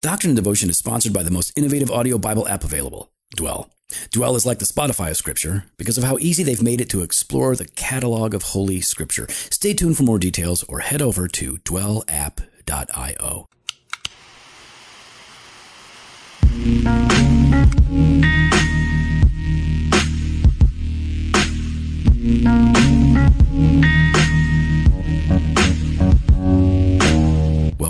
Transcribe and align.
Doctrine 0.00 0.30
and 0.30 0.36
Devotion 0.36 0.70
is 0.70 0.78
sponsored 0.78 1.12
by 1.12 1.24
the 1.24 1.30
most 1.30 1.52
innovative 1.56 1.90
audio 1.90 2.18
Bible 2.18 2.46
app 2.46 2.62
available, 2.62 3.10
Dwell. 3.34 3.68
Dwell 4.12 4.36
is 4.36 4.46
like 4.46 4.60
the 4.60 4.64
Spotify 4.64 5.10
of 5.10 5.16
Scripture 5.16 5.64
because 5.76 5.98
of 5.98 6.04
how 6.04 6.18
easy 6.18 6.44
they've 6.44 6.62
made 6.62 6.80
it 6.80 6.88
to 6.90 7.02
explore 7.02 7.56
the 7.56 7.66
catalog 7.66 8.32
of 8.32 8.42
Holy 8.42 8.80
Scripture. 8.80 9.26
Stay 9.28 9.74
tuned 9.74 9.96
for 9.96 10.04
more 10.04 10.20
details 10.20 10.62
or 10.62 10.78
head 10.80 11.02
over 11.02 11.26
to 11.26 11.56
dwellapp.io. 11.64 13.48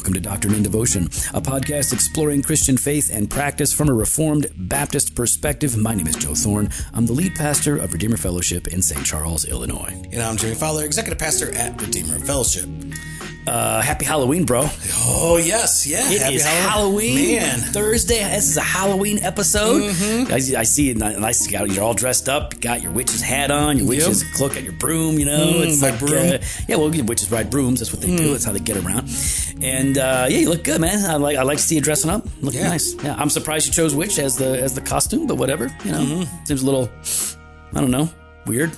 Welcome 0.08 0.22
to 0.22 0.28
Doctrine 0.30 0.54
and 0.54 0.64
Devotion, 0.64 1.04
a 1.34 1.42
podcast 1.42 1.92
exploring 1.92 2.40
Christian 2.40 2.78
faith 2.78 3.10
and 3.12 3.28
practice 3.28 3.74
from 3.74 3.90
a 3.90 3.92
Reformed 3.92 4.46
Baptist 4.56 5.14
perspective. 5.14 5.76
My 5.76 5.94
name 5.94 6.06
is 6.06 6.16
Joe 6.16 6.34
Thorn. 6.34 6.70
I'm 6.94 7.04
the 7.04 7.12
lead 7.12 7.34
pastor 7.34 7.76
of 7.76 7.92
Redeemer 7.92 8.16
Fellowship 8.16 8.68
in 8.68 8.80
St. 8.80 9.04
Charles, 9.04 9.44
Illinois. 9.44 9.92
And 10.10 10.22
I'm 10.22 10.38
Jimmy 10.38 10.54
Fowler, 10.54 10.86
executive 10.86 11.18
pastor 11.18 11.54
at 11.54 11.78
Redeemer 11.78 12.18
Fellowship. 12.20 12.70
Uh, 13.48 13.80
happy 13.80 14.04
Halloween, 14.04 14.44
bro. 14.44 14.68
Oh 15.06 15.40
yes, 15.42 15.86
yeah. 15.86 16.10
It 16.10 16.20
happy 16.20 16.34
is 16.36 16.44
Halloween. 16.44 17.36
man. 17.38 17.58
Thursday. 17.60 18.18
This 18.18 18.48
is 18.50 18.56
a 18.58 18.60
Halloween 18.62 19.18
episode. 19.20 19.82
I, 20.30 20.34
I 20.34 20.62
see 20.64 20.90
it. 20.90 21.00
and 21.00 21.24
I 21.24 21.32
see 21.32 21.52
you're 21.56 21.82
all 21.82 21.94
dressed 21.94 22.28
up. 22.28 22.52
You 22.54 22.60
got 22.60 22.82
your 22.82 22.92
witch's 22.92 23.22
hat 23.22 23.50
on, 23.50 23.78
your 23.78 23.86
witch's 23.88 24.22
cloak, 24.36 24.54
got 24.54 24.62
your 24.64 24.74
broom. 24.74 25.18
You 25.18 25.24
know, 25.24 25.38
Mm, 25.38 25.80
my 25.80 25.96
broom. 25.96 26.34
uh, 26.34 26.38
yeah, 26.68 26.76
well, 26.76 26.90
witches 26.90 27.30
ride 27.32 27.48
brooms. 27.50 27.80
That's 27.80 27.92
what 27.92 28.02
they 28.02 28.14
do. 28.14 28.32
That's 28.32 28.44
how 28.44 28.52
they 28.52 28.58
get 28.60 28.76
around. 28.76 29.08
And 29.62 29.96
uh, 29.96 30.26
yeah, 30.28 30.38
you 30.38 30.48
look 30.50 30.62
good, 30.64 30.80
man. 30.80 31.08
I 31.08 31.16
like. 31.16 31.36
I 31.38 31.42
like 31.42 31.56
to 31.58 31.64
see 31.64 31.76
you 31.76 31.80
dressing 31.80 32.10
up. 32.10 32.26
Looking 32.42 32.60
Yeah. 32.60 32.68
nice. 32.68 32.94
Yeah, 33.02 33.14
I'm 33.18 33.30
surprised 33.30 33.66
you 33.66 33.72
chose 33.72 33.94
witch 33.94 34.18
as 34.18 34.36
the 34.36 34.60
as 34.62 34.74
the 34.74 34.80
costume, 34.82 35.26
but 35.26 35.36
whatever. 35.36 35.68
You 35.84 35.92
know, 35.92 35.98
Mm-hmm. 36.04 36.44
seems 36.44 36.62
a 36.62 36.66
little. 36.66 36.90
I 37.74 37.80
don't 37.80 37.90
know. 37.90 38.08
Weird 38.46 38.76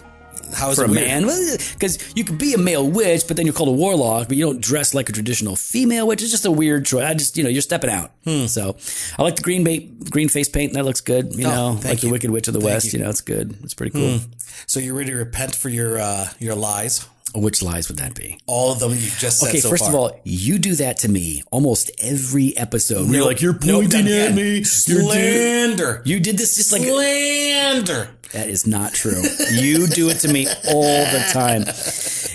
How 0.55 0.71
is 0.71 0.77
for 0.79 0.85
it 0.85 0.91
a 0.91 0.93
weird? 0.93 1.07
man. 1.27 1.27
Because 1.73 1.99
you 2.15 2.25
could 2.25 2.39
be 2.39 2.55
a 2.55 2.59
male 2.59 2.87
witch, 2.89 3.23
but 3.29 3.37
then 3.37 3.47
you're 3.47 3.55
called 3.55 3.69
a 3.69 3.73
warlock, 3.73 4.29
but 4.29 4.37
you 4.37 4.45
don't 4.45 4.61
dress 4.61 4.95
like 4.95 5.09
a 5.09 5.13
traditional 5.13 5.57
female 5.57 6.07
witch. 6.07 6.23
It's 6.23 6.31
just 6.31 6.45
a 6.47 6.51
weird 6.51 6.87
choice. 6.87 7.05
I 7.05 7.15
just, 7.15 7.37
you 7.37 7.43
know, 7.45 7.49
you're 7.51 7.63
stepping 7.63 7.91
out. 7.91 8.13
So 8.47 8.77
I 9.19 9.23
like 9.23 9.37
the 9.37 9.43
green 9.43 9.65
bait, 9.65 10.11
green 10.11 10.29
face 10.29 10.49
paint. 10.49 10.75
That 10.75 10.85
looks 10.85 11.01
good. 11.01 11.35
You 11.35 11.45
Hmm. 11.47 11.51
Oh, 11.51 11.73
know, 11.75 11.81
like 11.89 12.01
the. 12.01 12.11
Wicked 12.11 12.31
Witch 12.31 12.49
of 12.49 12.55
the 12.55 12.61
Thank 12.61 12.71
West. 12.75 12.87
you. 12.87 12.91
Hmm. 12.93 12.97
You 12.99 13.05
know, 13.05 13.11
it's 13.11 13.21
good. 13.21 13.57
It's 13.63 13.75
pretty 13.75 13.93
cool. 13.93 14.21
So 14.67 14.79
you're 14.81 14.95
ready 14.95 15.11
to 15.11 15.17
repent 15.17 15.55
for 15.57 15.69
your 15.69 15.99
uh, 15.99 16.29
your 16.39 16.55
lies? 16.55 17.07
Which 17.35 17.63
lies 17.63 17.89
would 17.89 17.99
that 17.99 18.15
be? 18.15 18.39
All 18.47 18.73
of 18.73 18.81
them 18.81 18.91
you've 18.91 19.17
just 19.19 19.39
said 19.39 19.51
Okay, 19.51 19.61
so 19.61 19.69
first 19.71 19.85
far. 19.85 19.91
of 19.91 19.95
all, 19.95 20.21
you 20.25 20.59
do 20.59 20.75
that 20.77 20.99
to 20.99 21.09
me 21.09 21.43
almost 21.53 21.91
every 22.03 22.57
episode. 22.57 23.09
You're 23.09 23.25
like, 23.25 23.41
you're 23.41 23.55
pointing 23.55 23.89
done 23.89 24.09
at 24.09 24.35
me. 24.35 24.65
Slander. 24.65 26.03
You 26.05 26.21
did 26.21 26.39
this 26.39 26.57
just 26.57 26.73
like 26.73 26.83
Slander. 26.83 28.11
That 28.33 28.49
is 28.49 28.67
not 28.67 28.93
true. 28.95 29.23
You 29.51 29.87
do 29.89 30.09
it 30.09 30.19
to 30.21 30.29
me 30.33 30.47
all 30.69 31.05
the 31.05 31.25
time. 31.33 31.65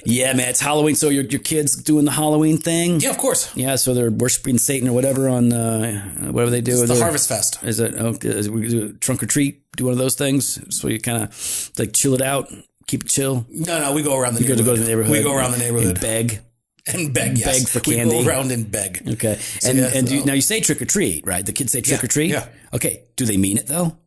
Yeah, 0.05 0.33
man, 0.33 0.49
it's 0.49 0.59
Halloween, 0.59 0.95
so 0.95 1.07
your 1.09 1.23
your 1.23 1.39
kids 1.39 1.75
doing 1.81 2.03
the 2.05 2.11
Halloween 2.11 2.57
thing. 2.57 2.99
Yeah, 2.99 3.11
of 3.11 3.17
course. 3.17 3.55
Yeah, 3.55 3.75
so 3.77 3.93
they're 3.93 4.11
worshiping 4.11 4.57
Satan 4.57 4.89
or 4.89 4.93
whatever 4.93 5.29
on 5.29 5.53
uh, 5.53 6.01
whatever 6.31 6.51
they 6.51 6.61
do. 6.61 6.73
It's 6.73 6.81
the 6.81 6.88
They're- 6.95 7.01
Harvest 7.03 7.29
Fest. 7.29 7.59
Is 7.63 7.79
it? 7.79 7.95
Oh, 7.97 8.16
is 8.21 8.47
it 8.47 8.51
we 8.53 8.67
do 8.67 8.93
trunk 8.93 9.23
or 9.23 9.25
treat? 9.25 9.61
Do 9.77 9.85
one 9.85 9.93
of 9.93 9.97
those 9.97 10.16
things 10.16 10.59
so 10.77 10.88
you 10.89 10.99
kind 10.99 11.23
of 11.23 11.71
like 11.79 11.93
chill 11.93 12.13
it 12.13 12.21
out, 12.21 12.49
keep 12.88 13.03
it 13.03 13.09
chill. 13.09 13.45
No, 13.50 13.80
no, 13.80 13.94
we 13.94 14.03
go 14.03 14.17
around 14.17 14.36
the 14.36 14.41
You 14.44 14.50
neighborhood. 14.50 14.66
go 14.66 14.75
to 14.75 14.81
the 14.81 14.88
neighborhood. 14.88 15.11
We 15.11 15.23
go 15.23 15.33
around 15.36 15.52
the 15.52 15.58
neighborhood 15.59 15.88
and 15.91 16.00
beg. 16.02 16.39
and 16.88 17.14
beg. 17.14 17.38
Yes. 17.38 17.45
beg 17.59 17.67
for 17.69 17.80
candy. 17.80 18.17
We 18.17 18.23
go 18.23 18.30
around 18.30 18.52
and 18.52 18.72
beg. 18.72 19.02
Okay, 19.08 19.39
and 19.66 19.78
yeah, 19.78 19.91
and 19.94 20.08
do 20.08 20.17
you, 20.17 20.25
now 20.25 20.33
you 20.33 20.41
say 20.41 20.59
trick 20.59 20.81
or 20.81 20.86
treat, 20.86 21.25
right? 21.25 21.45
The 21.45 21.53
kids 21.53 21.72
say 21.72 21.81
trick 21.81 22.00
Yeah, 22.02 22.06
or 22.06 22.08
treat. 22.08 22.31
yeah. 22.31 22.47
Okay, 22.73 23.03
do 23.16 23.25
they 23.25 23.38
mean 23.38 23.58
it 23.58 23.67
though? 23.67 23.97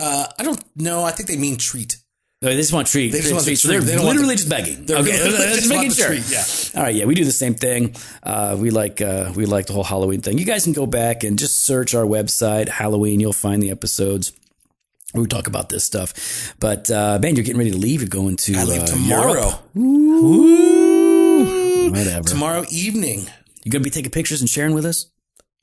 Uh, 0.00 0.26
I 0.38 0.42
don't 0.42 0.62
know. 0.76 1.04
I 1.04 1.12
think 1.12 1.28
they 1.28 1.36
mean 1.36 1.56
treat. 1.56 1.96
No, 2.42 2.48
they 2.48 2.56
just 2.56 2.72
want 2.72 2.88
treat. 2.88 3.12
They 3.12 3.20
just 3.20 3.32
want 3.32 3.44
the 3.46 3.54
So 3.54 3.68
treat. 3.68 3.84
They're 3.84 3.96
They 3.98 4.04
literally 4.04 4.30
the- 4.30 4.36
just 4.36 4.48
begging. 4.48 4.84
They're 4.84 4.98
okay, 4.98 5.12
just 5.16 5.54
just 5.54 5.68
making 5.68 5.92
sure. 5.92 6.08
treat, 6.08 6.28
yeah. 6.28 6.44
All 6.74 6.82
right. 6.82 6.92
Yeah, 6.94 7.04
we 7.04 7.14
do 7.14 7.24
the 7.24 7.30
same 7.30 7.54
thing. 7.54 7.94
Uh, 8.24 8.56
we 8.58 8.70
like 8.70 9.00
uh, 9.00 9.32
we 9.36 9.46
like 9.46 9.66
the 9.66 9.72
whole 9.74 9.84
Halloween 9.84 10.20
thing. 10.22 10.38
You 10.38 10.44
guys 10.44 10.64
can 10.64 10.72
go 10.72 10.84
back 10.86 11.22
and 11.22 11.38
just 11.38 11.64
search 11.64 11.94
our 11.94 12.04
website 12.04 12.68
Halloween. 12.68 13.20
You'll 13.20 13.32
find 13.32 13.62
the 13.62 13.70
episodes. 13.70 14.32
We 15.14 15.26
talk 15.26 15.46
about 15.46 15.68
this 15.68 15.84
stuff, 15.84 16.54
but 16.58 16.90
uh, 16.90 17.18
man, 17.20 17.36
you're 17.36 17.44
getting 17.44 17.58
ready 17.58 17.70
to 17.72 17.76
leave. 17.76 18.00
You're 18.00 18.08
going 18.08 18.36
to 18.36 18.54
I 18.56 18.64
leave 18.64 18.82
uh, 18.82 18.86
tomorrow. 18.86 19.58
Europe. 19.74 20.72
Whatever. 21.90 22.28
Tomorrow 22.28 22.64
evening, 22.70 23.26
You're 23.64 23.72
gonna 23.72 23.84
be 23.84 23.90
taking 23.90 24.10
pictures 24.10 24.40
and 24.40 24.48
sharing 24.48 24.74
with 24.74 24.86
us 24.86 25.10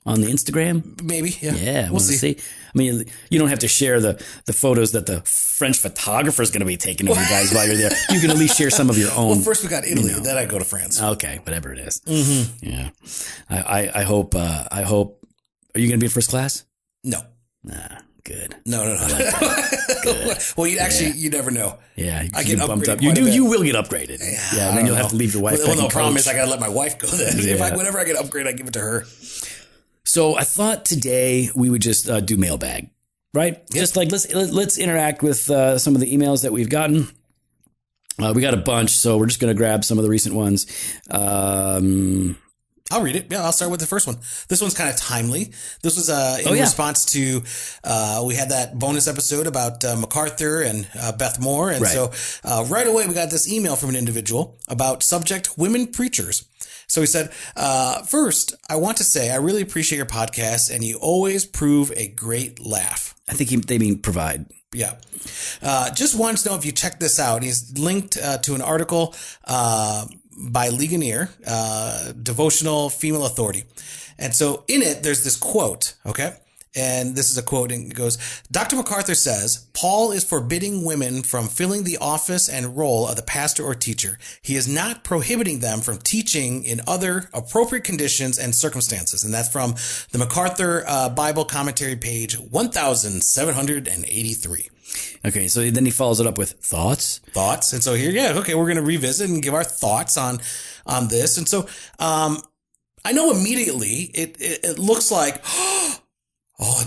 on 0.05 0.21
the 0.21 0.27
Instagram? 0.27 1.01
maybe. 1.03 1.35
Yeah. 1.41 1.53
Yeah, 1.55 1.89
we'll 1.89 1.99
see. 1.99 2.15
see. 2.15 2.37
I 2.37 2.77
mean, 2.77 3.05
you 3.31 3.39
don't 3.39 3.49
have 3.49 3.59
to 3.59 3.67
share 3.67 3.99
the, 3.99 4.23
the 4.45 4.53
photos 4.53 4.91
that 4.91 5.07
the 5.07 5.21
French 5.21 5.77
photographer 5.79 6.41
is 6.43 6.51
going 6.51 6.59
to 6.61 6.65
be 6.67 6.77
taking 6.77 7.09
of 7.09 7.17
you 7.17 7.23
guys 7.29 7.51
while 7.53 7.65
you're 7.67 7.75
there. 7.77 7.91
You 8.11 8.19
can 8.21 8.29
at 8.29 8.37
least 8.37 8.55
share 8.57 8.69
some 8.69 8.89
of 8.91 8.97
your 8.97 9.11
own. 9.13 9.29
Well, 9.37 9.41
first 9.41 9.63
we 9.63 9.69
got 9.69 9.85
Italy, 9.85 10.13
then 10.21 10.37
I 10.37 10.45
go 10.45 10.59
to 10.59 10.65
France. 10.65 11.01
okay, 11.01 11.39
whatever 11.43 11.73
it 11.73 11.79
is. 11.79 12.01
Yeah, 12.61 12.89
I, 13.49 13.57
I, 13.57 13.91
I 14.01 14.03
hope. 14.03 14.35
Uh, 14.35 14.65
I 14.71 14.83
hope. 14.83 15.25
Are 15.75 15.79
you 15.79 15.87
going 15.87 15.99
to 15.99 16.03
be 16.03 16.07
in 16.07 16.11
first 16.11 16.29
class? 16.29 16.65
No, 17.03 17.21
Nah, 17.63 17.99
good. 18.29 18.55
no, 18.65 18.85
no, 18.85 19.07
no. 19.07 20.33
well, 20.57 20.67
you 20.67 20.77
actually, 20.77 21.11
you 21.11 21.29
never 21.29 21.49
know. 21.49 21.79
Yeah, 21.95 22.27
I 22.35 22.43
get 22.43 22.59
bumped 22.59 22.87
up. 22.87 23.01
You 23.01 23.13
do. 23.13 23.27
You 23.29 23.45
will 23.45 23.63
get 23.63 23.75
upgraded. 23.75 24.19
Yeah, 24.55 24.69
and 24.69 24.77
then 24.77 24.85
you'll 24.85 24.95
have 24.95 25.09
to 25.09 25.15
leave 25.15 25.33
your 25.33 25.41
wife. 25.41 25.59
Well, 25.65 25.75
no 25.75 25.85
in 25.85 25.89
problem 25.89 26.13
coach. 26.13 26.21
is 26.21 26.27
I 26.27 26.33
gotta 26.33 26.51
let 26.51 26.59
my 26.59 26.69
wife 26.69 26.99
go 26.99 27.07
then. 27.07 27.39
If 27.49 27.61
I, 27.61 27.75
whenever 27.75 27.99
I 27.99 28.03
get 28.03 28.15
upgrade, 28.15 28.45
I 28.47 28.51
give 28.51 28.67
it 28.67 28.73
to 28.73 28.79
her. 28.79 29.05
So 30.05 30.35
I 30.35 30.43
thought 30.43 30.85
today 30.85 31.49
we 31.55 31.69
would 31.69 31.81
just 31.81 32.09
uh, 32.09 32.19
do 32.19 32.37
mailbag, 32.37 32.89
right? 33.33 33.67
Just 33.71 33.95
like 33.97 34.11
let's 34.11 34.31
let's 34.33 34.77
interact 34.77 35.23
with 35.23 35.49
uh, 35.49 35.79
some 35.79 35.95
of 35.95 36.01
the 36.01 36.15
emails 36.15 36.43
that 36.43 36.51
we've 36.51 36.69
gotten. 36.69 37.07
Uh, 38.19 38.33
we 38.35 38.41
got 38.41 38.53
a 38.53 38.57
bunch, 38.57 38.91
so 38.91 39.17
we're 39.17 39.27
just 39.27 39.39
going 39.39 39.53
to 39.53 39.57
grab 39.57 39.83
some 39.83 39.97
of 39.97 40.03
the 40.03 40.09
recent 40.09 40.35
ones. 40.35 40.67
Um, 41.09 42.37
I'll 42.91 43.01
read 43.03 43.15
it. 43.15 43.27
Yeah, 43.29 43.43
I'll 43.43 43.51
start 43.51 43.69
with 43.69 43.79
the 43.79 43.85
first 43.85 44.07
one. 44.07 44.17
This 44.47 44.61
one's 44.61 44.73
kind 44.73 44.89
of 44.89 44.95
timely. 44.95 45.51
This 45.83 45.95
was 45.95 46.09
uh, 46.09 46.37
in 46.41 46.47
Oh, 46.47 46.53
yeah. 46.53 46.61
response 46.63 47.05
to 47.13 47.43
uh, 47.83 48.23
we 48.25 48.33
had 48.35 48.49
that 48.49 48.79
bonus 48.79 49.07
episode 49.07 49.45
about 49.45 49.85
uh, 49.85 49.95
MacArthur 49.95 50.61
and 50.63 50.87
uh, 50.99 51.11
Beth 51.11 51.39
Moore, 51.39 51.69
and 51.69 51.81
Right. 51.83 51.91
so 51.93 52.11
uh, 52.43 52.65
right 52.67 52.87
away 52.87 53.05
we 53.07 53.13
got 53.13 53.29
this 53.29 53.51
email 53.51 53.75
from 53.75 53.89
an 53.89 53.95
individual 53.95 54.57
about 54.67 55.03
subject 55.03 55.55
women 55.57 55.87
preachers. 55.87 56.45
So 56.89 57.01
he 57.01 57.07
said, 57.07 57.31
uh, 57.55 58.03
first, 58.03 58.55
I 58.69 58.75
want 58.75 58.97
to 58.97 59.03
say 59.03 59.31
I 59.31 59.37
really 59.37 59.61
appreciate 59.61 59.97
your 59.97 60.05
podcast, 60.07 60.73
and 60.73 60.83
you 60.83 60.97
always 60.97 61.45
prove 61.45 61.91
a 61.95 62.09
great 62.09 62.59
laugh. 62.59 63.15
I 63.29 63.33
think 63.33 63.51
he, 63.51 63.55
they 63.57 63.77
mean 63.77 63.99
provide. 63.99 64.47
Yeah. 64.73 64.95
Uh, 65.61 65.91
just 65.93 66.19
wanted 66.19 66.37
to 66.41 66.49
know 66.49 66.55
if 66.55 66.65
you 66.65 66.71
checked 66.71 66.99
this 66.99 67.19
out. 67.19 67.43
He's 67.43 67.77
linked 67.77 68.17
uh, 68.17 68.39
to 68.39 68.55
an 68.55 68.61
article 68.61 69.15
uh, 69.45 70.05
by 70.37 70.69
Ligonier, 70.69 71.29
uh, 71.45 72.11
Devotional 72.11 72.89
Female 72.89 73.25
Authority. 73.25 73.65
And 74.17 74.33
so 74.33 74.63
in 74.67 74.81
it, 74.81 75.03
there's 75.03 75.23
this 75.23 75.37
quote, 75.37 75.95
okay? 76.05 76.33
And 76.75 77.15
this 77.15 77.31
is 77.31 77.37
a 77.37 77.43
quote, 77.43 77.71
and 77.71 77.91
it 77.91 77.95
goes 77.95 78.17
Dr. 78.51 78.75
MacArthur 78.75 79.15
says, 79.15 79.67
Paul 79.73 80.11
is 80.11 80.23
forbidding 80.23 80.85
women 80.85 81.23
from 81.23 81.47
filling 81.47 81.83
the 81.83 81.97
office 81.97 82.47
and 82.47 82.77
role 82.77 83.07
of 83.07 83.15
the 83.15 83.23
pastor 83.23 83.63
or 83.63 83.73
teacher. 83.73 84.19
He 84.41 84.55
is 84.55 84.67
not 84.67 85.03
prohibiting 85.03 85.59
them 85.59 85.81
from 85.81 85.97
teaching 85.97 86.63
in 86.63 86.81
other 86.87 87.29
appropriate 87.33 87.83
conditions 87.83 88.37
and 88.37 88.53
circumstances. 88.53 89.23
And 89.23 89.33
that's 89.33 89.49
from 89.49 89.75
the 90.11 90.19
MacArthur 90.19 90.83
uh, 90.87 91.09
Bible 91.09 91.45
Commentary, 91.45 91.95
page 91.95 92.37
1783 92.37 94.69
Okay, 95.25 95.47
so 95.47 95.69
then 95.69 95.85
he 95.85 95.91
follows 95.91 96.19
it 96.19 96.27
up 96.27 96.37
with 96.37 96.53
thoughts. 96.53 97.19
thoughts. 97.33 97.73
And 97.73 97.83
so 97.83 97.93
here, 97.93 98.11
yeah, 98.11 98.33
okay, 98.37 98.55
we're 98.55 98.65
going 98.65 98.77
to 98.77 98.83
revisit 98.83 99.29
and 99.29 99.41
give 99.41 99.53
our 99.53 99.63
thoughts 99.63 100.17
on 100.17 100.39
on 100.85 101.07
this. 101.07 101.37
And 101.37 101.47
so, 101.47 101.67
um, 101.99 102.41
I 103.05 103.11
know 103.11 103.31
immediately 103.31 104.11
it 104.13 104.37
it, 104.39 104.59
it 104.63 104.79
looks 104.79 105.11
like. 105.11 105.43
Oh, 105.81 105.95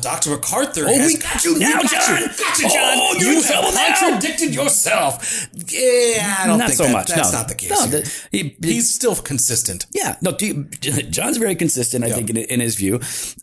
Dr. 0.00 0.30
MacArthur. 0.30 0.84
Oh, 0.86 0.94
has- 0.94 1.06
we 1.12 1.16
got 1.18 1.44
you 1.44 1.58
now, 1.58 1.80
got 1.80 1.84
you. 1.84 1.88
John. 1.90 2.28
Got 2.38 2.58
you, 2.58 2.68
John. 2.68 2.94
Oh, 2.98 3.16
you 3.18 3.42
trouble 3.42 3.70
have 3.72 3.74
now. 3.74 3.96
contradicted 4.10 4.54
yourself. 4.54 5.48
Yeah, 5.68 6.36
I 6.40 6.46
don't 6.46 6.58
Not 6.58 6.68
think 6.68 6.76
so 6.78 6.84
that- 6.84 6.92
much. 6.92 7.08
That's 7.08 7.32
no. 7.32 7.38
not 7.38 7.48
the 7.48 7.54
case. 7.54 7.70
No, 7.70 7.86
the- 7.86 8.12
he- 8.30 8.56
He's 8.62 8.92
still 8.94 9.14
consistent. 9.16 9.86
Yeah, 9.92 10.16
no, 10.20 10.32
do 10.32 10.46
you- 10.46 10.64
John's 11.10 11.38
very 11.38 11.54
consistent, 11.54 12.04
I 12.04 12.10
think, 12.10 12.28
in, 12.30 12.36
in 12.36 12.60
his 12.60 12.74
view. 12.74 12.96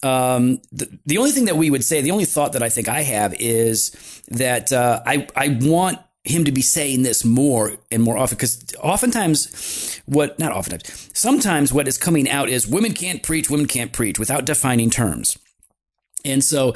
Um, 0.04 0.62
the, 0.72 0.88
the 1.06 1.18
only 1.18 1.32
thing 1.32 1.46
that 1.46 1.58
we 1.58 1.72
would 1.72 1.84
say, 1.84 2.02
the 2.02 2.12
only 2.12 2.26
thought 2.26 2.54
that 2.54 2.62
I 2.64 2.70
think 2.70 2.88
I 2.90 3.02
have 3.02 3.34
is 3.40 3.92
that 4.30 4.72
uh, 4.72 5.02
I, 5.06 5.28
I 5.36 5.58
want 5.62 5.98
him 6.26 6.44
to 6.46 6.52
be 6.52 6.62
saying 6.62 7.02
this 7.02 7.26
more 7.26 7.78
and 7.92 8.04
more 8.04 8.18
often 8.18 8.36
because 8.38 8.64
oftentimes 8.84 10.00
what 10.06 10.38
not 10.38 10.52
oftentimes 10.52 11.10
sometimes 11.14 11.72
what 11.74 11.88
is 11.88 11.98
coming 11.98 12.30
out 12.30 12.50
is 12.50 12.68
women 12.68 12.94
can't 12.94 13.24
preach 13.24 13.50
women 13.50 13.66
can't 13.66 13.94
preach 13.94 14.20
without 14.20 14.44
defining 14.46 14.90
terms 14.90 15.38
and 16.26 16.44
so 16.44 16.74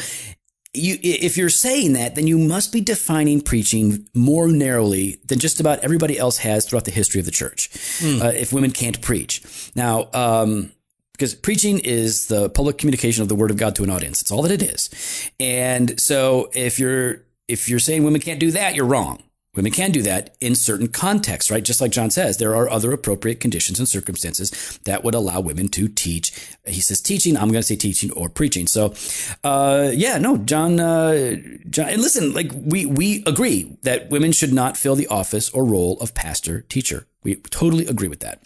you, 0.73 0.97
if 1.03 1.37
you're 1.37 1.49
saying 1.49 1.93
that, 1.93 2.15
then 2.15 2.25
you 2.25 2.37
must 2.37 2.73
be 2.73 2.81
defining 2.81 3.41
preaching 3.41 4.07
more 4.15 4.47
narrowly 4.47 5.19
than 5.25 5.37
just 5.39 5.59
about 5.59 5.79
everybody 5.79 6.17
else 6.17 6.39
has 6.39 6.65
throughout 6.65 6.85
the 6.85 6.91
history 6.91 7.19
of 7.19 7.25
the 7.25 7.31
church. 7.31 7.69
Uh, 8.03 8.29
if 8.29 8.51
women 8.51 8.71
can't 8.71 8.99
preach, 9.01 9.71
now 9.75 10.09
um, 10.13 10.71
because 11.11 11.35
preaching 11.35 11.79
is 11.79 12.27
the 12.27 12.49
public 12.49 12.77
communication 12.77 13.21
of 13.21 13.29
the 13.29 13.35
word 13.35 13.51
of 13.51 13.57
God 13.57 13.75
to 13.75 13.83
an 13.83 13.89
audience. 13.89 14.21
That's 14.21 14.31
all 14.31 14.41
that 14.41 14.51
it 14.51 14.63
is. 14.63 15.29
And 15.39 15.99
so 15.99 16.49
if 16.53 16.79
you're 16.79 17.21
if 17.47 17.69
you're 17.69 17.79
saying 17.79 18.03
women 18.03 18.21
can't 18.21 18.39
do 18.39 18.51
that, 18.51 18.73
you're 18.75 18.85
wrong. 18.85 19.21
Women 19.55 19.71
can 19.71 19.91
do 19.91 20.01
that 20.01 20.35
in 20.41 20.55
certain 20.55 20.87
contexts, 20.87 21.51
right? 21.51 21.63
Just 21.63 21.79
like 21.79 21.91
John 21.91 22.09
says, 22.09 22.37
there 22.37 22.55
are 22.55 22.67
other 22.69 22.91
appropriate 22.91 23.39
conditions 23.39 23.77
and 23.77 23.87
circumstances 23.87 24.79
that 24.85 25.03
would 25.03 25.13
allow 25.13 25.41
women 25.41 25.67
to 25.69 25.87
teach. 25.87 26.31
He 26.65 26.81
says 26.81 27.01
teaching. 27.01 27.37
I'm 27.37 27.49
going 27.49 27.61
to 27.61 27.63
say 27.63 27.75
teaching 27.75 28.11
or 28.13 28.29
preaching. 28.29 28.65
So, 28.65 28.95
uh, 29.43 29.91
yeah, 29.93 30.17
no, 30.17 30.37
John, 30.37 30.79
uh, 30.79 31.35
John, 31.69 31.89
and 31.89 32.01
listen, 32.01 32.33
like 32.33 32.51
we 32.53 32.87
we 32.87 33.23
agree 33.27 33.77
that 33.83 34.09
women 34.09 34.31
should 34.31 34.53
not 34.53 34.75
fill 34.75 34.95
the 34.95 35.07
office 35.07 35.51
or 35.51 35.63
role 35.63 35.99
of 35.99 36.15
pastor 36.15 36.61
teacher. 36.61 37.05
We 37.23 37.35
totally 37.35 37.85
agree 37.85 38.07
with 38.07 38.21
that. 38.21 38.41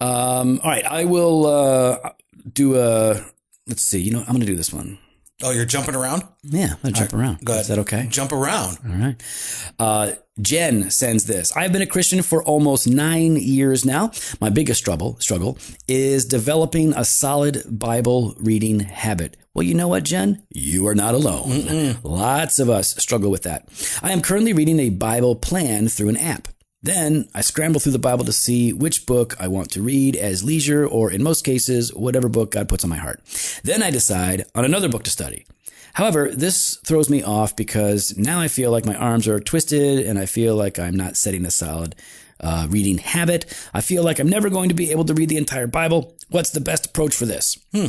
Um, 0.00 0.60
all 0.62 0.70
right, 0.70 0.84
I 0.84 1.04
will 1.04 1.46
uh, 1.46 2.10
do 2.52 2.78
a. 2.78 3.24
Let's 3.66 3.82
see. 3.82 4.00
You 4.00 4.12
know, 4.12 4.20
I'm 4.20 4.26
going 4.26 4.40
to 4.40 4.46
do 4.46 4.56
this 4.56 4.72
one. 4.72 4.98
Oh, 5.42 5.50
you're 5.50 5.64
jumping 5.64 5.94
around? 5.94 6.22
Yeah, 6.42 6.74
to 6.84 6.92
jump 6.92 7.12
around. 7.12 7.44
Go 7.44 7.52
ahead. 7.52 7.62
Is 7.62 7.68
that 7.68 7.78
okay? 7.80 8.06
Jump 8.08 8.32
around. 8.32 8.78
All 8.86 8.92
right. 8.94 9.22
Uh, 9.78 10.12
Jen 10.40 10.90
sends 10.90 11.24
this. 11.24 11.54
I've 11.56 11.72
been 11.72 11.82
a 11.82 11.86
Christian 11.86 12.22
for 12.22 12.42
almost 12.44 12.86
nine 12.86 13.36
years 13.36 13.84
now. 13.84 14.12
My 14.40 14.48
biggest 14.50 14.80
struggle, 14.80 15.18
struggle 15.20 15.58
is 15.88 16.24
developing 16.24 16.92
a 16.94 17.04
solid 17.04 17.64
Bible 17.68 18.34
reading 18.38 18.80
habit. 18.80 19.36
Well, 19.54 19.64
you 19.64 19.74
know 19.74 19.88
what, 19.88 20.04
Jen? 20.04 20.42
You 20.50 20.86
are 20.86 20.94
not 20.94 21.14
alone. 21.14 21.50
Mm-mm. 21.50 21.98
Lots 22.02 22.58
of 22.58 22.70
us 22.70 22.96
struggle 22.96 23.30
with 23.30 23.42
that. 23.42 23.68
I 24.02 24.12
am 24.12 24.22
currently 24.22 24.52
reading 24.54 24.80
a 24.80 24.88
Bible 24.90 25.36
plan 25.36 25.88
through 25.88 26.08
an 26.08 26.16
app. 26.16 26.48
Then 26.82 27.28
I 27.34 27.42
scramble 27.42 27.80
through 27.80 27.92
the 27.92 27.98
Bible 27.98 28.24
to 28.24 28.32
see 28.32 28.72
which 28.72 29.06
book 29.06 29.36
I 29.38 29.46
want 29.48 29.70
to 29.72 29.82
read 29.82 30.16
as 30.16 30.42
leisure, 30.42 30.86
or 30.86 31.10
in 31.10 31.22
most 31.22 31.44
cases, 31.44 31.94
whatever 31.94 32.28
book 32.28 32.50
God 32.50 32.68
puts 32.68 32.82
on 32.82 32.90
my 32.90 32.96
heart. 32.96 33.22
Then 33.62 33.82
I 33.82 33.90
decide 33.90 34.44
on 34.54 34.64
another 34.64 34.88
book 34.88 35.04
to 35.04 35.10
study. 35.10 35.46
However, 35.94 36.30
this 36.32 36.78
throws 36.84 37.10
me 37.10 37.22
off 37.22 37.54
because 37.54 38.16
now 38.16 38.40
I 38.40 38.48
feel 38.48 38.70
like 38.70 38.86
my 38.86 38.96
arms 38.96 39.28
are 39.28 39.38
twisted 39.38 40.06
and 40.06 40.18
I 40.18 40.26
feel 40.26 40.56
like 40.56 40.78
I'm 40.78 40.96
not 40.96 41.16
setting 41.16 41.44
a 41.44 41.50
solid 41.50 41.94
uh, 42.40 42.66
reading 42.70 42.98
habit. 42.98 43.44
I 43.72 43.80
feel 43.82 44.02
like 44.02 44.18
I'm 44.18 44.28
never 44.28 44.50
going 44.50 44.70
to 44.70 44.74
be 44.74 44.90
able 44.90 45.04
to 45.04 45.14
read 45.14 45.28
the 45.28 45.36
entire 45.36 45.66
Bible. 45.66 46.16
What's 46.30 46.50
the 46.50 46.60
best 46.60 46.86
approach 46.86 47.14
for 47.14 47.26
this? 47.26 47.58
Hmm. 47.72 47.86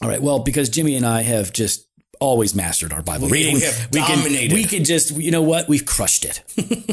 All 0.00 0.08
right. 0.08 0.22
Well, 0.22 0.40
because 0.40 0.68
Jimmy 0.68 0.96
and 0.96 1.06
I 1.06 1.22
have 1.22 1.52
just 1.52 1.86
always 2.22 2.54
mastered 2.54 2.92
our 2.92 3.02
Bible 3.02 3.26
We- 3.26 3.32
reading. 3.32 3.54
we 3.56 3.60
have 3.62 3.90
can, 3.90 4.16
dominated. 4.18 4.54
we 4.54 4.64
could 4.64 4.84
just, 4.84 5.10
you 5.16 5.30
know 5.30 5.42
what? 5.42 5.68
We've 5.68 5.84
crushed 5.84 6.24
it. 6.24 6.42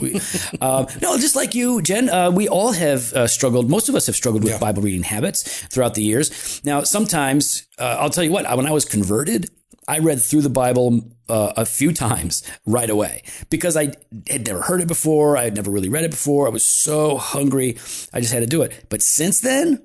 we, 0.01 0.19
um, 0.61 0.87
no, 1.01 1.17
just 1.17 1.35
like 1.35 1.53
you, 1.55 1.81
Jen, 1.81 2.09
uh, 2.09 2.31
we 2.31 2.47
all 2.49 2.71
have 2.73 3.13
uh, 3.13 3.27
struggled. 3.27 3.69
Most 3.69 3.89
of 3.89 3.95
us 3.95 4.07
have 4.07 4.15
struggled 4.15 4.43
with 4.43 4.53
Yeah. 4.53 4.59
Bible 4.59 4.81
reading 4.81 5.03
habits 5.03 5.43
throughout 5.67 5.93
the 5.93 6.03
years. 6.03 6.59
Now, 6.65 6.83
sometimes, 6.83 7.67
uh, 7.77 7.97
I'll 7.99 8.09
tell 8.09 8.23
you 8.23 8.31
what, 8.31 8.45
when 8.57 8.65
I 8.65 8.71
was 8.71 8.85
converted, 8.85 9.49
I 9.87 9.99
read 9.99 10.21
through 10.21 10.41
the 10.41 10.49
Bible 10.49 11.01
uh, 11.29 11.53
a 11.57 11.65
few 11.65 11.91
times 11.93 12.43
right 12.65 12.89
away 12.89 13.23
because 13.49 13.75
I 13.77 13.93
had 14.27 14.45
never 14.47 14.61
heard 14.61 14.81
it 14.81 14.87
before. 14.87 15.35
I 15.37 15.43
had 15.45 15.55
never 15.55 15.71
really 15.71 15.89
read 15.89 16.03
it 16.03 16.11
before. 16.11 16.47
I 16.47 16.51
was 16.51 16.65
so 16.65 17.17
hungry. 17.17 17.77
I 18.13 18.19
just 18.21 18.33
had 18.33 18.41
to 18.41 18.47
do 18.47 18.61
it. 18.61 18.85
But 18.89 19.01
since 19.01 19.41
then, 19.41 19.81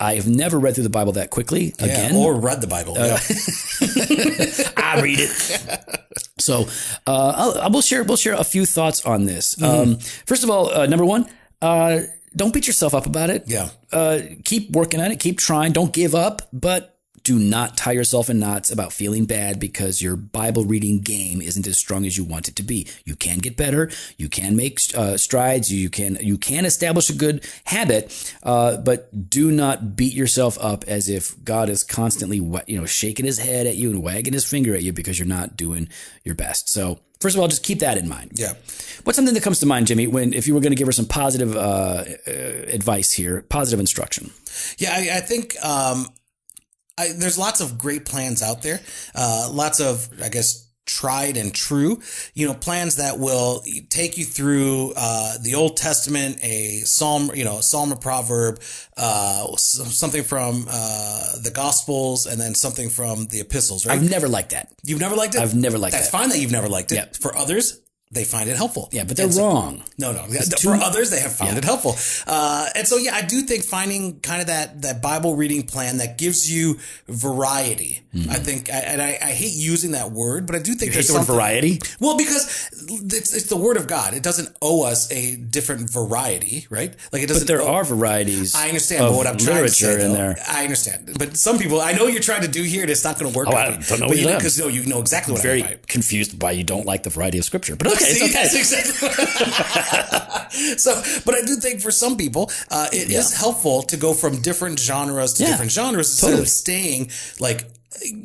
I 0.00 0.14
have 0.14 0.28
never 0.28 0.58
read 0.58 0.74
through 0.74 0.84
the 0.84 0.90
Bible 0.90 1.12
that 1.12 1.30
quickly 1.30 1.74
Yeah, 1.78 1.84
again. 1.86 2.14
or 2.16 2.34
read 2.34 2.60
the 2.60 2.66
Bible. 2.66 2.94
Yeah. 2.96 3.18
I 4.76 5.00
read 5.02 5.18
it. 5.20 5.90
So 6.38 6.66
uh, 7.06 7.32
I'll, 7.36 7.58
I 7.58 7.68
will 7.68 7.80
share. 7.82 8.04
We'll 8.04 8.16
share 8.18 8.34
a 8.34 8.44
few 8.44 8.66
thoughts 8.66 9.04
on 9.04 9.24
this. 9.24 9.54
Mm-hmm. 9.56 9.90
Um, 9.92 9.98
first 10.26 10.44
of 10.44 10.50
all, 10.50 10.68
uh, 10.70 10.86
number 10.86 11.04
one, 11.04 11.26
uh, 11.62 12.00
don't 12.36 12.52
beat 12.54 12.66
yourself 12.66 12.94
up 12.94 13.06
about 13.06 13.30
it. 13.30 13.44
Yeah. 13.46 13.70
Uh, 13.90 14.20
keep 14.44 14.70
working 14.70 15.00
on 15.00 15.10
it. 15.10 15.18
Keep 15.18 15.38
trying. 15.38 15.72
Don't 15.72 15.92
give 15.92 16.14
up. 16.14 16.42
But 16.52 16.95
do 17.26 17.40
not 17.40 17.76
tie 17.76 17.90
yourself 17.90 18.30
in 18.30 18.38
knots 18.38 18.70
about 18.70 18.92
feeling 18.92 19.24
bad 19.24 19.58
because 19.58 20.00
your 20.00 20.14
Bible 20.14 20.64
reading 20.64 21.00
game 21.00 21.42
isn't 21.42 21.66
as 21.66 21.76
strong 21.76 22.06
as 22.06 22.16
you 22.16 22.22
want 22.22 22.46
it 22.46 22.54
to 22.54 22.62
be. 22.62 22.86
You 23.04 23.16
can 23.16 23.38
get 23.38 23.56
better. 23.56 23.90
You 24.16 24.28
can 24.28 24.54
make 24.54 24.78
uh, 24.94 25.16
strides. 25.16 25.72
You 25.72 25.90
can 25.90 26.18
you 26.20 26.38
can 26.38 26.64
establish 26.64 27.10
a 27.10 27.14
good 27.14 27.44
habit, 27.64 28.32
uh, 28.44 28.76
but 28.76 29.28
do 29.28 29.50
not 29.50 29.96
beat 29.96 30.14
yourself 30.14 30.56
up 30.60 30.84
as 30.84 31.08
if 31.08 31.42
God 31.42 31.68
is 31.68 31.82
constantly 31.82 32.36
you 32.68 32.78
know 32.78 32.86
shaking 32.86 33.26
his 33.26 33.38
head 33.38 33.66
at 33.66 33.74
you 33.74 33.90
and 33.90 34.04
wagging 34.04 34.32
his 34.32 34.44
finger 34.44 34.76
at 34.76 34.84
you 34.84 34.92
because 34.92 35.18
you're 35.18 35.26
not 35.26 35.56
doing 35.56 35.88
your 36.22 36.36
best. 36.36 36.68
So 36.68 37.00
first 37.18 37.34
of 37.34 37.42
all, 37.42 37.48
just 37.48 37.64
keep 37.64 37.80
that 37.80 37.98
in 37.98 38.08
mind. 38.08 38.34
Yeah. 38.34 38.52
What's 39.02 39.16
something 39.16 39.34
that 39.34 39.42
comes 39.42 39.58
to 39.58 39.66
mind, 39.66 39.88
Jimmy, 39.88 40.06
when 40.06 40.32
if 40.32 40.46
you 40.46 40.54
were 40.54 40.60
going 40.60 40.70
to 40.70 40.76
give 40.76 40.86
her 40.86 40.92
some 40.92 41.06
positive 41.06 41.56
uh, 41.56 42.04
uh, 42.28 42.30
advice 42.68 43.12
here, 43.12 43.42
positive 43.48 43.80
instruction? 43.80 44.30
Yeah, 44.78 44.92
I, 44.94 45.16
I 45.16 45.20
think 45.20 45.56
um, 45.64 46.06
I, 46.98 47.08
there's 47.16 47.38
lots 47.38 47.60
of 47.60 47.78
great 47.78 48.04
plans 48.04 48.42
out 48.42 48.62
there. 48.62 48.80
Uh, 49.14 49.48
lots 49.52 49.80
of, 49.80 50.08
I 50.22 50.28
guess, 50.28 50.66
tried 50.86 51.36
and 51.36 51.52
true, 51.52 52.00
you 52.32 52.46
know, 52.46 52.54
plans 52.54 52.96
that 52.96 53.18
will 53.18 53.62
take 53.90 54.16
you 54.16 54.24
through 54.24 54.92
uh, 54.96 55.36
the 55.42 55.56
Old 55.56 55.76
Testament, 55.76 56.38
a 56.42 56.80
psalm, 56.80 57.32
you 57.34 57.44
know, 57.44 57.58
a 57.58 57.62
psalm 57.62 57.92
or 57.92 57.96
proverb, 57.96 58.60
uh, 58.96 59.56
something 59.56 60.22
from 60.22 60.66
uh, 60.70 61.38
the 61.42 61.50
Gospels, 61.50 62.26
and 62.26 62.40
then 62.40 62.54
something 62.54 62.88
from 62.88 63.26
the 63.26 63.40
epistles. 63.40 63.84
Right? 63.84 63.98
I've 63.98 64.08
never 64.08 64.28
liked 64.28 64.50
that. 64.50 64.72
you've 64.84 65.00
never 65.00 65.16
liked 65.16 65.34
it. 65.34 65.40
I've 65.40 65.54
never 65.54 65.76
liked 65.76 65.94
it. 65.94 65.98
That's 65.98 66.10
that. 66.10 66.18
fine 66.18 66.28
that 66.30 66.38
you've 66.38 66.52
never 66.52 66.68
liked 66.68 66.92
it. 66.92 66.96
Yeah. 66.96 67.06
For 67.20 67.36
others. 67.36 67.80
They 68.12 68.22
find 68.24 68.48
it 68.48 68.56
helpful. 68.56 68.88
Yeah, 68.92 69.02
but 69.04 69.16
they're 69.16 69.30
so- 69.32 69.42
wrong. 69.42 69.82
no, 69.98 70.12
no. 70.12 70.24
too- 70.28 70.68
For 70.70 70.74
others, 70.76 71.10
they 71.10 71.18
have 71.20 71.32
found 71.32 71.58
it 71.58 71.64
helpful. 71.64 71.96
Uh, 72.26 72.68
and 72.76 72.86
so, 72.86 72.96
yeah, 72.98 73.14
I 73.16 73.22
do 73.22 73.42
think 73.42 73.64
finding 73.64 74.20
kind 74.20 74.40
of 74.40 74.46
that, 74.46 74.82
that 74.82 75.02
Bible 75.02 75.34
reading 75.34 75.64
plan 75.64 75.98
that 75.98 76.16
gives 76.16 76.48
you 76.50 76.78
variety. 77.08 78.02
I 78.30 78.38
think, 78.38 78.70
I- 78.70 78.78
and 78.78 79.02
I, 79.02 79.18
I 79.20 79.32
hate 79.32 79.52
using 79.52 79.90
that 79.90 80.10
word, 80.12 80.46
but 80.46 80.56
I 80.56 80.60
do 80.60 80.72
think 80.72 80.92
Hate 80.92 80.94
there's 80.94 81.08
the 81.08 81.14
word 81.18 81.26
variety. 81.26 81.80
Well, 82.00 82.16
because 82.16 82.70
it's, 83.12 83.34
it's 83.34 83.46
the 83.50 83.58
word 83.58 83.76
of 83.76 83.86
God. 83.86 84.14
It 84.14 84.22
doesn't 84.22 84.56
owe 84.62 84.84
us 84.84 85.10
a 85.12 85.36
different 85.36 85.90
variety, 85.90 86.66
right? 86.70 86.94
Like 87.12 87.22
it 87.22 87.26
doesn't. 87.26 87.42
But 87.42 87.48
there 87.48 87.60
owe- 87.60 87.74
are 87.74 87.84
varieties. 87.84 88.54
I 88.54 88.68
understand, 88.68 89.02
of 89.04 89.10
but 89.10 89.16
what 89.18 89.26
I'm 89.26 89.36
trying 89.36 89.64
to 89.64 89.68
say, 89.68 89.92
in 89.94 89.98
though- 89.98 90.14
there. 90.14 90.38
I 90.48 90.62
understand. 90.62 91.12
But 91.18 91.36
some 91.36 91.58
people, 91.58 91.80
I 91.82 91.92
know 91.92 92.06
you're 92.06 92.22
trying 92.22 92.42
to 92.42 92.48
do 92.48 92.62
here, 92.62 92.82
and 92.82 92.90
it's 92.90 93.04
not 93.04 93.18
going 93.18 93.30
to 93.30 93.36
work. 93.36 93.48
Oh. 93.50 93.52
I 93.56 93.72
don't 93.72 94.00
know 94.00 94.08
But 94.08 94.16
you 94.16 94.22
you 94.22 94.26
know, 94.28 94.32
am. 94.32 94.38
because 94.38 94.58
no, 94.58 94.68
you 94.68 94.86
know 94.86 95.00
exactly 95.00 95.32
what 95.34 95.42
Very 95.42 95.62
I 95.62 95.68
mean. 95.70 95.78
confused 95.86 96.38
by 96.38 96.52
you 96.52 96.64
don't 96.64 96.86
like 96.86 97.02
the 97.02 97.10
variety 97.10 97.36
of 97.38 97.44
scripture, 97.44 97.76
but 97.76 97.86
okay, 97.96 98.12
See, 98.12 98.24
it's 98.24 98.36
okay. 98.36 98.58
exactly. 98.58 99.08
so, 100.78 101.02
but 101.24 101.34
I 101.34 101.42
do 101.42 101.56
think 101.56 101.80
for 101.80 101.90
some 101.90 102.16
people, 102.16 102.50
uh, 102.70 102.88
it 102.92 103.10
is 103.10 103.32
Yeah. 103.32 103.38
helpful 103.38 103.82
to 103.84 103.96
go 103.96 104.14
from 104.14 104.40
different 104.42 104.78
genres 104.78 105.34
to 105.34 105.42
Yeah, 105.42 105.50
different 105.50 105.72
genres 105.72 106.10
instead 106.10 106.26
totally. 106.28 106.42
of 106.42 106.48
staying 106.48 107.10
like 107.40 107.64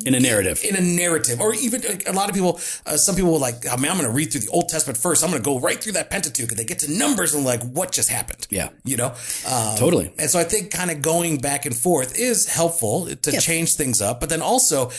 In 0.06 0.14
a 0.14 0.20
narrative. 0.20 0.60
in 0.64 0.76
a 0.76 0.80
narrative, 0.80 1.40
or 1.40 1.54
even 1.54 1.80
like, 1.82 2.06
a 2.08 2.12
lot 2.12 2.28
of 2.28 2.34
people. 2.34 2.60
Uh, 2.84 2.96
some 2.96 3.16
people 3.16 3.32
will 3.32 3.40
like, 3.40 3.66
I 3.66 3.76
mean, 3.76 3.90
I'm 3.90 3.96
going 3.96 4.08
to 4.08 4.14
read 4.14 4.30
through 4.30 4.42
the 4.42 4.50
Old 4.50 4.68
Testament 4.68 4.98
first. 4.98 5.24
I'm 5.24 5.30
going 5.30 5.42
to 5.42 5.44
go 5.44 5.58
right 5.58 5.82
through 5.82 5.92
that 5.94 6.10
Pentateuch, 6.10 6.50
and 6.50 6.58
they 6.58 6.64
get 6.64 6.80
to 6.80 6.90
Numbers 6.92 7.34
and 7.34 7.44
like, 7.44 7.62
what 7.62 7.90
just 7.90 8.10
happened? 8.10 8.46
Yeah. 8.50 8.68
you 8.84 8.96
know, 8.96 9.14
um, 9.48 9.76
Totally. 9.78 10.12
And 10.18 10.28
so 10.30 10.38
I 10.38 10.44
think 10.44 10.70
kind 10.70 10.90
of 10.90 11.00
going 11.00 11.38
back 11.40 11.64
and 11.66 11.74
forth 11.74 12.18
is 12.18 12.46
helpful 12.48 13.06
to 13.06 13.40
change 13.40 13.74
things 13.76 14.00
up, 14.02 14.20
but 14.20 14.28
then 14.28 14.42
also 14.42 14.90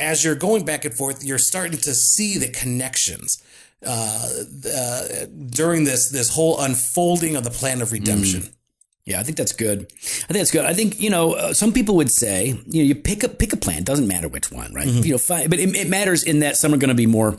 as 0.00 0.24
you're 0.24 0.34
going 0.34 0.64
back 0.64 0.84
and 0.84 0.92
forth, 0.94 1.24
you're 1.24 1.38
starting 1.38 1.78
to 1.78 1.94
see 1.94 2.36
the 2.38 2.48
connections 2.48 3.40
uh, 3.84 4.28
uh, 4.74 5.02
during 5.46 5.84
this 5.84 6.10
this 6.10 6.30
whole 6.34 6.60
unfolding 6.60 7.36
of 7.36 7.44
the 7.44 7.50
plan 7.50 7.82
of 7.82 7.92
redemption. 7.92 8.48
Yeah, 9.04 9.20
I 9.20 9.22
think 9.22 9.36
that's 9.36 9.52
good. 9.52 9.82
I 9.82 10.32
think 10.32 10.38
that's 10.38 10.50
good. 10.50 10.64
I 10.64 10.72
think 10.72 10.98
you 10.98 11.10
know 11.10 11.34
uh, 11.34 11.52
some 11.52 11.72
people 11.72 11.96
would 11.96 12.10
say 12.10 12.58
you 12.66 12.82
know 12.82 12.88
you 12.88 12.94
pick 12.94 13.22
a 13.22 13.28
pick 13.28 13.52
a 13.52 13.56
plan. 13.56 13.82
Doesn't 13.84 14.08
matter 14.08 14.28
which 14.28 14.50
one, 14.50 14.72
right? 14.72 14.86
Mm-hmm. 14.86 15.04
You 15.04 15.12
know, 15.12 15.18
fi- 15.18 15.46
but 15.46 15.58
it, 15.58 15.76
it 15.76 15.88
matters 15.88 16.22
in 16.22 16.38
that 16.40 16.56
some 16.56 16.72
are 16.72 16.78
going 16.78 16.88
to 16.88 16.94
be 16.94 17.06
more 17.06 17.38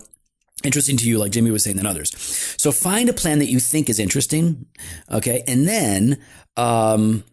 interesting 0.64 0.98
to 0.98 1.10
you, 1.10 1.18
like 1.18 1.32
Jimmy 1.32 1.52
was 1.52 1.64
saying, 1.64 1.78
than 1.78 1.86
others. 1.86 2.12
So 2.60 2.72
find 2.72 3.10
a 3.10 3.14
plan 3.14 3.40
that 3.40 3.48
you 3.48 3.60
think 3.60 3.90
is 3.90 4.00
interesting, 4.00 4.68
okay, 5.12 5.44
and 5.48 5.68
then 5.68 6.22
um, 6.56 7.24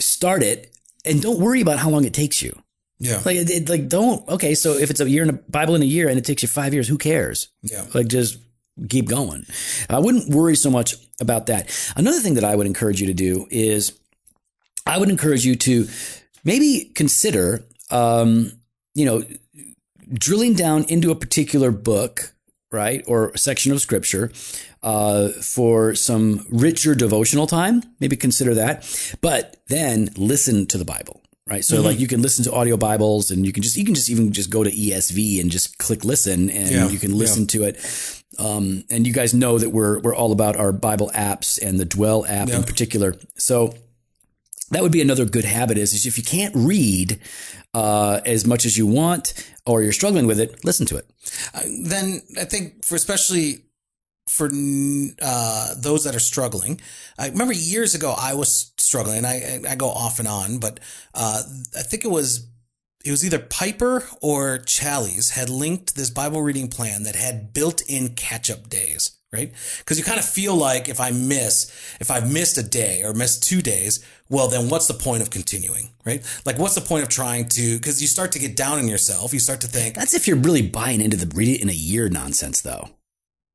start 0.00 0.42
it, 0.42 0.74
and 1.04 1.22
don't 1.22 1.38
worry 1.38 1.60
about 1.60 1.78
how 1.78 1.90
long 1.90 2.04
it 2.04 2.14
takes 2.14 2.42
you. 2.42 2.60
Yeah, 3.00 3.20
Like, 3.24 3.36
it, 3.36 3.50
it- 3.50 3.68
like 3.68 3.88
don't. 3.88 4.28
Okay, 4.28 4.54
so 4.54 4.72
if 4.76 4.90
it's 4.90 5.00
a 5.00 5.08
year 5.08 5.22
in 5.22 5.30
a 5.30 5.34
Bible 5.34 5.74
in 5.76 5.82
a 5.82 5.86
year 5.86 6.08
and 6.08 6.18
it 6.18 6.24
takes 6.24 6.42
you 6.42 6.48
five 6.48 6.74
years, 6.74 6.88
who 6.88 6.98
cares? 6.98 7.48
Yeah. 7.62 7.84
like 7.94 8.08
just 8.08 8.38
keep 8.88 9.08
going. 9.08 9.46
I 9.90 9.98
wouldn't 9.98 10.28
worry 10.34 10.56
so 10.56 10.70
much 10.70 10.94
about 11.20 11.46
that. 11.46 11.70
Another 11.96 12.20
thing 12.20 12.34
that 12.34 12.44
I 12.44 12.54
would 12.56 12.66
encourage 12.66 13.00
you 13.00 13.06
to 13.08 13.14
do 13.14 13.46
is, 13.50 13.92
I 14.86 14.98
would 14.98 15.10
encourage 15.10 15.44
you 15.44 15.54
to 15.56 15.86
maybe 16.44 16.90
consider, 16.94 17.64
um, 17.90 18.52
you 18.94 19.04
know, 19.04 19.24
drilling 20.12 20.54
down 20.54 20.84
into 20.84 21.10
a 21.10 21.14
particular 21.14 21.70
book, 21.70 22.32
right, 22.72 23.02
or 23.06 23.36
section 23.36 23.72
of 23.72 23.80
scripture. 23.80 24.32
Uh, 24.80 25.28
for 25.42 25.94
some 25.96 26.46
richer 26.50 26.94
devotional 26.94 27.48
time, 27.48 27.82
maybe 27.98 28.14
consider 28.16 28.54
that. 28.54 28.86
But 29.20 29.56
then 29.66 30.08
listen 30.16 30.66
to 30.66 30.78
the 30.78 30.84
Bible 30.84 31.20
right? 31.50 31.64
So 31.64 31.80
like 31.82 31.98
you 31.98 32.06
can 32.06 32.22
listen 32.22 32.44
to 32.44 32.52
audio 32.52 32.76
Bibles 32.76 33.30
and 33.30 33.44
you 33.46 33.52
can 33.52 33.62
just 33.62 33.76
you 33.76 33.84
can 33.84 33.94
just 33.94 34.10
even 34.10 34.32
just 34.32 34.50
go 34.50 34.62
to 34.64 34.70
ESV 34.70 35.40
and 35.40 35.50
just 35.50 35.78
click 35.78 36.04
listen 36.04 36.50
and 36.50 36.70
Yeah, 36.70 36.88
you 36.88 36.98
can 36.98 37.16
listen 37.16 37.46
to 37.48 37.64
it. 37.64 37.76
Um, 38.38 38.84
and 38.90 39.06
you 39.06 39.12
guys 39.12 39.34
know 39.34 39.58
that 39.58 39.70
we're 39.70 39.98
we're 40.00 40.14
all 40.14 40.32
about 40.32 40.56
our 40.56 40.72
Bible 40.72 41.10
apps 41.14 41.60
and 41.60 41.78
the 41.80 41.84
Dwell 41.84 42.24
app 42.26 42.48
in 42.48 42.62
particular. 42.62 43.16
So 43.36 43.74
that 44.70 44.82
would 44.82 44.92
be 44.92 45.00
another 45.00 45.24
good 45.24 45.44
habit 45.44 45.78
is, 45.78 45.94
is 45.94 46.06
if 46.06 46.18
you 46.18 46.24
can't 46.24 46.54
read 46.54 47.18
uh, 47.74 48.20
as 48.26 48.46
much 48.46 48.64
as 48.66 48.76
you 48.76 48.86
want 48.86 49.32
or 49.66 49.82
you're 49.82 49.92
struggling 49.92 50.26
with 50.26 50.38
it, 50.38 50.62
listen 50.64 50.84
to 50.86 50.96
it. 50.96 51.06
Uh, 51.54 51.62
then 51.84 52.20
I 52.38 52.44
think 52.44 52.84
for 52.84 52.94
especially 52.94 53.64
for 54.28 54.50
uh, 55.22 55.74
those 55.76 56.04
that 56.04 56.14
are 56.14 56.20
struggling, 56.20 56.80
I 57.18 57.28
remember 57.28 57.54
years 57.54 57.94
ago 57.94 58.14
I 58.16 58.34
was 58.34 58.72
struggling. 58.76 59.18
And 59.18 59.26
I 59.26 59.60
I 59.70 59.74
go 59.74 59.88
off 59.88 60.18
and 60.18 60.28
on, 60.28 60.58
but 60.58 60.80
uh, 61.14 61.42
I 61.76 61.82
think 61.82 62.04
it 62.04 62.10
was 62.10 62.48
it 63.04 63.10
was 63.10 63.24
either 63.24 63.38
Piper 63.38 64.04
or 64.20 64.58
Challies 64.58 65.30
had 65.30 65.48
linked 65.48 65.94
this 65.94 66.10
Bible 66.10 66.42
reading 66.42 66.68
plan 66.68 67.04
that 67.04 67.14
had 67.14 67.52
built-in 67.54 68.10
catch-up 68.14 68.68
days 68.68 69.18
right? 69.32 69.52
Because 69.78 69.98
you 69.98 70.04
kind 70.04 70.18
of 70.18 70.24
feel 70.24 70.54
like 70.54 70.88
if 70.88 71.00
I 71.00 71.10
miss, 71.10 71.70
if 72.00 72.10
I've 72.10 72.32
missed 72.32 72.56
a 72.56 72.62
day 72.62 73.02
or 73.02 73.12
missed 73.12 73.42
two 73.42 73.60
days, 73.60 74.04
well, 74.28 74.48
then 74.48 74.68
what's 74.68 74.88
the 74.88 74.94
point 74.94 75.22
of 75.22 75.30
continuing, 75.30 75.90
right? 76.04 76.24
Like, 76.46 76.58
what's 76.58 76.74
the 76.74 76.80
point 76.80 77.02
of 77.02 77.08
trying 77.08 77.48
to, 77.50 77.76
because 77.76 78.00
you 78.00 78.08
start 78.08 78.32
to 78.32 78.38
get 78.38 78.56
down 78.56 78.78
on 78.78 78.88
yourself. 78.88 79.32
You 79.32 79.40
start 79.40 79.60
to 79.62 79.66
think. 79.66 79.94
That's 79.94 80.14
if 80.14 80.26
you're 80.26 80.36
really 80.36 80.62
buying 80.62 81.00
into 81.00 81.16
the 81.16 81.30
read 81.34 81.48
it 81.48 81.62
in 81.62 81.68
a 81.68 81.74
year 81.74 82.08
nonsense, 82.08 82.62
though. 82.62 82.88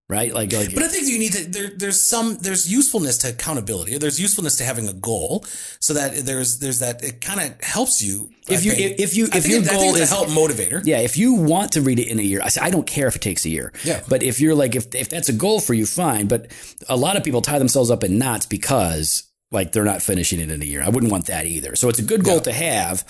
Right, 0.10 0.33
like, 0.33 0.51
like, 0.51 0.74
but 0.75 0.83
I 0.83 0.89
think 0.89 1.07
you 1.07 1.17
need 1.17 1.31
to. 1.31 1.50
There, 1.50 1.69
there's 1.75 2.01
some. 2.01 2.38
There's 2.41 2.69
usefulness 2.69 3.17
to 3.19 3.29
accountability. 3.29 3.98
There's 3.98 4.19
usefulness 4.19 4.57
to 4.57 4.65
having 4.65 4.89
a 4.89 4.93
goal, 4.93 5.45
so 5.79 5.93
that 5.93 6.25
there's 6.25 6.60
there's 6.60 6.79
that. 6.79 7.01
It 7.03 7.22
kind 7.22 7.39
of 7.39 7.60
helps 7.63 8.03
you. 8.03 8.29
If 8.50 8.60
I 8.60 8.63
you 8.63 8.72
think. 8.74 9.00
if 9.00 9.15
you 9.15 9.29
I 9.31 9.38
if 9.38 9.43
think 9.43 9.53
your 9.53 9.63
it- 9.63 9.69
I 9.69 9.74
goal 9.74 9.95
is 9.95 10.12
a 10.12 10.13
help 10.13 10.27
motivator. 10.27 10.81
Yeah, 10.86 11.00
if 11.00 11.15
you 11.17 11.33
want 11.36 11.72
to 11.72 11.81
read 11.81 12.00
it 12.00 12.10
in 12.10 12.19
a 12.19 12.22
year, 12.22 12.41
I 12.43 12.50
say 12.50 12.60
I 12.62 12.69
don't 12.69 12.86
care 12.86 13.07
if 13.07 13.15
it 13.15 13.22
takes 13.22 13.45
a 13.45 13.50
year. 13.50 13.72
Yeah. 13.86 14.03
But 14.10 14.24
if 14.24 14.41
you're 14.41 14.55
like 14.55 14.75
if 14.75 14.93
if 14.93 15.07
that's 15.10 15.29
a 15.29 15.33
goal 15.33 15.62
for 15.62 15.74
you, 15.74 15.86
fine. 15.86 16.27
But 16.27 16.51
a 16.89 16.98
lot 16.98 17.15
of 17.15 17.24
people 17.24 17.41
tie 17.41 17.57
themselves 17.57 17.89
up 17.89 18.03
in 18.03 18.17
knots 18.17 18.45
because 18.45 19.24
like 19.53 19.72
they're 19.72 19.83
not 19.83 20.01
finishing 20.01 20.39
it 20.39 20.50
in 20.51 20.62
a 20.62 20.65
year. 20.65 20.81
I 20.81 20.89
wouldn't 20.89 21.12
want 21.12 21.27
that 21.27 21.45
either. 21.45 21.75
So 21.75 21.89
it's 21.89 22.00
a 22.00 22.03
good 22.03 22.24
goal 22.24 22.39
to 22.41 22.51
have, 22.51 23.05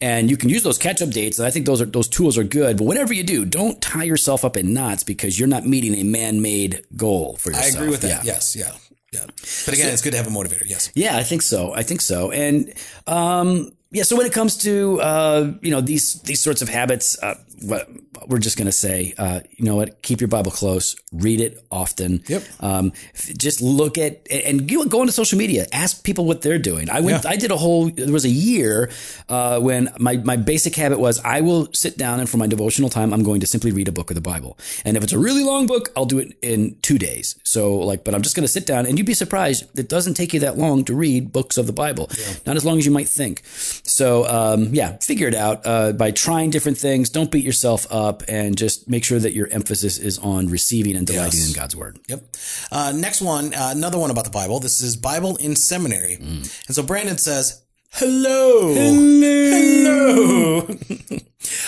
and 0.00 0.30
you 0.30 0.36
can 0.36 0.48
use 0.48 0.62
those 0.62 0.78
catch 0.78 1.02
up 1.02 1.10
dates. 1.10 1.38
And 1.38 1.46
I 1.46 1.50
think 1.50 1.66
those 1.66 1.80
are 1.80 1.86
those 1.86 2.08
tools 2.08 2.38
are 2.38 2.44
good. 2.44 2.78
But 2.78 2.84
whatever 2.84 3.12
you 3.12 3.24
do, 3.24 3.44
don't 3.44 3.80
tie 3.82 4.04
yourself 4.04 4.44
up 4.44 4.56
in 4.56 4.72
knots 4.72 5.02
because 5.02 5.38
you're 5.38 5.48
not 5.48 5.66
meeting 5.66 5.94
a 5.94 6.04
man 6.04 6.40
made 6.40 6.84
goal 6.96 7.36
for 7.36 7.50
yourself. 7.50 7.74
I 7.74 7.78
agree 7.78 7.88
with 7.90 8.02
that. 8.02 8.24
Yeah. 8.24 8.32
Yes, 8.32 8.56
yeah, 8.56 8.72
yeah. 9.12 9.26
But 9.64 9.74
again, 9.74 9.92
it's 9.92 10.02
good 10.02 10.12
to 10.12 10.16
have 10.16 10.26
a 10.26 10.30
motivator. 10.30 10.64
Yes. 10.66 10.90
Yeah, 10.94 11.16
I 11.16 11.22
think 11.22 11.42
so. 11.42 11.74
I 11.74 11.82
think 11.82 12.00
so. 12.00 12.30
And 12.30 12.72
um, 13.06 13.72
yeah, 13.90 14.02
so 14.02 14.16
when 14.16 14.26
it 14.26 14.32
comes 14.32 14.58
to 14.58 15.00
uh, 15.00 15.52
you 15.62 15.70
know 15.70 15.80
these 15.80 16.20
these 16.22 16.40
sorts 16.40 16.60
of 16.60 16.68
habits, 16.68 17.16
uh, 17.22 17.36
what 17.62 17.88
we're 18.26 18.38
just 18.38 18.58
going 18.58 18.66
to 18.66 18.72
say, 18.72 19.14
uh, 19.16 19.40
you 19.50 19.64
know 19.64 19.76
what? 19.76 20.02
Keep 20.02 20.20
your 20.20 20.28
Bible 20.28 20.50
close. 20.50 20.94
Read 21.12 21.40
it 21.40 21.58
often. 21.70 22.22
Yep. 22.28 22.42
Um, 22.60 22.92
just 23.14 23.62
look 23.62 23.96
at 23.96 24.26
and 24.30 24.68
go 24.68 24.84
go 24.84 25.00
onto 25.00 25.12
social 25.12 25.38
media. 25.38 25.66
Ask 25.72 26.04
people 26.04 26.26
what 26.26 26.42
they're 26.42 26.58
doing. 26.58 26.90
I 26.90 27.00
went. 27.00 27.24
Yeah. 27.24 27.30
I 27.30 27.36
did 27.36 27.50
a 27.50 27.56
whole. 27.56 27.88
There 27.88 28.12
was 28.12 28.26
a 28.26 28.30
year 28.30 28.90
uh, 29.30 29.58
when 29.60 29.88
my 29.98 30.18
my 30.18 30.36
basic 30.36 30.74
habit 30.74 30.98
was 30.98 31.18
I 31.24 31.40
will 31.40 31.68
sit 31.72 31.96
down 31.96 32.20
and 32.20 32.28
for 32.28 32.36
my 32.36 32.46
devotional 32.46 32.90
time 32.90 33.14
I'm 33.14 33.22
going 33.22 33.40
to 33.40 33.46
simply 33.46 33.72
read 33.72 33.88
a 33.88 33.92
book 33.92 34.10
of 34.10 34.16
the 34.16 34.20
Bible. 34.20 34.58
And 34.84 34.98
if 34.98 35.02
it's 35.02 35.14
a 35.14 35.18
really 35.18 35.44
long 35.44 35.66
book, 35.66 35.90
I'll 35.96 36.04
do 36.04 36.18
it 36.18 36.36
in 36.42 36.76
two 36.82 36.98
days. 36.98 37.36
So 37.42 37.76
like, 37.76 38.04
but 38.04 38.14
I'm 38.14 38.22
just 38.22 38.36
going 38.36 38.44
to 38.44 38.52
sit 38.52 38.66
down 38.66 38.84
and 38.84 38.98
you'd 38.98 39.06
be 39.06 39.14
surprised. 39.14 39.78
It 39.78 39.88
doesn't 39.88 40.14
take 40.14 40.34
you 40.34 40.40
that 40.40 40.58
long 40.58 40.84
to 40.84 40.94
read 40.94 41.32
books 41.32 41.56
of 41.56 41.66
the 41.66 41.72
Bible. 41.72 42.10
Not 42.44 42.56
as 42.56 42.64
long 42.66 42.76
as 42.78 42.84
you 42.84 42.92
might 42.92 43.08
think. 43.08 43.42
So 43.84 44.26
um, 44.26 44.74
yeah, 44.74 44.96
figure 44.98 45.28
it 45.28 45.34
out 45.34 45.62
uh, 45.66 45.92
by 45.92 46.10
trying 46.10 46.50
different 46.50 46.78
things. 46.78 47.08
Don't 47.10 47.30
beat 47.30 47.44
yourself 47.44 47.86
up 47.90 48.22
and 48.28 48.56
just 48.56 48.88
make 48.88 49.04
sure 49.04 49.18
that 49.18 49.32
your 49.32 49.48
emphasis 49.48 49.98
is 49.98 50.18
on 50.18 50.48
receiving 50.48 50.96
and 50.96 51.06
delighting 51.06 51.40
Yes. 51.40 51.48
in 51.48 51.54
God's 51.54 51.74
word. 51.76 51.98
Yep. 52.08 52.24
Uh, 52.70 52.92
next 52.94 53.20
one, 53.22 53.54
uh, 53.54 53.72
another 53.74 53.98
one 53.98 54.10
about 54.10 54.24
the 54.24 54.30
Bible. 54.30 54.60
This 54.60 54.80
is 54.80 54.96
Bible 54.96 55.36
in 55.36 55.56
Seminary. 55.56 56.14
And 56.14 56.44
so 56.70 56.82
Brandon 56.82 57.18
says, 57.18 57.62
Hello. 57.92 58.74
Hello. 58.74 60.60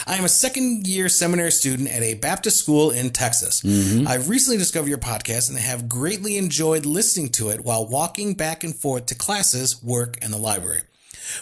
I 0.06 0.16
am 0.16 0.24
a 0.24 0.28
second 0.28 0.86
year 0.86 1.08
seminary 1.08 1.50
student 1.52 1.88
at 1.90 2.02
a 2.02 2.14
Baptist 2.14 2.58
school 2.58 2.90
in 2.90 3.10
Texas. 3.10 3.64
I've 4.06 4.28
recently 4.28 4.58
discovered 4.58 4.88
your 4.88 4.98
podcast 4.98 5.48
and 5.48 5.58
have 5.58 5.88
greatly 5.88 6.36
enjoyed 6.36 6.84
listening 6.84 7.30
to 7.30 7.48
it 7.50 7.64
while 7.64 7.86
walking 7.86 8.34
back 8.34 8.64
and 8.64 8.74
forth 8.74 9.06
to 9.06 9.14
classes, 9.14 9.82
work, 9.82 10.18
and 10.22 10.32
the 10.32 10.38
library. 10.38 10.82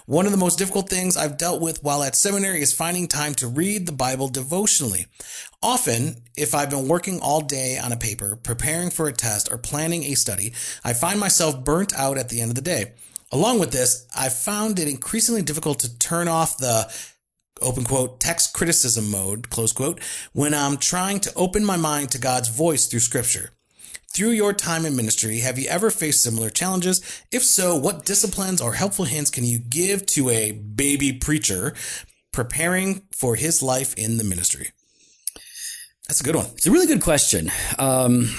One 0.06 0.26
of 0.26 0.32
the 0.32 0.38
most 0.38 0.58
difficult 0.58 0.88
things 0.88 1.16
I've 1.16 1.38
dealt 1.38 1.60
with 1.60 1.82
while 1.82 2.02
at 2.02 2.16
seminary 2.16 2.62
is 2.62 2.72
finding 2.72 3.08
time 3.08 3.34
to 3.34 3.48
read 3.48 3.86
the 3.86 3.92
Bible 3.92 4.28
devotionally. 4.28 5.06
Often, 5.62 6.22
if 6.36 6.54
I've 6.54 6.70
been 6.70 6.88
working 6.88 7.20
all 7.20 7.40
day 7.40 7.78
on 7.78 7.92
a 7.92 7.96
paper, 7.96 8.36
preparing 8.36 8.90
for 8.90 9.08
a 9.08 9.12
test, 9.12 9.50
or 9.50 9.58
planning 9.58 10.04
a 10.04 10.14
study, 10.14 10.52
I 10.84 10.92
find 10.92 11.18
myself 11.18 11.64
burnt 11.64 11.92
out 11.94 12.18
at 12.18 12.28
the 12.28 12.40
end 12.40 12.50
of 12.50 12.54
the 12.54 12.62
day. 12.62 12.92
Along 13.30 13.58
with 13.58 13.72
this, 13.72 14.06
I've 14.16 14.32
found 14.32 14.78
it 14.78 14.88
increasingly 14.88 15.42
difficult 15.42 15.80
to 15.80 15.98
turn 15.98 16.28
off 16.28 16.58
the 16.58 16.92
open 17.60 17.84
quote 17.84 18.20
text 18.20 18.54
criticism 18.54 19.10
mode 19.10 19.50
close 19.50 19.72
quote 19.72 20.00
when 20.32 20.54
I'm 20.54 20.76
trying 20.76 21.18
to 21.20 21.34
open 21.34 21.64
my 21.64 21.76
mind 21.76 22.12
to 22.12 22.18
God's 22.18 22.48
voice 22.48 22.86
through 22.86 23.00
scripture. 23.00 23.50
Through 24.12 24.30
your 24.30 24.52
time 24.52 24.84
in 24.84 24.96
ministry, 24.96 25.40
have 25.40 25.58
you 25.58 25.68
ever 25.68 25.90
faced 25.90 26.22
similar 26.22 26.50
challenges? 26.50 27.00
If 27.30 27.44
so, 27.44 27.76
what 27.76 28.04
disciplines 28.04 28.60
or 28.60 28.72
helpful 28.74 29.04
hints 29.04 29.30
can 29.30 29.44
you 29.44 29.58
give 29.58 30.06
to 30.06 30.30
a 30.30 30.52
baby 30.52 31.12
preacher 31.12 31.74
preparing 32.32 33.02
for 33.12 33.36
his 33.36 33.62
life 33.62 33.94
in 33.94 34.16
the 34.16 34.24
ministry? 34.24 34.70
That's 36.08 36.20
a 36.20 36.24
good 36.24 36.36
one. 36.36 36.46
It's 36.56 36.66
a 36.66 36.70
really 36.70 36.86
good 36.86 37.02
question. 37.02 37.50
Um, 37.78 38.30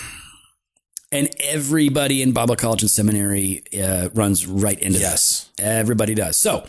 and 1.11 1.29
everybody 1.39 2.21
in 2.23 2.33
Bible 2.33 2.55
college 2.55 2.81
and 2.81 2.89
seminary 2.91 3.63
uh, 3.81 4.09
runs 4.13 4.45
right 4.47 4.77
into 4.79 4.99
Yes. 4.99 5.49
this. 5.55 5.65
Everybody 5.65 6.13
does. 6.15 6.35
So, 6.37 6.65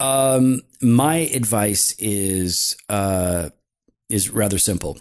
um, 0.00 0.60
my 0.82 1.16
advice 1.16 1.94
is 1.98 2.76
uh, 2.88 3.50
is 4.08 4.28
rather 4.30 4.58
simple. 4.58 4.98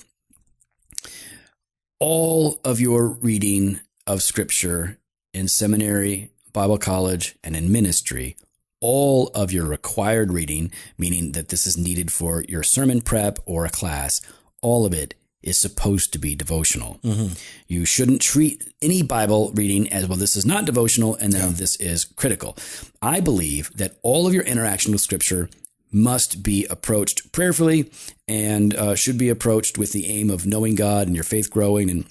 All 2.00 2.62
of 2.64 2.80
your 2.80 3.10
reading 3.10 3.82
of 4.08 4.24
Scripture 4.24 5.00
in 5.34 5.50
seminary, 5.50 6.32
Bible 6.54 6.78
college, 6.78 7.36
and 7.44 7.58
in 7.58 7.72
ministry, 7.72 8.38
all 8.80 9.28
of 9.36 9.52
your 9.52 9.66
required 9.66 10.32
reading, 10.32 10.72
meaning 10.98 11.34
that 11.34 11.50
this 11.50 11.68
is 11.68 11.78
needed 11.78 12.10
for 12.10 12.46
your 12.48 12.64
sermon 12.64 13.02
prep 13.02 13.40
or 13.46 13.66
a 13.66 13.70
class, 13.70 14.22
all 14.62 14.86
of 14.86 14.94
it 14.94 15.16
is 15.44 15.58
supposed 15.58 16.14
to 16.14 16.20
be 16.20 16.36
devotional. 16.36 17.00
Mm-hmm. 17.04 17.34
You 17.68 17.84
shouldn't 17.84 18.22
treat 18.22 18.74
any 18.82 19.04
Bible 19.04 19.52
reading 19.54 19.92
as 19.92 20.08
well, 20.08 20.18
this 20.18 20.38
is 20.38 20.46
not 20.46 20.64
devotional 20.64 21.16
and 21.16 21.34
then 21.34 21.56
this 21.56 21.76
is 21.78 22.06
critical. 22.06 22.56
I 23.02 23.20
believe 23.20 23.76
that 23.76 23.98
all 24.04 24.26
of 24.26 24.34
your 24.34 24.44
interaction 24.44 24.94
with 24.94 25.02
Scripture 25.02 25.50
must 25.92 26.44
be 26.44 26.66
approached 26.70 27.32
prayerfully 27.32 27.92
and 28.28 28.76
uh, 28.76 28.96
should 28.96 29.18
be 29.18 29.30
approached 29.30 29.78
with 29.78 29.92
the 29.92 30.08
aim 30.08 30.30
of 30.30 30.46
knowing 30.46 30.76
God 30.76 31.08
and 31.08 31.16
your 31.16 31.24
faith 31.24 31.50
growing 31.50 31.90
and 31.90 32.06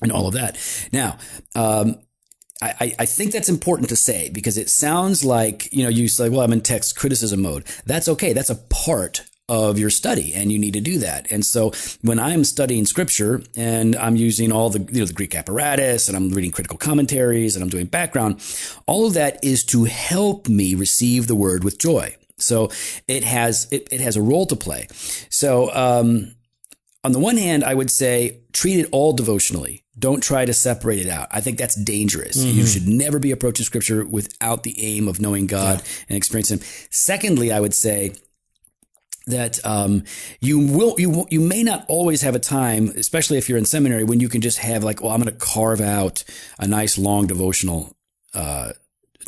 and 0.00 0.12
all 0.12 0.28
of 0.28 0.34
that. 0.34 0.56
Now, 0.92 1.18
um, 1.56 1.96
I, 2.62 2.94
I- 2.98 3.06
think 3.06 3.32
that's 3.32 3.48
important 3.48 3.88
to 3.88 3.96
say 3.96 4.30
because 4.30 4.56
it 4.58 4.70
sounds 4.70 5.24
like, 5.24 5.72
you 5.72 5.82
know, 5.82 5.88
you 5.88 6.08
say, 6.08 6.28
well, 6.28 6.40
I'm 6.40 6.52
in 6.52 6.60
text 6.60 6.96
criticism 6.96 7.42
mode. 7.42 7.64
That's 7.86 8.08
okay. 8.08 8.32
That's 8.32 8.50
a 8.50 8.56
part 8.56 9.24
of 9.48 9.78
your 9.78 9.90
study 9.90 10.34
and 10.34 10.52
you 10.52 10.58
need 10.58 10.74
to 10.74 10.80
do 10.80 10.98
that. 10.98 11.26
And 11.30 11.44
so 11.44 11.72
when 12.02 12.18
I'm 12.20 12.44
studying 12.44 12.84
scripture 12.84 13.42
and 13.56 13.96
I'm 13.96 14.14
using 14.14 14.52
all 14.52 14.70
the, 14.70 14.80
you 14.92 15.00
know, 15.00 15.06
the 15.06 15.14
Greek 15.14 15.34
apparatus 15.34 16.06
and 16.06 16.16
I'm 16.16 16.28
reading 16.30 16.50
critical 16.50 16.76
commentaries 16.78 17.56
and 17.56 17.62
I'm 17.62 17.70
doing 17.70 17.86
background, 17.86 18.40
all 18.86 19.06
of 19.06 19.14
that 19.14 19.42
is 19.42 19.64
to 19.66 19.84
help 19.84 20.48
me 20.48 20.74
receive 20.74 21.26
the 21.28 21.34
word 21.34 21.64
with 21.64 21.78
joy. 21.78 22.14
So 22.38 22.70
it 23.06 23.24
has, 23.24 23.68
it, 23.70 23.88
it 23.90 24.00
has 24.00 24.16
a 24.16 24.22
role 24.22 24.46
to 24.46 24.56
play. 24.56 24.86
So, 25.30 25.74
um, 25.74 26.34
on 27.04 27.12
the 27.12 27.20
one 27.20 27.36
hand, 27.36 27.62
I 27.64 27.74
would 27.74 27.90
say 27.90 28.40
treat 28.52 28.80
it 28.80 28.88
all 28.90 29.12
devotionally. 29.12 29.84
Don't 29.98 30.22
try 30.22 30.44
to 30.44 30.52
separate 30.52 30.98
it 30.98 31.08
out. 31.08 31.28
I 31.30 31.40
think 31.40 31.56
that's 31.56 31.74
dangerous. 31.74 32.36
You 32.36 32.66
should 32.66 32.86
never 32.88 33.18
be 33.18 33.30
approaching 33.30 33.64
scripture 33.64 34.04
without 34.04 34.62
the 34.62 34.74
aim 34.80 35.08
of 35.08 35.20
knowing 35.20 35.46
God 35.46 35.82
and 36.08 36.16
experiencing 36.16 36.58
Him. 36.58 36.66
Secondly, 36.90 37.50
I 37.52 37.60
would 37.60 37.72
say 37.74 38.14
that 39.26 39.64
um, 39.64 40.04
you 40.40 40.58
will 40.58 40.94
you 40.98 41.26
you 41.30 41.40
may 41.40 41.62
not 41.62 41.84
always 41.88 42.22
have 42.22 42.34
a 42.34 42.38
time, 42.40 42.88
especially 42.96 43.38
if 43.38 43.48
you're 43.48 43.58
in 43.58 43.64
seminary, 43.64 44.04
when 44.04 44.20
you 44.20 44.28
can 44.28 44.40
just 44.40 44.58
have 44.58 44.82
like, 44.82 45.00
well, 45.02 45.12
I'm 45.12 45.22
going 45.22 45.32
to 45.32 45.38
carve 45.38 45.80
out 45.80 46.24
a 46.58 46.66
nice 46.66 46.98
long 46.98 47.26
devotional 47.26 47.94
uh, 48.34 48.72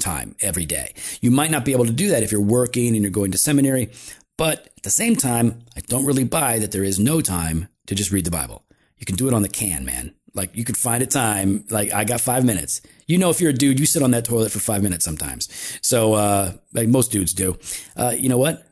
time 0.01 0.35
every 0.41 0.67
day. 0.67 0.95
You 1.21 1.31
might 1.31 1.53
not 1.53 1.65
be 1.65 1.73
able 1.73 1.87
to 1.87 1.93
do 1.93 2.09
that 2.09 2.23
if 2.23 2.33
you're 2.33 2.41
working 2.41 2.95
and 2.95 3.03
you're 3.03 3.11
going 3.11 3.31
to 3.31 3.39
seminary, 3.39 3.91
but 4.37 4.73
at 4.77 4.83
the 4.83 4.91
same 4.91 5.17
time, 5.17 5.65
I 5.77 5.81
don't 5.81 6.07
really 6.07 6.25
buy 6.25 6.59
that 6.59 6.73
there 6.73 6.83
is 6.83 6.99
no 6.99 7.21
time 7.21 7.69
to 7.87 7.95
just 7.95 8.11
read 8.11 8.25
the 8.25 8.31
Bible. 8.31 8.65
You 8.97 9.07
can 9.07 9.17
do 9.17 9.29
it 9.29 9.35
on 9.35 9.43
the 9.43 9.49
can, 9.49 9.85
man. 9.85 10.15
Like 10.35 10.57
you 10.57 10.65
could 10.65 10.77
find 10.77 11.03
a 11.03 11.07
time, 11.07 11.65
like 11.71 11.93
I 11.93 12.05
got 12.05 12.21
five 12.21 12.45
minutes. 12.45 12.81
You 13.07 13.19
know, 13.19 13.31
if 13.31 13.41
you're 13.41 13.51
a 13.51 13.55
dude, 13.55 13.81
you 13.81 13.87
sit 13.87 14.03
on 14.03 14.13
that 14.13 14.25
toilet 14.25 14.53
for 14.53 14.61
five 14.61 14.83
minutes 14.83 15.05
sometimes. 15.05 15.49
So, 15.83 16.15
uh, 16.15 16.53
like 16.73 16.89
most 16.89 17.11
dudes 17.11 17.35
do. 17.35 17.59
Uh, 17.97 18.15
you 18.17 18.29
know 18.29 18.39
what? 18.39 18.70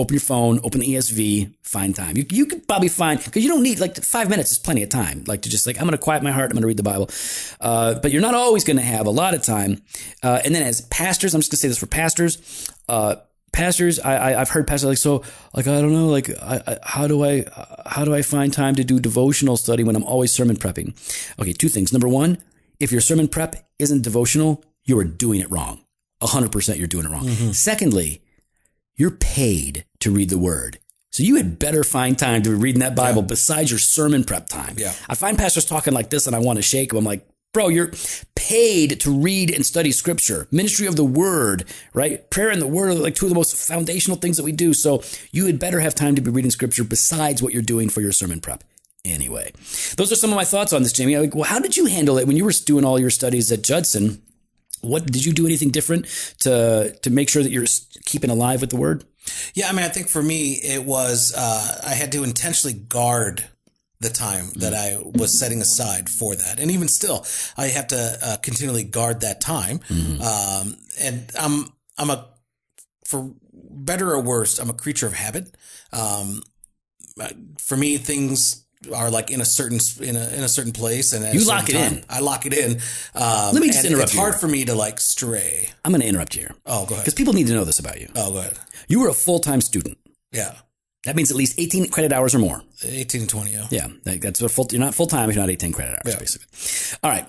Open 0.00 0.14
your 0.14 0.20
phone, 0.20 0.60
open 0.64 0.80
the 0.80 0.94
ESV, 0.94 1.54
find 1.62 1.94
time. 1.94 2.16
You, 2.16 2.26
you 2.30 2.46
could 2.46 2.66
probably 2.66 2.88
find, 2.88 3.22
because 3.22 3.42
you 3.42 3.48
don't 3.48 3.62
need, 3.62 3.80
like, 3.80 3.96
five 4.02 4.28
minutes 4.28 4.52
is 4.52 4.58
plenty 4.58 4.82
of 4.82 4.88
time. 4.88 5.24
Like, 5.26 5.42
to 5.42 5.50
just, 5.50 5.66
like, 5.66 5.76
I'm 5.76 5.84
going 5.84 5.92
to 5.92 5.98
quiet 5.98 6.22
my 6.22 6.32
heart, 6.32 6.50
I'm 6.50 6.54
going 6.54 6.62
to 6.62 6.66
read 6.66 6.76
the 6.76 6.82
Bible. 6.82 7.10
Uh, 7.60 7.94
but 8.00 8.10
you're 8.10 8.22
not 8.22 8.34
always 8.34 8.64
going 8.64 8.78
to 8.78 8.82
have 8.82 9.06
a 9.06 9.10
lot 9.10 9.34
of 9.34 9.42
time. 9.42 9.82
Uh, 10.22 10.40
and 10.44 10.54
then 10.54 10.62
as 10.62 10.80
pastors, 10.82 11.34
I'm 11.34 11.40
just 11.40 11.50
going 11.50 11.56
to 11.56 11.60
say 11.62 11.68
this 11.68 11.78
for 11.78 11.86
pastors, 11.86 12.68
uh, 12.88 13.16
pastors 13.52 13.98
I, 13.98 14.34
I 14.34 14.38
have 14.38 14.50
heard 14.50 14.66
pastors 14.66 14.88
like 14.88 14.98
so 14.98 15.24
like 15.54 15.66
i 15.66 15.80
don't 15.80 15.92
know 15.92 16.06
like 16.06 16.30
I, 16.40 16.62
I, 16.66 16.78
how 16.82 17.08
do 17.08 17.24
i 17.24 17.44
how 17.84 18.04
do 18.04 18.14
i 18.14 18.22
find 18.22 18.52
time 18.52 18.76
to 18.76 18.84
do 18.84 19.00
devotional 19.00 19.56
study 19.56 19.82
when 19.82 19.96
i'm 19.96 20.04
always 20.04 20.32
sermon 20.32 20.56
prepping 20.56 20.94
okay 21.38 21.52
two 21.52 21.68
things 21.68 21.92
number 21.92 22.08
one 22.08 22.38
if 22.78 22.92
your 22.92 23.00
sermon 23.00 23.26
prep 23.26 23.56
isn't 23.78 24.02
devotional 24.02 24.64
you 24.84 24.98
are 24.98 25.04
doing 25.04 25.40
it 25.40 25.50
wrong 25.50 25.84
100% 26.22 26.78
you're 26.78 26.86
doing 26.86 27.06
it 27.06 27.10
wrong 27.10 27.26
mm-hmm. 27.26 27.50
secondly 27.52 28.22
you're 29.00 29.10
paid 29.10 29.84
to 29.98 30.10
read 30.10 30.30
the 30.30 30.38
word 30.38 30.78
so 31.10 31.22
you 31.22 31.36
had 31.36 31.58
better 31.58 31.82
find 31.82 32.18
time 32.18 32.42
to 32.42 32.50
be 32.50 32.56
reading 32.56 32.80
that 32.80 32.94
bible 32.94 33.22
yeah. 33.22 33.28
besides 33.28 33.70
your 33.70 33.78
sermon 33.78 34.22
prep 34.22 34.48
time 34.48 34.74
yeah 34.76 34.92
i 35.08 35.14
find 35.14 35.38
pastors 35.38 35.64
talking 35.64 35.92
like 35.94 36.10
this 36.10 36.26
and 36.26 36.36
i 36.36 36.38
want 36.38 36.56
to 36.56 36.62
shake 36.62 36.90
them 36.90 36.98
i'm 36.98 37.04
like 37.04 37.26
Bro, 37.52 37.68
you're 37.70 37.90
paid 38.36 39.00
to 39.00 39.10
read 39.10 39.50
and 39.50 39.66
study 39.66 39.90
scripture. 39.90 40.46
Ministry 40.52 40.86
of 40.86 40.94
the 40.94 41.04
word, 41.04 41.64
right? 41.92 42.30
Prayer 42.30 42.48
and 42.48 42.62
the 42.62 42.66
word 42.68 42.90
are 42.90 42.94
like 42.94 43.16
two 43.16 43.26
of 43.26 43.30
the 43.30 43.34
most 43.34 43.56
foundational 43.56 44.16
things 44.16 44.36
that 44.36 44.44
we 44.44 44.52
do. 44.52 44.72
So 44.72 45.02
you 45.32 45.46
had 45.46 45.58
better 45.58 45.80
have 45.80 45.96
time 45.96 46.14
to 46.14 46.22
be 46.22 46.30
reading 46.30 46.52
scripture 46.52 46.84
besides 46.84 47.42
what 47.42 47.52
you're 47.52 47.62
doing 47.62 47.88
for 47.88 48.02
your 48.02 48.12
sermon 48.12 48.40
prep. 48.40 48.62
Anyway, 49.04 49.50
those 49.96 50.12
are 50.12 50.16
some 50.16 50.30
of 50.30 50.36
my 50.36 50.44
thoughts 50.44 50.72
on 50.72 50.84
this, 50.84 50.92
Jamie. 50.92 51.18
Like, 51.18 51.34
well, 51.34 51.42
how 51.42 51.58
did 51.58 51.76
you 51.76 51.86
handle 51.86 52.18
it 52.18 52.26
when 52.28 52.36
you 52.36 52.44
were 52.44 52.52
doing 52.52 52.84
all 52.84 53.00
your 53.00 53.10
studies 53.10 53.50
at 53.50 53.62
Judson? 53.62 54.22
What 54.82 55.06
did 55.06 55.24
you 55.24 55.32
do 55.32 55.46
anything 55.46 55.70
different 55.70 56.06
to 56.40 56.96
to 57.02 57.10
make 57.10 57.28
sure 57.28 57.42
that 57.42 57.50
you're 57.50 57.66
keeping 58.04 58.30
alive 58.30 58.60
with 58.60 58.70
the 58.70 58.76
word? 58.76 59.04
Yeah, 59.54 59.68
I 59.68 59.72
mean, 59.72 59.84
I 59.84 59.88
think 59.88 60.08
for 60.08 60.22
me, 60.22 60.52
it 60.54 60.84
was 60.84 61.34
uh, 61.36 61.80
I 61.86 61.94
had 61.94 62.12
to 62.12 62.24
intentionally 62.24 62.78
guard 62.78 63.48
the 64.00 64.08
time 64.08 64.46
that 64.56 64.72
I 64.72 64.96
was 64.98 65.38
setting 65.38 65.60
aside 65.60 66.08
for 66.08 66.34
that. 66.34 66.58
And 66.58 66.70
even 66.70 66.88
still, 66.88 67.26
I 67.56 67.66
have 67.66 67.88
to 67.88 68.18
uh, 68.22 68.36
continually 68.38 68.82
guard 68.82 69.20
that 69.20 69.42
time. 69.42 69.80
Mm-hmm. 69.80 70.22
Um, 70.22 70.76
and 70.98 71.30
I'm, 71.38 71.66
I'm 71.98 72.10
a, 72.10 72.26
for 73.04 73.34
better 73.52 74.10
or 74.10 74.22
worse, 74.22 74.58
I'm 74.58 74.70
a 74.70 74.74
creature 74.74 75.06
of 75.06 75.12
habit. 75.12 75.54
Um, 75.92 76.42
for 77.58 77.76
me, 77.76 77.98
things 77.98 78.64
are 78.94 79.10
like 79.10 79.30
in 79.30 79.40
a 79.40 79.44
certain 79.44 79.78
in 80.00 80.16
a 80.16 80.28
in 80.30 80.42
a 80.42 80.48
certain 80.48 80.72
place, 80.72 81.12
and 81.12 81.34
you 81.34 81.46
lock 81.46 81.68
it 81.68 81.74
time, 81.74 81.98
in. 81.98 82.04
I 82.08 82.20
lock 82.20 82.46
it 82.46 82.54
in. 82.54 82.72
Um, 83.14 83.52
Let 83.52 83.60
me 83.60 83.68
just 83.68 83.84
interrupt. 83.84 84.10
It's 84.10 84.18
hard 84.18 84.34
for 84.36 84.48
me 84.48 84.64
to 84.64 84.74
like 84.74 85.00
stray. 85.00 85.70
I'm 85.84 85.92
going 85.92 86.00
to 86.00 86.06
interrupt 86.06 86.34
you 86.34 86.42
here. 86.42 86.54
Oh, 86.66 86.86
go 86.86 86.94
ahead. 86.94 87.04
Because 87.04 87.14
people 87.14 87.32
need 87.34 87.46
to 87.48 87.52
know 87.52 87.64
this 87.64 87.78
about 87.78 88.00
you. 88.00 88.08
Oh, 88.16 88.32
go 88.32 88.38
ahead. 88.38 88.58
You 88.88 89.00
were 89.00 89.08
a 89.08 89.14
full 89.14 89.38
time 89.38 89.60
student. 89.60 89.98
Yeah. 90.32 90.54
That 91.04 91.16
means 91.16 91.30
at 91.30 91.36
least 91.36 91.58
18 91.58 91.90
credit 91.90 92.12
hours 92.12 92.34
or 92.34 92.38
more. 92.38 92.62
18 92.84 93.22
to 93.22 93.26
20, 93.26 93.50
yeah. 93.50 93.66
Yeah. 93.70 93.88
That's 94.04 94.42
what 94.42 94.50
full, 94.50 94.66
you're 94.70 94.80
not 94.80 94.94
full 94.94 95.06
time 95.06 95.30
if 95.30 95.34
you're 95.34 95.42
not 95.42 95.50
18 95.50 95.72
credit 95.72 95.94
hours, 95.94 96.14
yeah. 96.14 96.18
basically. 96.18 96.98
All 97.02 97.10
right. 97.10 97.26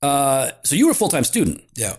Uh, 0.00 0.52
so 0.64 0.76
you 0.76 0.86
were 0.86 0.92
a 0.92 0.94
full 0.94 1.10
time 1.10 1.24
student. 1.24 1.62
Yeah. 1.74 1.96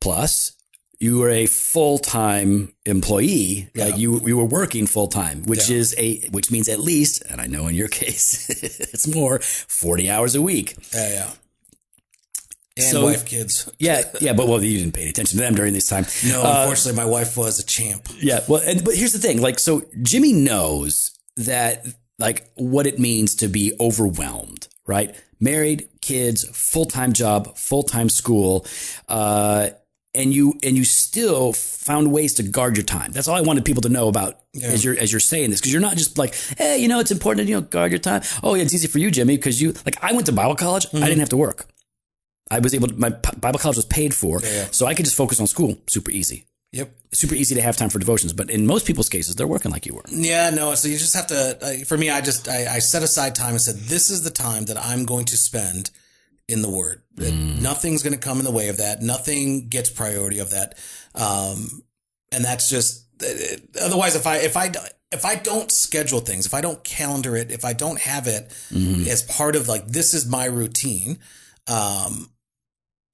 Plus, 0.00 0.52
you 1.00 1.18
were 1.18 1.30
a 1.30 1.46
full 1.46 1.98
time 1.98 2.74
employee. 2.84 3.70
Yeah. 3.74 3.86
Like 3.86 3.98
you, 3.98 4.20
you 4.26 4.36
were 4.36 4.44
working 4.44 4.86
full 4.86 5.08
time, 5.08 5.42
which 5.44 5.70
yeah. 5.70 5.78
is 5.78 5.94
a, 5.98 6.28
which 6.28 6.50
means 6.50 6.68
at 6.68 6.78
least, 6.78 7.22
and 7.28 7.40
I 7.40 7.46
know 7.46 7.66
in 7.66 7.74
your 7.74 7.88
case, 8.02 8.48
it's 8.50 9.12
more, 9.12 9.40
40 9.40 10.10
hours 10.10 10.34
a 10.34 10.42
week. 10.42 10.76
Yeah. 10.94 11.10
Yeah. 11.10 11.30
And 12.76 12.86
so, 12.86 13.04
wife, 13.04 13.26
kids. 13.26 13.70
Yeah, 13.78 14.02
yeah, 14.20 14.32
but 14.32 14.48
well, 14.48 14.62
you 14.62 14.78
didn't 14.78 14.94
pay 14.94 15.08
attention 15.08 15.38
to 15.38 15.44
them 15.44 15.54
during 15.54 15.74
this 15.74 15.88
time. 15.88 16.06
No, 16.26 16.42
uh, 16.42 16.60
unfortunately, 16.60 16.96
my 16.96 17.04
wife 17.04 17.36
was 17.36 17.58
a 17.58 17.66
champ. 17.66 18.08
Yeah, 18.20 18.40
well, 18.48 18.62
and, 18.64 18.84
but 18.84 18.94
here's 18.94 19.12
the 19.12 19.18
thing: 19.18 19.42
like, 19.42 19.58
so 19.58 19.82
Jimmy 20.02 20.32
knows 20.32 21.10
that, 21.36 21.84
like, 22.18 22.48
what 22.54 22.86
it 22.86 22.98
means 22.98 23.34
to 23.36 23.48
be 23.48 23.72
overwhelmed, 23.80 24.68
right? 24.86 25.14
Married, 25.40 25.88
kids, 26.00 26.44
full 26.56 26.86
time 26.86 27.12
job, 27.12 27.56
full 27.56 27.82
time 27.82 28.08
school, 28.08 28.64
uh, 29.08 29.70
and 30.14 30.34
you 30.34 30.58
and 30.62 30.76
you 30.76 30.84
still 30.84 31.52
found 31.52 32.12
ways 32.12 32.34
to 32.34 32.42
guard 32.42 32.76
your 32.76 32.84
time. 32.84 33.12
That's 33.12 33.28
all 33.28 33.36
I 33.36 33.40
wanted 33.40 33.64
people 33.64 33.82
to 33.82 33.88
know 33.88 34.08
about 34.08 34.40
yeah. 34.52 34.68
as 34.68 34.84
you're 34.84 34.98
as 34.98 35.12
you're 35.12 35.20
saying 35.20 35.50
this 35.50 35.60
because 35.60 35.72
you're 35.72 35.80
not 35.80 35.96
just 35.96 36.18
like, 36.18 36.34
hey, 36.58 36.78
you 36.78 36.88
know, 36.88 37.00
it's 37.00 37.10
important 37.10 37.46
to 37.46 37.50
you 37.50 37.56
know 37.56 37.62
guard 37.62 37.92
your 37.92 37.98
time. 37.98 38.22
Oh 38.42 38.54
yeah, 38.54 38.62
it's 38.62 38.74
easy 38.74 38.88
for 38.88 38.98
you, 38.98 39.10
Jimmy, 39.10 39.36
because 39.36 39.60
you 39.60 39.74
like 39.84 40.02
I 40.02 40.12
went 40.12 40.26
to 40.26 40.32
Bible 40.32 40.56
college. 40.56 40.86
Mm-hmm. 40.86 41.04
I 41.04 41.08
didn't 41.08 41.20
have 41.20 41.28
to 41.30 41.36
work. 41.36 41.66
I 42.50 42.58
was 42.58 42.74
able 42.74 42.88
to, 42.88 42.94
my 42.94 43.10
Bible 43.10 43.60
college 43.60 43.76
was 43.76 43.84
paid 43.84 44.12
for. 44.12 44.40
Yeah, 44.40 44.50
yeah. 44.52 44.66
So 44.72 44.86
I 44.86 44.94
could 44.94 45.04
just 45.04 45.16
focus 45.16 45.40
on 45.40 45.46
school. 45.46 45.76
Super 45.88 46.10
easy. 46.10 46.46
Yep. 46.72 46.90
Super 47.12 47.34
easy 47.34 47.54
to 47.56 47.62
have 47.62 47.76
time 47.76 47.90
for 47.90 47.98
devotions. 47.98 48.32
But 48.32 48.50
in 48.50 48.66
most 48.66 48.86
people's 48.86 49.08
cases, 49.08 49.36
they're 49.36 49.46
working 49.46 49.70
like 49.70 49.86
you 49.86 49.94
were. 49.94 50.04
Yeah, 50.08 50.50
no. 50.50 50.74
So 50.74 50.88
you 50.88 50.98
just 50.98 51.14
have 51.14 51.26
to, 51.28 51.58
uh, 51.60 51.84
for 51.84 51.96
me, 51.96 52.10
I 52.10 52.20
just, 52.20 52.48
I, 52.48 52.76
I, 52.76 52.78
set 52.78 53.02
aside 53.02 53.34
time 53.34 53.50
and 53.50 53.60
said, 53.60 53.76
this 53.76 54.10
is 54.10 54.22
the 54.22 54.30
time 54.30 54.66
that 54.66 54.76
I'm 54.76 55.04
going 55.04 55.26
to 55.26 55.36
spend 55.36 55.90
in 56.50 56.62
the 56.62 56.68
word. 56.68 57.02
Mm. 57.16 57.60
Nothing's 57.60 58.02
going 58.02 58.12
to 58.12 58.18
come 58.18 58.38
in 58.38 58.44
the 58.44 58.50
way 58.50 58.68
of 58.68 58.78
that. 58.78 59.02
Nothing 59.02 59.68
gets 59.68 59.90
priority 59.90 60.38
of 60.38 60.50
that. 60.50 60.78
Um, 61.14 61.82
and 62.32 62.44
that's 62.44 62.68
just, 62.68 63.06
uh, 63.22 63.56
otherwise, 63.80 64.16
if 64.16 64.26
I, 64.26 64.36
if 64.38 64.56
I, 64.56 64.72
if 65.12 65.24
I 65.24 65.36
don't 65.36 65.70
schedule 65.70 66.20
things, 66.20 66.46
if 66.46 66.54
I 66.54 66.60
don't 66.60 66.82
calendar 66.84 67.36
it, 67.36 67.50
if 67.50 67.64
I 67.64 67.72
don't 67.72 68.00
have 68.00 68.26
it 68.26 68.48
mm-hmm. 68.70 69.08
as 69.08 69.22
part 69.22 69.56
of 69.56 69.68
like, 69.68 69.86
this 69.86 70.14
is 70.14 70.26
my 70.26 70.46
routine, 70.46 71.18
um, 71.68 72.30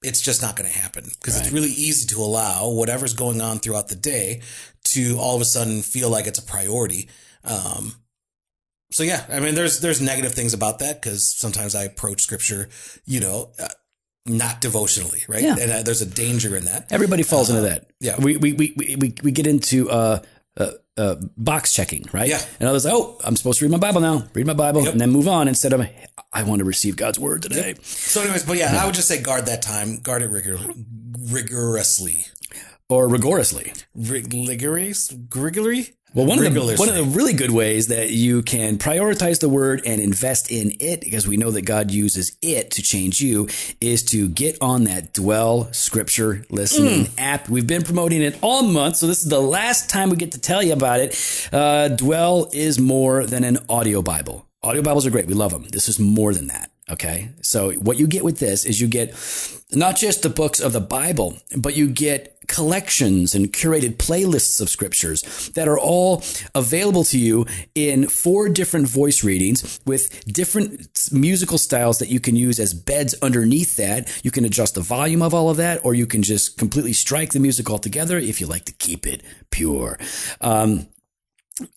it's 0.03 0.21
just 0.21 0.43
not 0.43 0.57
going 0.57 0.71
to 0.71 0.79
happen 0.79 1.05
because 1.05 1.37
right. 1.37 1.45
it's 1.45 1.53
really 1.53 1.71
easy 1.71 2.07
to 2.09 2.21
allow 2.21 2.69
whatever's 2.69 3.15
going 3.15 3.41
on 3.41 3.59
throughout 3.59 3.89
the 3.89 3.97
day 3.97 4.43
to 4.85 5.19
all 5.19 5.35
of 5.35 5.43
a 5.43 5.45
sudden 5.45 5.83
feel 5.83 6.11
like 6.11 6.27
it's 6.27 6.39
a 6.39 6.45
priority. 6.45 7.09
Um, 7.45 7.95
so 8.91 9.03
yeah, 9.03 9.25
I 9.31 9.41
mean, 9.41 9.55
there's 9.55 9.81
there's 9.81 10.01
negative 10.01 10.33
things 10.33 10.55
about 10.55 10.79
that 10.81 11.01
because 11.03 11.29
sometimes 11.37 11.75
I 11.75 11.85
approach 11.85 12.23
scripture, 12.23 12.69
you 13.05 13.21
know, 13.21 13.53
uh, 13.59 13.69
not 14.27 14.61
devotionally, 14.61 15.23
right? 15.29 15.43
Yeah. 15.43 15.57
And 15.61 15.71
uh, 15.71 15.83
there's 15.83 16.03
a 16.03 16.07
danger 16.07 16.57
in 16.57 16.65
that. 16.67 16.87
Everybody 16.91 17.23
falls 17.23 17.51
uh, 17.51 17.55
into 17.55 17.69
that. 17.69 17.91
Yeah, 18.01 18.17
we 18.19 18.37
we 18.37 18.53
we 18.53 18.75
we, 18.77 19.15
we 19.23 19.31
get 19.31 19.47
into 19.47 19.91
uh, 19.91 20.21
uh, 20.57 20.71
uh, 20.97 21.17
box 21.37 21.75
checking, 21.75 22.07
right? 22.13 22.29
Yeah. 22.29 22.41
And 22.61 22.69
others, 22.69 22.87
oh, 22.87 23.19
I'm 23.25 23.37
supposed 23.37 23.59
to 23.59 23.65
read 23.65 23.73
my 23.73 23.79
Bible 23.79 24.01
now, 24.01 24.25
read 24.35 24.47
my 24.47 24.55
Bible, 24.55 24.83
yep. 24.85 24.93
and 24.93 25.01
then 25.01 25.11
move 25.11 25.29
on 25.29 25.49
instead 25.49 25.73
of, 25.73 25.87
I 26.33 26.43
want 26.45 26.61
to 26.61 26.65
receive 26.65 26.97
God's 26.97 27.19
word 27.19 27.43
today. 27.43 27.69
Yep. 27.69 27.85
So, 27.85 28.23
anyways, 28.23 28.45
but 28.45 28.57
yeah, 28.57 28.73
yeah, 28.73 28.83
I 28.83 28.87
would 28.87 28.95
just 28.95 29.09
say 29.09 29.21
guard 29.21 29.47
that 29.47 29.63
time, 29.63 29.99
guard 29.99 30.23
it 30.23 30.31
rigor- 30.31 30.59
rigorously. 31.31 32.27
Or 32.89 33.09
rigorously. 33.09 33.73
Rig- 33.95 34.33
rigorous? 34.33 35.11
Grigory? 35.13 35.95
Well, 36.15 36.25
one 36.25 36.39
of, 36.39 36.55
the, 36.55 36.77
one 36.79 36.89
of 36.89 36.95
the 36.95 37.05
really 37.05 37.35
good 37.35 37.51
ways 37.51 37.89
that 37.89 38.09
you 38.09 38.41
can 38.41 38.79
prioritize 38.79 39.41
the 39.41 39.51
word 39.51 39.83
and 39.85 40.01
invest 40.01 40.51
in 40.51 40.73
it, 40.81 41.03
because 41.03 41.29
we 41.29 41.37
know 41.37 41.51
that 41.51 41.63
God 41.63 41.91
uses 41.91 42.39
it 42.41 42.71
to 42.71 42.83
change 42.83 43.21
you, 43.21 43.49
is 43.83 44.03
to 44.05 44.27
get 44.27 44.57
on 44.63 44.85
that 44.85 45.13
Dwell 45.13 45.71
Scripture 45.75 46.47
Listening 46.49 47.07
mm. 47.07 47.15
app. 47.19 47.51
We've 47.51 47.67
been 47.67 47.83
promoting 47.83 48.23
it 48.23 48.39
all 48.41 48.63
month, 48.63 48.97
so 48.97 49.07
this 49.07 49.23
is 49.23 49.29
the 49.29 49.41
last 49.41 49.91
time 49.91 50.09
we 50.09 50.17
get 50.17 50.33
to 50.33 50.41
tell 50.41 50.63
you 50.63 50.73
about 50.73 51.01
it. 51.01 51.49
Uh, 51.53 51.89
Dwell 51.89 52.49
is 52.51 52.79
more 52.79 53.27
than 53.27 53.45
an 53.45 53.59
audio 53.69 54.01
Bible. 54.01 54.46
Audio 54.63 54.83
Bibles 54.83 55.07
are 55.07 55.11
great. 55.11 55.27
We 55.27 55.35
love 55.35 55.53
them. 55.53 55.67
This 55.69 55.89
is 55.89 55.99
more 55.99 56.35
than 56.35 56.49
that. 56.49 56.71
Okay. 56.89 57.31
So 57.43 57.73
what 57.73 57.99
you 57.99 58.07
get 58.07 58.25
with 58.25 58.39
this 58.39 58.65
is 58.65 58.81
you 58.81 58.87
get 58.87 59.15
not 59.73 59.97
just 59.97 60.23
the 60.23 60.31
books 60.31 60.61
of 60.61 60.73
the 60.73 60.81
Bible, 60.81 61.37
but 61.57 61.77
you 61.77 61.89
get 61.89 62.37
collections 62.47 63.35
and 63.35 63.53
curated 63.53 63.97
playlists 63.97 64.61
of 64.61 64.71
scriptures 64.71 65.51
that 65.55 65.67
are 65.67 65.79
all 65.79 66.23
available 66.55 67.03
to 67.03 67.19
you 67.19 67.45
in 67.75 68.07
four 68.09 68.49
different 68.49 68.87
voice 68.87 69.25
readings 69.25 69.81
with 69.85 70.25
different 70.27 71.13
musical 71.13 71.59
styles 71.59 71.99
that 71.99 72.09
you 72.09 72.21
can 72.21 72.37
use 72.37 72.61
as 72.61 72.73
beds 72.73 73.15
underneath 73.21 73.77
that. 73.77 74.21
You 74.25 74.31
can 74.31 74.45
adjust 74.45 74.77
the 74.77 74.81
volume 74.81 75.23
of 75.23 75.35
all 75.35 75.51
of 75.51 75.57
that, 75.57 75.85
or 75.85 75.95
you 75.95 76.07
can 76.07 76.23
just 76.23 76.57
completely 76.57 76.93
strike 76.93 77.33
the 77.33 77.41
music 77.41 77.69
altogether 77.69 78.17
if 78.17 78.41
you 78.41 78.47
like 78.47 78.65
to 78.67 78.73
keep 78.73 79.07
it 79.07 79.23
pure. 79.51 79.99
Um, 80.41 80.87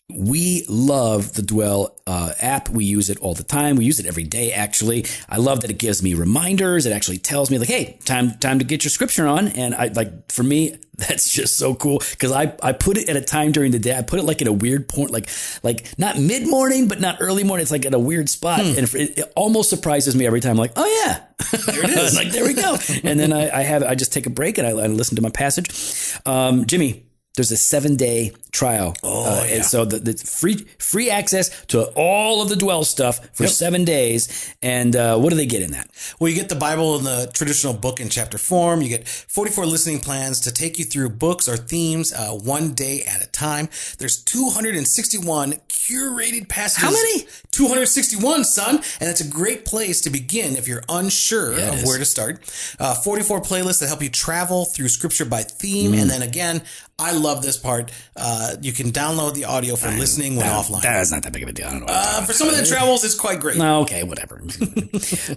we 0.09 0.65
love 0.67 1.33
the 1.33 1.41
Dwell 1.41 1.95
uh, 2.05 2.33
app. 2.41 2.67
We 2.67 2.83
use 2.83 3.09
it 3.09 3.17
all 3.19 3.33
the 3.33 3.43
time. 3.43 3.77
We 3.77 3.85
use 3.85 3.99
it 3.99 4.05
every 4.05 4.23
day. 4.23 4.51
Actually, 4.51 5.05
I 5.29 5.37
love 5.37 5.61
that 5.61 5.69
it 5.69 5.77
gives 5.77 6.03
me 6.03 6.15
reminders. 6.15 6.85
It 6.85 6.91
actually 6.91 7.19
tells 7.19 7.49
me 7.49 7.57
like, 7.59 7.69
"Hey, 7.69 7.97
time 8.03 8.31
time 8.39 8.59
to 8.59 8.65
get 8.65 8.83
your 8.83 8.89
scripture 8.89 9.27
on." 9.27 9.47
And 9.49 9.73
I 9.73 9.87
like 9.87 10.31
for 10.31 10.43
me, 10.43 10.75
that's 10.95 11.31
just 11.31 11.57
so 11.57 11.75
cool 11.75 11.99
because 11.99 12.33
I 12.33 12.53
I 12.61 12.73
put 12.73 12.97
it 12.97 13.07
at 13.07 13.15
a 13.15 13.21
time 13.21 13.53
during 13.53 13.71
the 13.71 13.79
day. 13.79 13.95
I 13.95 14.01
put 14.01 14.19
it 14.19 14.23
like 14.23 14.41
at 14.41 14.49
a 14.49 14.53
weird 14.53 14.89
point, 14.89 15.11
like 15.11 15.29
like 15.63 15.97
not 15.97 16.17
mid 16.17 16.45
morning, 16.45 16.89
but 16.89 16.99
not 16.99 17.17
early 17.21 17.45
morning. 17.45 17.61
It's 17.61 17.71
like 17.71 17.85
at 17.85 17.93
a 17.93 17.99
weird 17.99 18.27
spot, 18.27 18.61
hmm. 18.61 18.77
and 18.77 18.79
it, 18.79 19.19
it, 19.19 19.33
almost 19.35 19.69
surprises 19.69 20.13
me 20.13 20.25
every 20.25 20.41
time. 20.41 20.51
I'm 20.51 20.57
like, 20.57 20.73
oh 20.75 21.03
yeah, 21.05 21.23
there 21.67 21.83
it 21.85 21.89
is. 21.97 22.15
like 22.15 22.31
there 22.31 22.43
we 22.43 22.53
go. 22.53 22.77
and 23.03 23.17
then 23.17 23.31
I, 23.31 23.59
I 23.59 23.61
have 23.61 23.83
I 23.83 23.95
just 23.95 24.11
take 24.11 24.25
a 24.25 24.31
break 24.31 24.57
and 24.57 24.67
I, 24.67 24.71
I 24.71 24.87
listen 24.87 25.15
to 25.15 25.21
my 25.21 25.29
passage. 25.29 26.19
Um, 26.25 26.65
Jimmy 26.65 27.05
there's 27.35 27.51
a 27.51 27.57
seven 27.57 27.95
day 27.95 28.31
trial. 28.51 28.95
Oh, 29.03 29.23
Uh, 29.25 29.43
yeah. 29.45 29.55
And 29.55 29.65
so 29.65 29.85
the, 29.85 29.99
the 29.99 30.13
free 30.13 30.65
free 30.79 31.09
access 31.09 31.49
to 31.67 31.83
all 31.95 32.41
of 32.41 32.49
the 32.49 32.55
dwell 32.55 32.83
stuff 32.83 33.19
for 33.33 33.47
seven 33.47 33.85
days. 33.85 34.53
And 34.61 34.95
uh, 34.95 35.17
what 35.17 35.29
do 35.29 35.35
they 35.35 35.45
get 35.45 35.61
in 35.61 35.71
that? 35.71 35.89
Well, 36.19 36.29
you 36.29 36.35
get 36.35 36.49
the 36.49 36.55
Bible 36.55 36.97
in 36.97 37.03
the 37.05 37.29
traditional 37.33 37.73
book 37.73 37.99
and 37.99 38.11
chapter 38.11 38.37
form. 38.37 38.81
You 38.81 38.89
get 38.89 39.07
44 39.07 39.65
listening 39.65 39.99
plans 39.99 40.39
to 40.41 40.51
take 40.51 40.79
you 40.79 40.85
through 40.85 41.09
books 41.11 41.47
or 41.47 41.55
themes 41.55 42.11
uh, 42.11 42.31
one 42.31 42.73
day 42.73 43.03
at 43.07 43.23
a 43.23 43.27
time. 43.27 43.69
There's 43.99 44.21
261 44.23 45.53
curated 45.69 46.49
passages. 46.49 46.83
How 46.83 46.91
many? 46.91 47.25
261, 47.51 48.43
son. 48.43 48.75
And 48.99 49.07
that's 49.09 49.21
a 49.21 49.27
great 49.29 49.65
place 49.65 50.01
to 50.01 50.09
begin 50.09 50.55
if 50.55 50.67
you're 50.67 50.83
unsure 50.89 51.57
Yeah, 51.57 51.73
of 51.73 51.83
where 51.83 51.97
to 51.97 52.05
start. 52.05 52.39
Uh, 52.79 52.95
44 52.95 53.41
playlists 53.41 53.79
that 53.79 53.87
help 53.87 54.01
you 54.01 54.09
travel 54.09 54.65
through 54.65 54.89
scripture 54.89 55.25
by 55.25 55.43
theme. 55.43 55.93
Mm. 55.93 56.01
And 56.01 56.09
then 56.09 56.21
again, 56.21 56.63
I 56.97 57.13
love 57.19 57.41
this 57.41 57.57
part. 57.57 57.91
Uh, 58.15 58.55
you 58.61 58.71
can 58.71 58.91
download 58.91 59.33
the 59.33 59.45
audio 59.45 59.75
for 59.75 59.89
listening 59.89 60.35
when 60.35 60.45
offline. 60.45 60.81
That's 60.81 61.11
not 61.11 61.23
that 61.23 61.33
big 61.33 61.43
of 61.43 61.49
a 61.49 61.53
deal. 61.53 61.67
I 61.67 61.71
don't 61.71 61.81
know. 61.81 61.87
Uh, 61.89 62.25
for 62.25 62.33
someone 62.33 62.57
that 62.57 62.67
travels, 62.67 63.03
it's 63.03 63.15
quite 63.15 63.39
great. 63.39 63.57
No, 63.57 63.81
okay, 63.81 64.03
whatever. 64.03 64.41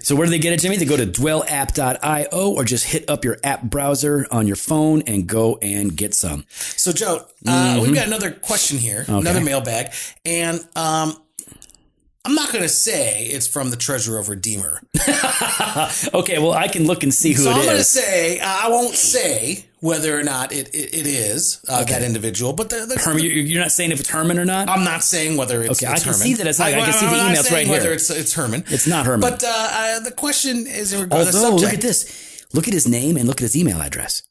so 0.00 0.16
where 0.16 0.26
do 0.26 0.30
they 0.30 0.38
get 0.38 0.52
it, 0.52 0.60
Jimmy? 0.60 0.76
They 0.76 0.84
go 0.84 0.96
to 0.96 1.06
dwellapp.io 1.06 2.52
or 2.52 2.64
just 2.64 2.84
hit 2.86 3.08
up 3.10 3.24
your 3.24 3.38
app 3.44 3.62
browser 3.62 4.26
on 4.30 4.46
your 4.46 4.56
phone 4.56 5.02
and 5.02 5.26
go 5.26 5.58
and 5.60 5.96
get 5.96 6.14
some. 6.14 6.44
So, 6.48 6.92
Joe, 6.92 7.26
uh, 7.46 7.80
we've 7.82 7.94
got 7.94 8.06
another 8.06 8.30
question 8.30 8.78
here, 8.78 9.04
another 9.08 9.40
mailbag, 9.40 9.92
and 10.24 10.60
um, 10.76 11.16
I'm 12.24 12.34
not 12.34 12.52
going 12.52 12.62
to 12.62 12.68
say 12.68 13.24
it's 13.24 13.48
from 13.48 13.70
the 13.70 13.76
Treasure 13.76 14.18
of 14.18 14.28
Redeemer. 14.28 14.80
Okay, 16.14 16.38
well, 16.38 16.52
I 16.52 16.68
can 16.68 16.86
look 16.86 17.02
and 17.02 17.12
see 17.12 17.32
who 17.32 17.42
so 17.42 17.50
it 17.50 17.54
I'm 17.54 17.64
going 17.64 17.76
to 17.76 17.84
say 17.84 18.38
I 18.40 18.68
won't 18.68 18.94
say 18.94 19.64
whether 19.82 20.18
or 20.18 20.22
not 20.22 20.52
it 20.52 20.68
it, 20.74 20.94
it 20.94 21.06
is 21.06 21.60
uh, 21.68 21.82
that 21.84 22.02
individual, 22.02 22.52
but 22.52 22.70
the, 22.70 22.86
the, 22.86 22.98
Herman, 22.98 23.22
you- 23.24 23.30
you're 23.30 23.60
not 23.60 23.72
saying 23.72 23.90
if 23.90 23.98
it's 24.00 24.08
Herman 24.08 24.38
or 24.38 24.44
not? 24.44 24.68
I'm 24.68 24.84
not 24.84 25.02
saying 25.02 25.36
whether 25.36 25.60
it's 25.62 25.82
Okay, 25.82 25.90
I 25.92 25.96
can 25.96 26.04
Herman. 26.04 26.20
see 26.20 26.34
that 26.34 26.46
it's 26.46 26.58
not- 26.60 26.68
I 26.68 26.84
can 26.84 26.92
see 26.92 27.06
the 27.06 27.12
I'm 27.12 27.34
emails 27.34 27.50
right 27.52 27.66
Whether 27.68 27.84
here. 27.86 27.92
it's 27.94 28.08
it's 28.10 28.32
Herman, 28.32 28.62
It's 28.68 28.86
not 28.86 29.04
Herman. 29.06 29.20
But 29.20 29.42
uh, 29.44 29.48
uh, 29.50 30.00
the 30.00 30.12
question 30.12 30.66
is 30.68 30.92
in 30.92 31.00
regard 31.02 31.26
to 31.26 31.32
the 31.32 31.36
Although, 31.38 31.58
subject. 31.58 31.62
look 31.62 31.74
at 31.74 31.80
this. 31.82 32.46
Look 32.54 32.68
at 32.68 32.74
his 32.74 32.86
name 32.88 33.16
and 33.16 33.26
look 33.26 33.38
at 33.40 33.42
his 33.42 33.56
email 33.56 33.80
address. 33.80 34.22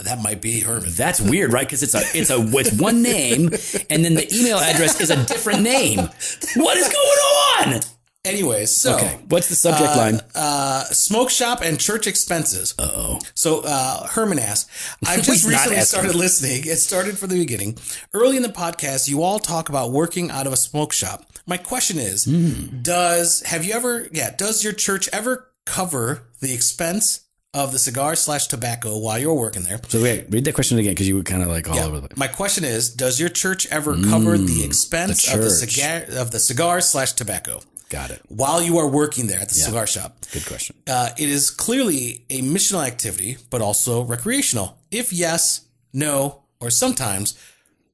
That 0.00 0.20
might 0.22 0.40
be 0.40 0.60
Herman. 0.60 0.90
That's 0.92 1.20
weird, 1.20 1.52
right? 1.52 1.66
Because 1.66 1.82
it's 1.82 1.94
a 1.94 2.02
it's 2.18 2.30
a 2.30 2.38
it's 2.58 2.72
one 2.80 3.02
name, 3.02 3.50
and 3.90 4.04
then 4.04 4.14
the 4.14 4.26
email 4.36 4.58
address 4.58 5.00
is 5.00 5.10
a 5.10 5.16
different 5.26 5.62
name. 5.62 5.98
What 6.56 6.76
is 6.76 6.88
going 6.88 7.74
on? 7.74 7.80
Anyways, 8.28 8.76
so 8.76 8.96
Okay, 8.96 9.18
what's 9.28 9.48
the 9.48 9.54
subject 9.54 9.96
line? 9.96 10.20
uh, 10.34 10.84
smoke 10.84 11.30
shop 11.30 11.60
and 11.62 11.78
church 11.80 12.06
expenses. 12.06 12.74
Uh 12.78 12.90
oh. 12.94 13.18
So 13.34 13.62
uh, 13.64 14.06
Herman 14.08 14.38
asked, 14.38 14.68
"I've 15.06 15.22
just 15.30 15.46
recently 15.46 15.80
started 15.80 16.14
listening. 16.14 16.62
It 16.66 16.76
started 16.76 17.18
from 17.18 17.30
the 17.30 17.38
beginning. 17.38 17.78
Early 18.12 18.36
in 18.36 18.42
the 18.42 18.48
podcast, 18.48 19.08
you 19.08 19.22
all 19.22 19.38
talk 19.38 19.68
about 19.68 19.90
working 19.92 20.30
out 20.30 20.46
of 20.46 20.52
a 20.52 20.56
smoke 20.56 20.92
shop. 20.92 21.24
My 21.46 21.56
question 21.56 21.98
is, 21.98 22.24
Hmm. 22.26 22.82
does 22.82 23.42
have 23.46 23.64
you 23.64 23.72
ever? 23.72 24.08
Yeah, 24.12 24.30
does 24.36 24.62
your 24.62 24.72
church 24.74 25.08
ever 25.12 25.50
cover 25.64 26.24
the 26.40 26.52
expense 26.52 27.20
of 27.54 27.72
the 27.72 27.78
cigar 27.78 28.14
slash 28.14 28.46
tobacco 28.46 28.98
while 28.98 29.18
you're 29.18 29.34
working 29.34 29.62
there? 29.62 29.80
So 29.88 30.02
wait, 30.02 30.26
read 30.28 30.44
that 30.44 30.52
question 30.54 30.78
again 30.78 30.92
because 30.92 31.08
you 31.08 31.16
were 31.16 31.22
kind 31.22 31.42
of 31.42 31.48
like 31.48 31.68
all 31.68 31.78
over 31.78 32.00
the 32.00 32.08
place. 32.08 32.18
My 32.18 32.28
question 32.28 32.64
is, 32.64 32.90
does 32.94 33.18
your 33.18 33.30
church 33.30 33.66
ever 33.70 33.94
cover 34.02 34.36
the 34.36 34.62
expense 34.64 35.24
Hmm, 35.26 35.38
the 35.38 35.46
of 35.46 35.50
the 35.50 35.50
cigar 35.66 36.20
of 36.20 36.30
the 36.30 36.38
cigar 36.40 36.80
slash 36.82 37.12
tobacco 37.12 37.60
Got 37.90 38.10
it. 38.10 38.20
while 38.28 38.60
you 38.60 38.76
are 38.78 38.86
working 38.88 39.28
there 39.28 39.40
at 39.40 39.48
the 39.48 39.54
cigar 39.54 39.86
shop? 39.86 40.16
Good 40.32 40.44
question. 40.46 40.76
Uh, 40.86 41.08
it 41.16 41.28
is 41.28 41.50
clearly 41.50 42.24
a 42.28 42.42
missional 42.42 42.86
activity, 42.86 43.38
but 43.50 43.62
also 43.62 44.02
recreational. 44.02 44.76
If 44.90 45.12
yes, 45.12 45.62
no, 45.92 46.42
or 46.60 46.68
sometimes. 46.70 47.38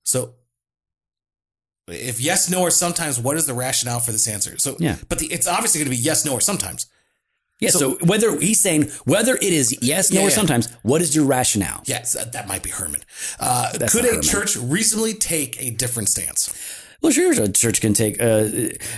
So, 0.02 0.35
if 1.87 2.20
yes, 2.20 2.50
no, 2.50 2.62
or 2.62 2.70
sometimes, 2.70 3.20
what 3.20 3.37
is 3.37 3.46
the 3.46 3.54
rationale 3.54 4.00
for 4.00 4.11
this 4.12 4.26
answer? 4.26 4.57
So, 4.59 4.76
Yeah. 4.80 4.96
but 5.09 5.18
the, 5.18 5.26
it's 5.26 5.46
obviously 5.46 5.78
going 5.80 5.90
to 5.92 5.96
be 5.96 6.02
yes, 6.02 6.24
no, 6.24 6.33
or 6.33 6.40
sometimes. 6.40 6.87
Yeah. 7.61 7.70
So, 7.70 7.92
whether 8.04 8.37
he's 8.40 8.61
saying 8.61 8.90
whether 9.04 9.37
it 9.37 9.42
is 9.52 9.76
yes, 9.80 10.11
no, 10.11 10.20
Yeah, 10.20 10.26
or 10.26 10.28
yeah. 10.30 10.35
sometimes, 10.35 10.68
what 10.83 11.02
is 11.02 11.14
your 11.14 11.24
rationale? 11.24 11.83
Yes, 11.85 12.14
that, 12.14 12.33
that 12.33 12.48
might 12.48 12.62
be 12.62 12.70
Herman. 12.70 13.02
Uh, 13.38 13.70
could 13.90 14.04
a 14.04 14.09
Herman. 14.09 14.22
church 14.22 14.57
reasonably 14.57 15.14
take 15.14 15.61
a 15.62 15.70
different 15.70 16.09
stance? 16.09 16.52
Well, 17.05 17.12
sure, 17.12 17.33
a 17.33 17.49
church 17.53 17.83
can 17.83 17.93
take. 17.93 18.19
Uh, 18.19 18.49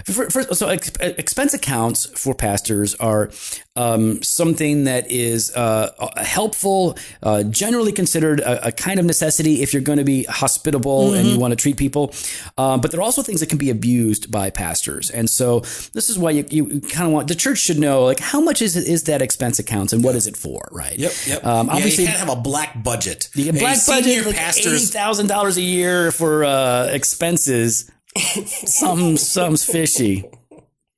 for- 0.05 0.31
so 0.55 0.69
ex- 0.69 0.92
expense 1.01 1.55
accounts 1.55 2.07
for 2.07 2.37
pastors 2.37 2.95
are 2.95 3.33
um, 3.75 4.23
something 4.23 4.85
that 4.85 5.11
is 5.11 5.53
uh, 5.57 5.90
helpful, 6.19 6.97
uh, 7.25 7.42
generally 7.42 7.90
considered 7.90 8.38
a, 8.38 8.69
a 8.69 8.71
kind 8.73 9.01
of 9.01 9.07
necessity 9.07 9.61
if 9.61 9.73
you're 9.73 9.83
going 9.83 9.99
to 9.99 10.05
be 10.05 10.23
hospitable 10.23 11.14
and 11.14 11.27
you 11.27 11.37
want 11.40 11.51
to 11.51 11.57
treat 11.57 11.77
people. 11.79 12.14
Um, 12.57 12.81
but 12.81 12.92
there 12.92 13.01
are 13.01 13.03
also 13.03 13.23
things 13.23 13.40
that 13.40 13.49
can 13.49 13.59
be 13.59 13.71
abused 13.71 14.31
by 14.31 14.51
pastors, 14.51 15.11
and 15.11 15.29
so 15.29 15.61
this 15.92 16.09
is 16.09 16.16
why 16.16 16.31
you, 16.31 16.45
you 16.49 16.81
kind 16.83 17.09
of 17.09 17.12
want 17.12 17.27
the 17.27 17.35
church 17.35 17.59
should 17.59 17.79
know 17.81 18.05
like 18.05 18.21
how 18.21 18.40
much 18.40 18.62
is 18.62 18.77
is 18.77 19.03
that 19.05 19.21
expense 19.21 19.59
accounts 19.59 19.92
and 19.92 20.05
what 20.05 20.14
is 20.14 20.29
it 20.29 20.37
for, 20.37 20.69
right? 20.71 20.97
Um, 21.42 21.66
yeah, 21.66 21.75
obviously, 21.75 22.05
you 22.05 22.11
can't 22.11 22.21
have 22.21 22.31
a 22.38 22.40
black 22.40 22.85
budget. 22.85 23.29
you 23.35 23.51
A 23.51 23.53
black 23.53 23.79
budget, 23.85 24.19
like 24.27 24.27
eighty 24.27 24.38
pastors. 24.38 24.90
thousand 24.92 25.27
dollars 25.27 25.57
a 25.57 25.62
year 25.62 26.12
for 26.12 26.45
uh, 26.45 26.87
expenses. 26.92 27.90
Some 28.18 29.16
some's 29.16 29.64
fishy, 29.64 30.24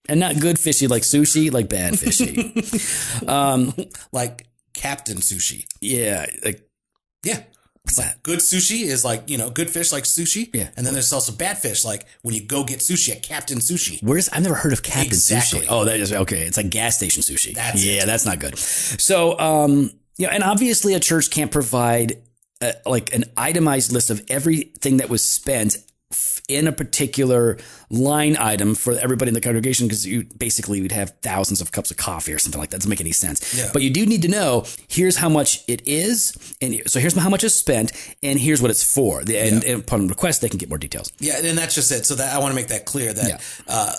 and 0.08 0.20
not 0.20 0.38
good 0.40 0.58
fishy 0.58 0.86
like 0.86 1.02
sushi, 1.02 1.52
like 1.52 1.68
bad 1.68 1.98
fishy. 1.98 2.52
like 4.12 4.46
Captain 4.74 5.18
Sushi. 5.18 5.66
yeah, 5.80 6.26
like 6.44 6.68
Yeah. 7.24 7.42
what's 7.82 7.96
that? 7.96 8.22
Good 8.22 8.38
sushi 8.38 8.82
is 8.82 9.04
like, 9.04 9.28
you 9.28 9.36
know, 9.38 9.50
good 9.50 9.70
fish 9.70 9.90
like 9.92 10.04
sushi. 10.04 10.50
Yeah. 10.54 10.68
And 10.76 10.86
then 10.86 10.92
there's 10.94 11.12
also 11.12 11.32
bad 11.32 11.58
fish 11.58 11.84
like 11.84 12.06
when 12.22 12.34
you 12.34 12.42
go 12.42 12.62
get 12.64 12.78
sushi 12.80 13.10
at 13.16 13.22
Captain 13.22 13.58
Sushi. 13.58 14.02
Where's 14.02 14.28
I've 14.28 14.42
never 14.42 14.54
heard 14.54 14.72
of 14.72 14.82
Captain 14.82 15.06
Exactly. 15.06 15.60
Sushi. 15.62 15.66
Oh, 15.68 15.84
that 15.84 15.98
is 15.98 16.12
okay. 16.12 16.42
It's 16.42 16.56
like 16.56 16.70
gas 16.70 16.96
station 16.96 17.22
sushi. 17.22 17.54
That's 17.54 17.84
yeah, 17.84 18.04
that's 18.04 18.24
not 18.24 18.38
good. 18.38 18.56
So, 18.58 19.38
um, 19.38 19.90
yeah, 20.16 20.28
and 20.28 20.42
obviously 20.44 20.94
a 20.94 21.00
church 21.00 21.30
can't 21.30 21.50
provide 21.50 22.18
uh, 22.60 22.72
like 22.86 23.12
an 23.14 23.24
itemized 23.36 23.92
list 23.92 24.10
of 24.10 24.22
everything 24.28 24.98
that 24.98 25.08
was 25.08 25.24
spent 25.28 25.76
in 26.48 26.66
a 26.66 26.72
particular 26.72 27.58
line 27.90 28.34
item 28.38 28.74
for 28.74 28.94
everybody 28.98 29.28
in 29.28 29.34
the 29.34 29.40
congregation 29.40 29.86
because 29.86 30.06
you 30.06 30.24
basically 30.38 30.80
would 30.80 30.92
have 30.92 31.10
thousands 31.20 31.60
of 31.60 31.70
cups 31.72 31.90
of 31.90 31.98
coffee 31.98 32.32
or 32.32 32.38
something 32.38 32.58
like 32.58 32.70
that. 32.70 32.78
Doesn't 32.78 32.88
make 32.88 33.02
any 33.02 33.12
sense. 33.12 33.54
Yeah. 33.54 33.68
But 33.72 33.82
you 33.82 33.90
do 33.90 34.06
need 34.06 34.22
to 34.22 34.28
know 34.28 34.64
here's 34.88 35.16
how 35.18 35.28
much 35.28 35.62
it 35.68 35.82
is, 35.86 36.56
and 36.62 36.80
so 36.86 36.98
here's 37.00 37.14
how 37.14 37.28
much 37.28 37.44
is 37.44 37.54
spent, 37.54 37.92
and 38.22 38.38
here's 38.38 38.62
what 38.62 38.70
it's 38.70 38.82
for. 38.82 39.20
And, 39.20 39.30
and 39.64 39.80
upon 39.82 40.08
request, 40.08 40.40
they 40.40 40.48
can 40.48 40.56
get 40.58 40.70
more 40.70 40.78
details. 40.78 41.12
Yeah, 41.18 41.40
and 41.44 41.58
that's 41.58 41.74
just 41.74 41.92
it. 41.92 42.06
So 42.06 42.14
that 42.14 42.34
I 42.34 42.38
want 42.38 42.52
to 42.52 42.56
make 42.56 42.68
that 42.68 42.86
clear 42.86 43.12
that 43.12 43.28
Yeah. 43.28 43.38
uh, 43.68 43.92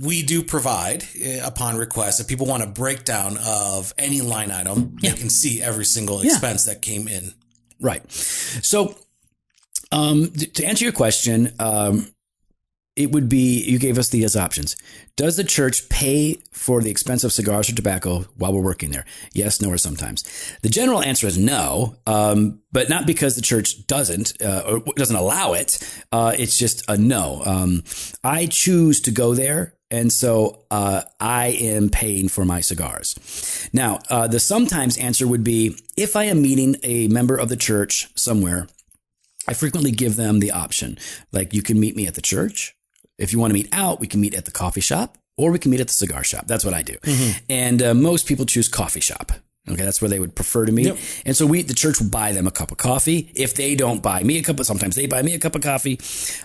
we 0.00 0.22
do 0.24 0.42
provide 0.42 1.04
uh, 1.24 1.46
upon 1.46 1.76
request 1.76 2.18
if 2.18 2.26
people 2.26 2.46
want 2.46 2.62
a 2.64 2.66
breakdown 2.66 3.38
of 3.44 3.94
any 3.98 4.20
line 4.20 4.50
item, 4.50 4.96
they 5.00 5.12
can 5.12 5.30
see 5.30 5.62
every 5.62 5.84
single 5.84 6.20
expense 6.22 6.64
that 6.64 6.82
came 6.82 7.06
in. 7.06 7.32
Right. 7.80 8.10
So, 8.10 8.96
um, 9.94 10.30
th- 10.30 10.52
to 10.54 10.64
answer 10.64 10.84
your 10.84 10.92
question, 10.92 11.52
um, 11.58 12.08
it 12.96 13.10
would 13.10 13.28
be 13.28 13.62
you 13.62 13.78
gave 13.78 13.98
us 13.98 14.08
these 14.08 14.36
options. 14.36 14.76
Does 15.16 15.36
the 15.36 15.44
church 15.44 15.88
pay 15.88 16.38
for 16.52 16.80
the 16.80 16.90
expense 16.90 17.24
of 17.24 17.32
cigars 17.32 17.68
or 17.68 17.74
tobacco 17.74 18.20
while 18.36 18.52
we're 18.52 18.62
working 18.62 18.90
there? 18.90 19.04
Yes, 19.32 19.60
no, 19.60 19.70
or 19.70 19.78
sometimes. 19.78 20.24
The 20.62 20.68
general 20.68 21.02
answer 21.02 21.26
is 21.26 21.36
no, 21.36 21.96
um, 22.06 22.60
but 22.72 22.88
not 22.88 23.06
because 23.06 23.34
the 23.34 23.42
church 23.42 23.86
doesn't 23.86 24.40
uh, 24.42 24.62
or 24.66 24.92
doesn't 24.94 25.16
allow 25.16 25.54
it. 25.54 25.78
Uh, 26.12 26.34
it's 26.38 26.56
just 26.58 26.84
a 26.88 26.96
no. 26.96 27.42
Um, 27.44 27.82
I 28.22 28.46
choose 28.46 29.00
to 29.02 29.10
go 29.10 29.34
there. 29.34 29.74
And 29.90 30.12
so 30.12 30.64
uh, 30.72 31.02
I 31.20 31.48
am 31.60 31.88
paying 31.88 32.28
for 32.28 32.44
my 32.44 32.60
cigars. 32.60 33.68
Now, 33.72 34.00
uh, 34.10 34.26
the 34.26 34.40
sometimes 34.40 34.98
answer 34.98 35.28
would 35.28 35.44
be 35.44 35.78
if 35.96 36.16
I 36.16 36.24
am 36.24 36.42
meeting 36.42 36.76
a 36.82 37.06
member 37.08 37.36
of 37.36 37.48
the 37.48 37.56
church 37.56 38.08
somewhere, 38.16 38.66
I 39.46 39.54
frequently 39.54 39.90
give 39.90 40.16
them 40.16 40.40
the 40.40 40.50
option. 40.52 40.98
Like, 41.32 41.52
you 41.54 41.62
can 41.62 41.78
meet 41.78 41.96
me 41.96 42.06
at 42.06 42.14
the 42.14 42.22
church. 42.22 42.74
If 43.18 43.32
you 43.32 43.38
want 43.38 43.50
to 43.50 43.54
meet 43.54 43.68
out, 43.72 44.00
we 44.00 44.06
can 44.06 44.20
meet 44.20 44.34
at 44.34 44.44
the 44.44 44.50
coffee 44.50 44.80
shop 44.80 45.18
or 45.36 45.50
we 45.50 45.58
can 45.58 45.70
meet 45.70 45.80
at 45.80 45.86
the 45.88 45.92
cigar 45.92 46.24
shop. 46.24 46.46
That's 46.46 46.64
what 46.64 46.74
I 46.74 46.82
do. 46.82 46.96
And 47.48 47.82
uh, 47.82 47.94
most 47.94 48.26
people 48.26 48.46
choose 48.46 48.68
coffee 48.68 49.00
shop. 49.00 49.32
Okay, 49.66 49.82
that's 49.82 50.02
where 50.02 50.10
they 50.10 50.20
would 50.20 50.34
prefer 50.34 50.66
to 50.66 50.72
meet. 50.72 50.88
And 51.24 51.34
so 51.34 51.46
we, 51.46 51.62
the 51.62 51.72
church 51.72 51.98
will 51.98 52.10
buy 52.10 52.32
them 52.32 52.46
a 52.46 52.50
cup 52.50 52.70
of 52.70 52.76
coffee. 52.76 53.32
If 53.34 53.54
they 53.54 53.74
don't 53.74 54.02
buy 54.02 54.22
me 54.22 54.36
a 54.38 54.42
cup 54.42 54.60
of, 54.60 54.66
sometimes 54.66 54.94
they 54.94 55.06
buy 55.06 55.22
me 55.22 55.32
a 55.34 55.38
cup 55.38 55.54
of 55.54 55.62
coffee. 55.62 55.98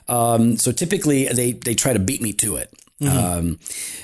Um, 0.07 0.55
so 0.57 0.71
typically 0.71 1.25
they, 1.27 1.51
they 1.51 1.75
try 1.75 1.91
to 1.91 1.99
beat 1.99 2.21
me 2.21 2.31
to 2.33 2.55
it. 2.55 2.73
Um, 3.01 3.59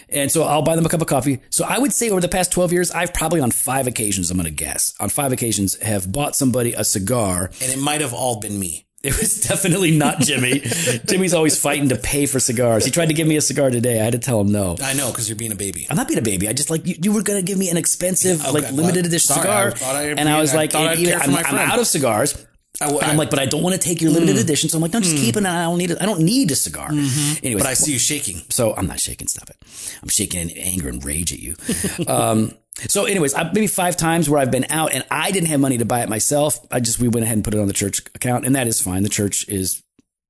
and 0.09 0.31
so 0.31 0.43
I'll 0.43 0.61
buy 0.61 0.75
them 0.75 0.85
a 0.85 0.89
cup 0.89 1.01
of 1.01 1.07
coffee. 1.07 1.39
So 1.49 1.65
I 1.65 1.79
would 1.79 1.91
say 1.91 2.09
over 2.09 2.21
the 2.21 2.29
past 2.29 2.51
12 2.51 2.71
years, 2.71 2.91
I've 2.91 3.13
probably 3.13 3.41
on 3.41 3.51
five 3.51 3.87
occasions, 3.87 4.31
I'm 4.31 4.37
going 4.37 4.45
to 4.45 4.51
guess, 4.51 4.93
on 4.99 5.09
five 5.09 5.31
occasions 5.33 5.75
have 5.81 6.11
bought 6.11 6.35
somebody 6.35 6.73
a 6.73 6.83
cigar 6.83 7.49
And 7.61 7.71
it 7.71 7.77
might 7.79 8.01
have 8.01 8.13
all 8.13 8.39
been 8.39 8.57
me. 8.59 8.85
it 9.03 9.17
was 9.19 9.41
definitely 9.47 9.91
not 9.91 10.19
Jimmy. 10.21 10.59
Jimmy's 11.05 11.33
always 11.33 11.59
fighting 11.59 11.89
to 11.89 11.95
pay 11.97 12.25
for 12.25 12.39
cigars. 12.39 12.85
He 12.85 12.91
tried 12.91 13.07
to 13.07 13.13
give 13.13 13.27
me 13.27 13.35
a 13.35 13.41
cigar 13.41 13.69
today. 13.69 13.99
I 13.99 14.03
had 14.05 14.13
to 14.13 14.19
tell 14.19 14.39
him 14.39 14.51
no. 14.51 14.77
I 14.81 14.93
know 14.93 15.11
because 15.11 15.27
you're 15.29 15.35
being 15.37 15.51
a 15.51 15.55
baby. 15.55 15.85
I'm 15.89 15.97
not 15.97 16.07
being 16.07 16.17
a 16.19 16.23
baby. 16.23 16.47
I 16.47 16.53
just 16.53 16.69
like 16.69 16.87
you, 16.87 16.95
you 17.01 17.11
were 17.13 17.21
going 17.23 17.39
to 17.39 17.45
give 17.45 17.57
me 17.59 17.69
an 17.69 17.77
expensive, 17.77 18.41
Okay, 18.41 18.51
like 18.51 18.63
well, 18.63 18.73
limited 18.75 19.05
edition 19.05 19.35
sorry, 19.35 19.71
cigar, 19.75 19.93
I 19.93 19.99
I- 19.99 20.03
and 20.17 20.29
I 20.29 20.39
was 20.39 20.53
I 20.53 20.57
like, 20.57 20.71
thought 20.71 20.87
I'd 20.87 20.99
either 20.99 21.11
care 21.11 21.19
for 21.19 21.31
I'm, 21.31 21.45
I'm 21.45 21.69
out 21.71 21.79
of 21.79 21.87
cigars. 21.87 22.45
I, 22.81 22.89
I, 22.91 23.09
I'm 23.09 23.17
like, 23.17 23.29
but 23.29 23.39
I 23.39 23.45
don't 23.45 23.63
want 23.63 23.73
to 23.75 23.79
take 23.81 24.01
your 24.01 24.11
limited 24.11 24.37
edition. 24.37 24.69
So 24.69 24.77
I'm 24.77 24.81
like, 24.81 24.93
no, 24.93 24.99
just 24.99 25.15
keep 25.15 25.37
it. 25.37 25.45
I 25.45 25.63
don't 25.63 25.77
need 25.77 25.91
it. 25.91 26.01
I 26.01 26.05
don't 26.05 26.21
need 26.21 26.51
a 26.51 26.55
cigar. 26.55 26.89
Anyways, 26.89 27.57
but 27.63 27.65
I 27.65 27.73
see 27.73 27.93
you 27.93 27.99
shaking. 27.99 28.41
so 28.49 28.75
I'm 28.75 28.87
not 28.87 28.99
shaking. 28.99 29.27
Stop 29.27 29.49
it. 29.49 29.57
I'm 30.01 30.09
shaking 30.09 30.41
in 30.41 30.49
anger 30.57 30.89
and 30.89 31.03
rage 31.03 31.31
at 31.33 31.39
you. 31.39 31.55
um, 32.07 32.51
so, 32.87 33.05
anyways, 33.05 33.33
I, 33.33 33.43
maybe 33.53 33.67
five 33.67 33.95
times 33.95 34.29
where 34.29 34.39
I've 34.39 34.51
been 34.51 34.65
out 34.69 34.93
and 34.93 35.05
I 35.09 35.31
didn't 35.31 35.47
have 35.47 35.61
money 35.61 35.77
to 35.77 35.85
buy 35.85 36.01
it 36.01 36.09
myself. 36.09 36.59
I 36.71 36.81
just 36.81 36.99
we 36.99 37.07
went 37.07 37.23
ahead 37.23 37.37
and 37.37 37.43
put 37.43 37.53
it 37.53 37.59
on 37.59 37.67
the 37.67 37.73
church 37.73 37.99
account, 38.13 38.45
and 38.45 38.55
that 38.55 38.67
is 38.67 38.81
fine. 38.81 39.03
The 39.03 39.09
church 39.09 39.47
is 39.47 39.81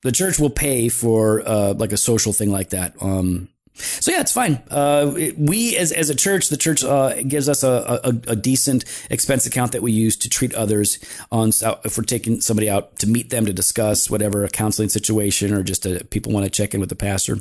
the 0.03 0.11
church 0.11 0.39
will 0.39 0.51
pay 0.51 0.87
for 0.89 1.41
uh, 1.43 1.73
like 1.73 1.91
a 1.91 1.97
social 1.97 2.33
thing 2.33 2.51
like 2.51 2.69
that. 2.69 2.93
Um, 3.01 3.49
so 3.75 4.11
yeah, 4.11 4.21
it's 4.21 4.31
fine. 4.31 4.61
Uh, 4.69 5.11
we 5.37 5.75
as 5.77 5.91
as 5.91 6.09
a 6.09 6.15
church, 6.15 6.49
the 6.49 6.57
church 6.57 6.83
uh, 6.83 7.21
gives 7.23 7.49
us 7.49 7.61
a, 7.63 7.99
a, 8.03 8.31
a 8.31 8.35
decent 8.35 8.85
expense 9.09 9.45
account 9.45 9.73
that 9.73 9.81
we 9.81 9.91
use 9.91 10.15
to 10.17 10.29
treat 10.29 10.53
others 10.55 10.97
on 11.31 11.51
so 11.51 11.79
if 11.83 11.97
we're 11.97 12.03
taking 12.05 12.39
somebody 12.41 12.69
out 12.69 12.97
to 12.99 13.07
meet 13.07 13.29
them 13.29 13.45
to 13.45 13.53
discuss 13.53 14.09
whatever 14.09 14.43
a 14.43 14.49
counseling 14.49 14.89
situation 14.89 15.53
or 15.53 15.61
just 15.63 15.85
a, 15.85 16.03
people 16.05 16.31
want 16.31 16.45
to 16.45 16.49
check 16.49 16.73
in 16.73 16.79
with 16.79 16.89
the 16.89 16.95
pastor. 16.95 17.37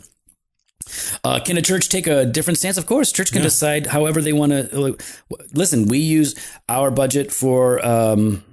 Uh, 1.23 1.41
can 1.41 1.57
a 1.57 1.63
church 1.63 1.89
take 1.89 2.07
a 2.07 2.27
different 2.27 2.59
stance? 2.59 2.77
Of 2.77 2.87
course, 2.87 3.11
church 3.13 3.33
can 3.33 3.41
decide 3.43 3.87
however 3.87 4.21
they 4.21 4.33
want 4.35 4.53
to. 4.53 4.97
Listen, 5.55 5.87
we 5.89 5.99
use 5.99 6.35
our 6.69 6.91
budget 6.91 7.33
for. 7.33 7.85
Um, 7.85 8.45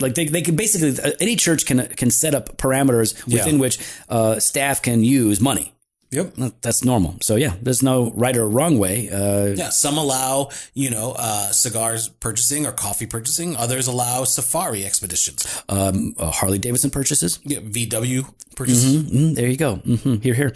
like 0.00 0.14
they, 0.14 0.26
they 0.26 0.42
can 0.42 0.54
basically 0.54 1.02
any 1.18 1.34
church 1.36 1.64
can 1.64 1.86
can 1.96 2.10
set 2.10 2.34
up 2.34 2.58
parameters 2.58 3.14
within 3.24 3.54
Yeah. 3.54 3.60
which 3.60 3.78
uh, 4.10 4.38
staff 4.38 4.82
can 4.82 5.02
use 5.02 5.40
money. 5.40 5.72
Yep. 6.10 6.36
That's 6.62 6.84
normal. 6.84 7.16
So 7.20 7.36
yeah, 7.36 7.54
there's 7.60 7.82
no 7.82 8.10
right 8.12 8.34
or 8.34 8.48
wrong 8.48 8.78
way. 8.78 9.10
Uh, 9.10 9.54
Yeah, 9.54 9.68
some 9.68 9.98
allow, 9.98 10.48
you 10.72 10.88
know, 10.88 11.14
uh, 11.18 11.50
cigars 11.52 12.08
purchasing 12.08 12.64
or 12.66 12.72
coffee 12.72 13.04
purchasing. 13.06 13.54
Others 13.56 13.88
allow 13.88 14.24
safari 14.24 14.86
expeditions. 14.86 15.46
um, 15.68 16.14
uh, 16.18 16.30
Harley 16.30 16.56
Davidson 16.58 16.90
purchases. 16.90 17.38
Yeah, 17.44 17.58
VW 17.60 18.24
purchases. 18.56 19.02
Mm, 19.10 19.34
there 19.34 19.48
you 19.48 19.58
go. 19.58 19.76
hmm 19.76 20.14
Here, 20.16 20.32
here. 20.34 20.52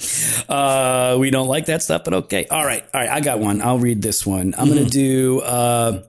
Uh, 0.48 1.16
we 1.20 1.28
don't 1.30 1.48
like 1.48 1.66
that 1.66 1.82
stuff, 1.82 2.02
but 2.04 2.14
okay. 2.14 2.46
All 2.50 2.64
right, 2.64 2.82
all 2.94 3.00
right. 3.02 3.10
I 3.10 3.20
got 3.20 3.38
one. 3.38 3.60
I'll 3.60 3.78
read 3.78 4.00
this 4.00 4.24
one. 4.26 4.54
I'm 4.56 4.68
gonna 4.68 4.86
do. 4.86 5.40
Uh, 5.40 6.02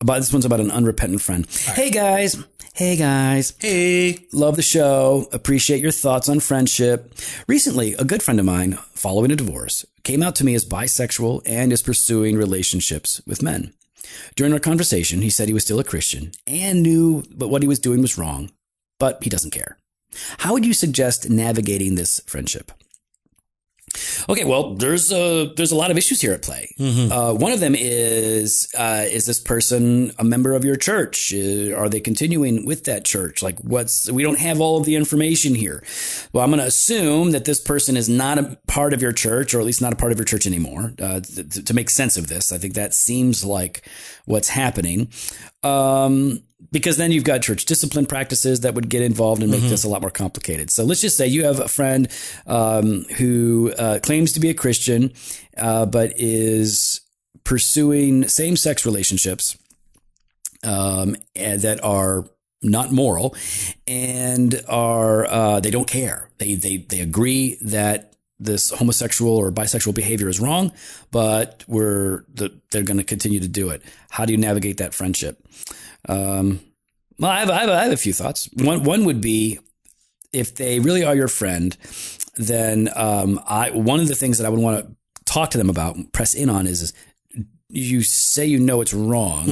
about 0.00 0.16
this 0.16 0.32
one's 0.32 0.44
about 0.44 0.60
an 0.60 0.70
unrepentant 0.70 1.20
friend. 1.20 1.46
Hey 1.46 1.90
guys. 1.90 2.36
Hey 2.74 2.96
guys. 2.96 3.52
Hey, 3.58 4.26
Love 4.32 4.56
the 4.56 4.62
show. 4.62 5.26
Appreciate 5.32 5.82
your 5.82 5.90
thoughts 5.90 6.28
on 6.28 6.40
friendship. 6.40 7.12
Recently, 7.46 7.94
a 7.94 8.04
good 8.04 8.22
friend 8.22 8.38
of 8.40 8.46
mine, 8.46 8.78
following 8.94 9.30
a 9.30 9.36
divorce, 9.36 9.84
came 10.02 10.22
out 10.22 10.34
to 10.36 10.44
me 10.44 10.54
as 10.54 10.64
bisexual 10.64 11.42
and 11.44 11.72
is 11.72 11.82
pursuing 11.82 12.36
relationships 12.36 13.20
with 13.26 13.42
men. 13.42 13.74
During 14.34 14.52
our 14.52 14.60
conversation, 14.60 15.20
he 15.20 15.30
said 15.30 15.48
he 15.48 15.54
was 15.54 15.64
still 15.64 15.80
a 15.80 15.84
Christian 15.84 16.32
and 16.46 16.82
knew 16.82 17.24
but 17.34 17.48
what 17.48 17.62
he 17.62 17.68
was 17.68 17.78
doing 17.78 18.00
was 18.00 18.16
wrong, 18.16 18.50
but 18.98 19.22
he 19.22 19.30
doesn't 19.30 19.50
care. 19.52 19.76
How 20.38 20.52
would 20.52 20.64
you 20.64 20.72
suggest 20.72 21.28
navigating 21.28 21.94
this 21.96 22.20
friendship? 22.26 22.72
Okay, 24.28 24.44
well, 24.44 24.74
there's 24.74 25.12
a 25.12 25.52
there's 25.56 25.72
a 25.72 25.76
lot 25.76 25.90
of 25.90 25.96
issues 25.96 26.20
here 26.20 26.32
at 26.32 26.42
play. 26.42 26.74
Uh, 27.12 27.32
one 27.34 27.52
of 27.52 27.60
them 27.60 27.74
is 27.76 28.68
uh, 28.76 29.04
is 29.08 29.26
this 29.26 29.40
person 29.40 30.12
a 30.18 30.24
member 30.24 30.54
of 30.54 30.64
your 30.64 30.76
church? 30.76 31.32
Uh, 31.34 31.74
are 31.74 31.88
they 31.88 32.00
continuing 32.00 32.66
with 32.66 32.84
that 32.84 33.04
church? 33.04 33.42
Like, 33.42 33.58
what's 33.60 34.10
we 34.10 34.22
don't 34.22 34.38
have 34.38 34.60
all 34.60 34.78
of 34.78 34.84
the 34.84 34.96
information 34.96 35.54
here. 35.54 35.82
Well, 36.32 36.44
I'm 36.44 36.50
going 36.50 36.60
to 36.60 36.66
assume 36.66 37.32
that 37.32 37.44
this 37.44 37.60
person 37.60 37.96
is 37.96 38.08
not 38.08 38.38
a 38.38 38.58
part 38.66 38.92
of 38.92 39.02
your 39.02 39.12
church, 39.12 39.54
or 39.54 39.60
at 39.60 39.66
least 39.66 39.82
not 39.82 39.92
a 39.92 39.96
part 39.96 40.12
of 40.12 40.18
your 40.18 40.24
church 40.24 40.46
anymore. 40.46 40.92
Uh, 41.00 41.20
to, 41.20 41.64
to 41.64 41.74
make 41.74 41.90
sense 41.90 42.16
of 42.16 42.28
this, 42.28 42.52
I 42.52 42.58
think 42.58 42.74
that 42.74 42.94
seems 42.94 43.44
like 43.44 43.88
what's 44.24 44.48
happening. 44.48 45.10
Um, 45.62 46.42
because 46.72 46.96
then 46.96 47.12
you've 47.12 47.24
got 47.24 47.42
church 47.42 47.64
discipline 47.64 48.06
practices 48.06 48.60
that 48.60 48.74
would 48.74 48.88
get 48.88 49.02
involved 49.02 49.42
and 49.42 49.50
make 49.50 49.62
this 49.62 49.84
a 49.84 49.88
lot 49.88 50.00
more 50.00 50.10
complicated. 50.10 50.70
So 50.70 50.84
let's 50.84 51.00
just 51.00 51.16
say 51.16 51.26
you 51.26 51.44
have 51.44 51.58
a 51.58 51.68
friend 51.68 52.08
um, 52.46 53.04
who 53.16 53.72
uh, 53.78 53.98
claims 54.02 54.32
to 54.32 54.40
be 54.40 54.50
a 54.50 54.54
Christian, 54.54 55.12
uh, 55.56 55.86
but 55.86 56.12
is 56.16 57.00
pursuing 57.44 58.28
same 58.28 58.56
sex 58.56 58.84
relationships 58.84 59.56
um, 60.62 61.16
and 61.34 61.60
that 61.62 61.82
are 61.82 62.24
not 62.62 62.92
moral 62.92 63.34
and 63.86 64.62
are 64.68 65.26
uh, 65.26 65.60
they 65.60 65.70
don't 65.70 65.88
care. 65.88 66.30
They 66.38 66.54
they 66.54 66.76
they 66.78 67.00
agree 67.00 67.58
that 67.62 68.14
this 68.38 68.70
homosexual 68.70 69.36
or 69.36 69.52
bisexual 69.52 69.94
behavior 69.94 70.28
is 70.28 70.40
wrong, 70.40 70.72
but 71.10 71.62
we're 71.68 72.24
the, 72.32 72.58
they're 72.70 72.82
going 72.82 72.96
to 72.96 73.04
continue 73.04 73.38
to 73.38 73.48
do 73.48 73.68
it. 73.68 73.82
How 74.08 74.24
do 74.24 74.32
you 74.32 74.38
navigate 74.38 74.78
that 74.78 74.94
friendship? 74.94 75.46
Um, 76.08 76.60
well, 77.18 77.30
I 77.30 77.40
have, 77.40 77.50
I 77.50 77.60
have, 77.60 77.70
I 77.70 77.82
have 77.84 77.92
a 77.92 77.96
few 77.96 78.12
thoughts. 78.12 78.48
One 78.54 78.82
one 78.82 79.04
would 79.04 79.20
be 79.20 79.58
if 80.32 80.54
they 80.54 80.80
really 80.80 81.04
are 81.04 81.14
your 81.14 81.28
friend, 81.28 81.76
then 82.36 82.88
um, 82.96 83.40
I 83.46 83.70
one 83.70 84.00
of 84.00 84.08
the 84.08 84.14
things 84.14 84.38
that 84.38 84.46
I 84.46 84.50
would 84.50 84.60
want 84.60 84.86
to 84.86 84.96
talk 85.24 85.50
to 85.50 85.58
them 85.58 85.70
about, 85.70 85.96
press 86.12 86.34
in 86.34 86.48
on, 86.48 86.66
is, 86.66 86.82
is 86.82 86.92
you 87.68 88.02
say 88.02 88.46
you 88.46 88.58
know 88.58 88.80
it's 88.80 88.94
wrong, 88.94 89.46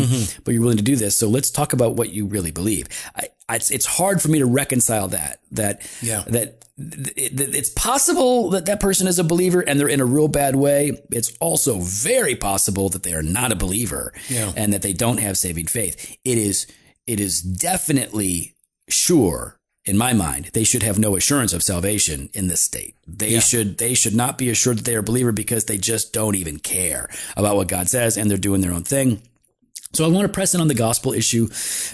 but 0.44 0.52
you're 0.52 0.62
willing 0.62 0.76
to 0.78 0.82
do 0.82 0.96
this. 0.96 1.16
So 1.16 1.28
let's 1.28 1.50
talk 1.50 1.72
about 1.72 1.94
what 1.94 2.10
you 2.10 2.26
really 2.26 2.50
believe. 2.50 2.88
I, 3.14 3.28
it's, 3.50 3.70
it's 3.70 3.86
hard 3.86 4.20
for 4.22 4.28
me 4.28 4.38
to 4.40 4.46
reconcile 4.46 5.08
that. 5.08 5.40
That 5.52 5.82
Yeah. 6.02 6.24
that 6.28 6.64
it's 6.80 7.70
possible 7.70 8.50
that 8.50 8.66
that 8.66 8.78
person 8.80 9.08
is 9.08 9.18
a 9.18 9.24
believer 9.24 9.60
and 9.60 9.80
they're 9.80 9.88
in 9.88 10.00
a 10.00 10.04
real 10.06 10.28
bad 10.28 10.54
way. 10.54 11.02
It's 11.10 11.32
also 11.40 11.80
very 11.80 12.36
possible 12.36 12.88
that 12.90 13.02
they 13.02 13.12
are 13.14 13.22
not 13.22 13.50
a 13.52 13.56
believer 13.56 14.12
Yeah. 14.28 14.52
and 14.56 14.72
that 14.72 14.82
they 14.82 14.92
don't 14.92 15.18
have 15.18 15.36
saving 15.36 15.66
faith. 15.66 16.16
It 16.24 16.38
is 16.38 16.66
it 17.06 17.18
is 17.20 17.40
definitely 17.40 18.54
sure 18.88 19.56
in 19.84 19.96
my 19.96 20.12
mind 20.12 20.50
they 20.52 20.64
should 20.64 20.82
have 20.82 20.98
no 20.98 21.16
assurance 21.16 21.52
of 21.52 21.62
salvation 21.62 22.28
in 22.34 22.48
this 22.48 22.60
state. 22.60 22.94
They 23.06 23.40
should 23.40 23.78
they 23.78 23.94
should 23.94 24.14
not 24.14 24.38
be 24.38 24.50
assured 24.50 24.78
that 24.78 24.84
they 24.84 24.94
are 24.94 25.00
a 25.00 25.02
believer 25.02 25.32
because 25.32 25.64
they 25.64 25.78
just 25.78 26.12
don't 26.12 26.36
even 26.36 26.58
care 26.58 27.08
about 27.36 27.56
what 27.56 27.68
God 27.68 27.88
says 27.88 28.16
and 28.16 28.30
they're 28.30 28.36
doing 28.38 28.60
their 28.60 28.72
own 28.72 28.84
thing. 28.84 29.22
So 29.92 30.04
I 30.04 30.08
want 30.08 30.26
to 30.26 30.32
press 30.32 30.54
in 30.54 30.60
on 30.60 30.68
the 30.68 30.74
gospel 30.74 31.12
issue 31.12 31.48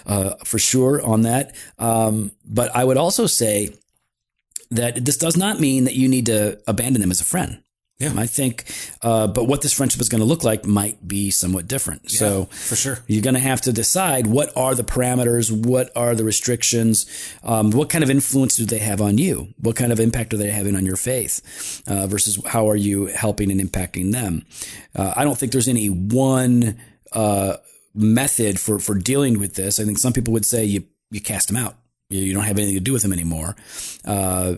uh, 0.06 0.34
for 0.44 0.58
sure 0.58 1.00
on 1.02 1.22
that. 1.22 1.54
Um, 1.78 2.32
but 2.44 2.74
I 2.74 2.84
would 2.84 2.96
also 2.96 3.26
say 3.26 3.70
that 4.70 5.04
this 5.04 5.16
does 5.16 5.36
not 5.36 5.60
mean 5.60 5.84
that 5.84 5.94
you 5.94 6.08
need 6.08 6.26
to 6.26 6.60
abandon 6.66 7.00
them 7.00 7.10
as 7.10 7.20
a 7.20 7.24
friend. 7.24 7.60
Yeah. 7.98 8.12
I 8.16 8.26
think, 8.26 8.64
uh, 9.02 9.28
but 9.28 9.44
what 9.44 9.62
this 9.62 9.72
friendship 9.72 10.00
is 10.00 10.08
going 10.08 10.20
to 10.20 10.26
look 10.26 10.42
like 10.42 10.66
might 10.66 11.06
be 11.06 11.30
somewhat 11.30 11.68
different. 11.68 12.02
Yeah, 12.12 12.18
so 12.18 12.44
for 12.46 12.74
sure. 12.74 12.98
you're 13.06 13.22
going 13.22 13.34
to 13.34 13.40
have 13.40 13.60
to 13.62 13.72
decide 13.72 14.26
what 14.26 14.54
are 14.56 14.74
the 14.74 14.82
parameters, 14.82 15.52
what 15.52 15.92
are 15.94 16.16
the 16.16 16.24
restrictions, 16.24 17.06
um, 17.44 17.70
what 17.70 17.90
kind 17.90 18.02
of 18.02 18.10
influence 18.10 18.56
do 18.56 18.66
they 18.66 18.78
have 18.80 19.00
on 19.00 19.16
you, 19.18 19.54
what 19.60 19.76
kind 19.76 19.92
of 19.92 20.00
impact 20.00 20.34
are 20.34 20.38
they 20.38 20.50
having 20.50 20.74
on 20.74 20.84
your 20.84 20.96
faith, 20.96 21.82
uh, 21.86 22.08
versus 22.08 22.44
how 22.46 22.68
are 22.68 22.76
you 22.76 23.06
helping 23.06 23.52
and 23.52 23.60
impacting 23.60 24.10
them. 24.10 24.44
Uh, 24.96 25.14
I 25.14 25.22
don't 25.22 25.38
think 25.38 25.52
there's 25.52 25.68
any 25.68 25.86
one 25.86 26.76
uh, 27.12 27.58
method 27.94 28.58
for 28.58 28.78
for 28.78 28.94
dealing 28.94 29.38
with 29.38 29.54
this. 29.54 29.78
I 29.78 29.84
think 29.84 29.98
some 29.98 30.12
people 30.12 30.32
would 30.32 30.46
say 30.46 30.64
you 30.64 30.84
you 31.10 31.20
cast 31.20 31.48
them 31.48 31.56
out, 31.56 31.76
you, 32.10 32.20
you 32.20 32.34
don't 32.34 32.44
have 32.44 32.58
anything 32.58 32.74
to 32.74 32.80
do 32.80 32.92
with 32.92 33.02
them 33.02 33.12
anymore. 33.12 33.56
Uh, 34.04 34.56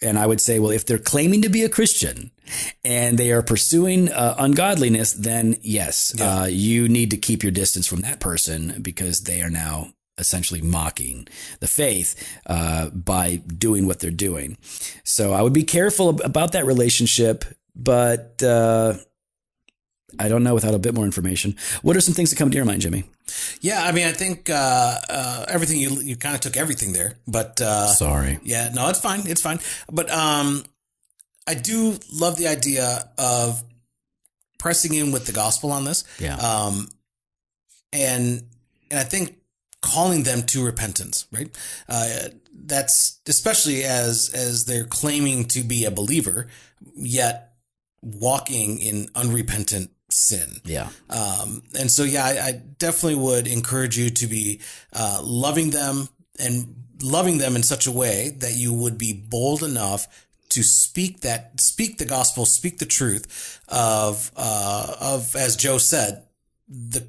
and 0.00 0.18
I 0.18 0.26
would 0.26 0.40
say, 0.40 0.60
well, 0.60 0.70
if 0.70 0.86
they're 0.86 0.98
claiming 0.98 1.42
to 1.42 1.48
be 1.48 1.64
a 1.64 1.68
Christian 1.68 2.30
and 2.84 3.18
they 3.18 3.32
are 3.32 3.42
pursuing 3.42 4.10
uh, 4.10 4.36
ungodliness, 4.38 5.12
then 5.12 5.56
yes, 5.60 6.18
uh, 6.20 6.46
you 6.48 6.88
need 6.88 7.10
to 7.10 7.16
keep 7.16 7.42
your 7.42 7.50
distance 7.50 7.86
from 7.86 8.02
that 8.02 8.20
person 8.20 8.78
because 8.80 9.22
they 9.22 9.42
are 9.42 9.50
now 9.50 9.92
essentially 10.16 10.60
mocking 10.60 11.26
the 11.60 11.66
faith 11.66 12.40
uh, 12.46 12.90
by 12.90 13.36
doing 13.36 13.86
what 13.86 14.00
they're 14.00 14.10
doing. 14.10 14.56
So 15.04 15.32
I 15.32 15.42
would 15.42 15.52
be 15.52 15.64
careful 15.64 16.10
ab- 16.10 16.20
about 16.24 16.52
that 16.52 16.66
relationship, 16.66 17.44
but 17.74 18.42
uh, 18.42 18.94
I 20.18 20.28
don't 20.28 20.42
know 20.42 20.54
without 20.54 20.74
a 20.74 20.78
bit 20.78 20.94
more 20.94 21.04
information. 21.04 21.54
What 21.82 21.96
are 21.96 22.00
some 22.00 22.14
things 22.14 22.30
that 22.30 22.36
come 22.36 22.50
to 22.50 22.56
your 22.56 22.64
mind, 22.64 22.80
Jimmy? 22.80 23.04
Yeah, 23.60 23.82
I 23.82 23.92
mean, 23.92 24.06
I 24.06 24.12
think 24.12 24.48
uh, 24.48 24.98
uh, 25.08 25.44
everything 25.48 25.78
you 25.78 26.00
you 26.00 26.16
kind 26.16 26.34
of 26.34 26.40
took 26.40 26.56
everything 26.56 26.92
there, 26.92 27.14
but 27.26 27.60
uh, 27.60 27.88
Sorry. 27.88 28.38
yeah, 28.42 28.70
no, 28.74 28.88
it's 28.88 29.00
fine, 29.00 29.26
it's 29.26 29.42
fine. 29.42 29.60
But 29.92 30.10
um, 30.10 30.64
I 31.46 31.54
do 31.54 31.98
love 32.12 32.36
the 32.36 32.48
idea 32.48 33.10
of 33.18 33.62
pressing 34.58 34.94
in 34.94 35.12
with 35.12 35.26
the 35.26 35.32
gospel 35.32 35.72
on 35.72 35.84
this. 35.84 36.04
Yeah. 36.18 36.36
Um, 36.36 36.88
and 37.92 38.44
and 38.90 38.98
I 38.98 39.04
think 39.04 39.36
calling 39.82 40.22
them 40.22 40.42
to 40.42 40.64
repentance, 40.64 41.26
right? 41.32 41.54
Uh, 41.88 42.28
that's 42.54 43.20
especially 43.26 43.84
as 43.84 44.30
as 44.34 44.64
they're 44.64 44.84
claiming 44.84 45.44
to 45.46 45.62
be 45.62 45.84
a 45.84 45.90
believer, 45.90 46.48
yet 46.96 47.52
walking 48.02 48.78
in 48.78 49.08
unrepentant 49.14 49.90
sin. 50.10 50.60
Yeah. 50.64 50.88
Um, 51.10 51.62
and 51.78 51.90
so, 51.90 52.04
yeah, 52.04 52.24
I, 52.24 52.46
I 52.46 52.52
definitely 52.78 53.16
would 53.16 53.46
encourage 53.46 53.98
you 53.98 54.10
to 54.10 54.26
be 54.26 54.60
uh, 54.92 55.20
loving 55.22 55.70
them 55.70 56.08
and 56.38 56.74
loving 57.02 57.38
them 57.38 57.56
in 57.56 57.62
such 57.62 57.86
a 57.86 57.92
way 57.92 58.30
that 58.38 58.54
you 58.54 58.72
would 58.72 58.98
be 58.98 59.12
bold 59.12 59.62
enough 59.62 60.26
to 60.50 60.62
speak 60.62 61.20
that, 61.20 61.60
speak 61.60 61.98
the 61.98 62.04
gospel, 62.04 62.46
speak 62.46 62.78
the 62.78 62.86
truth 62.86 63.60
of, 63.68 64.32
uh, 64.36 64.96
of, 65.00 65.36
as 65.36 65.56
Joe 65.56 65.78
said, 65.78 66.24
the 66.68 67.08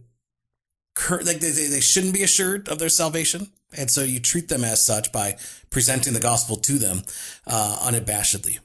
cur- 0.94 1.22
like 1.22 1.40
they, 1.40 1.52
they 1.52 1.80
shouldn't 1.80 2.14
be 2.14 2.24
assured 2.24 2.68
of 2.68 2.80
their 2.80 2.90
salvation. 2.90 3.48
And 3.78 3.90
so 3.90 4.02
you 4.04 4.20
treat 4.20 4.50
them 4.50 4.64
as 4.64 4.86
such 4.86 5.12
by 5.12 5.38
presenting 5.70 6.14
the 6.14 6.20
gospel 6.20 6.56
to 6.58 6.74
them 6.74 7.04
uh, 7.48 7.78
unabashedly. 7.82 8.60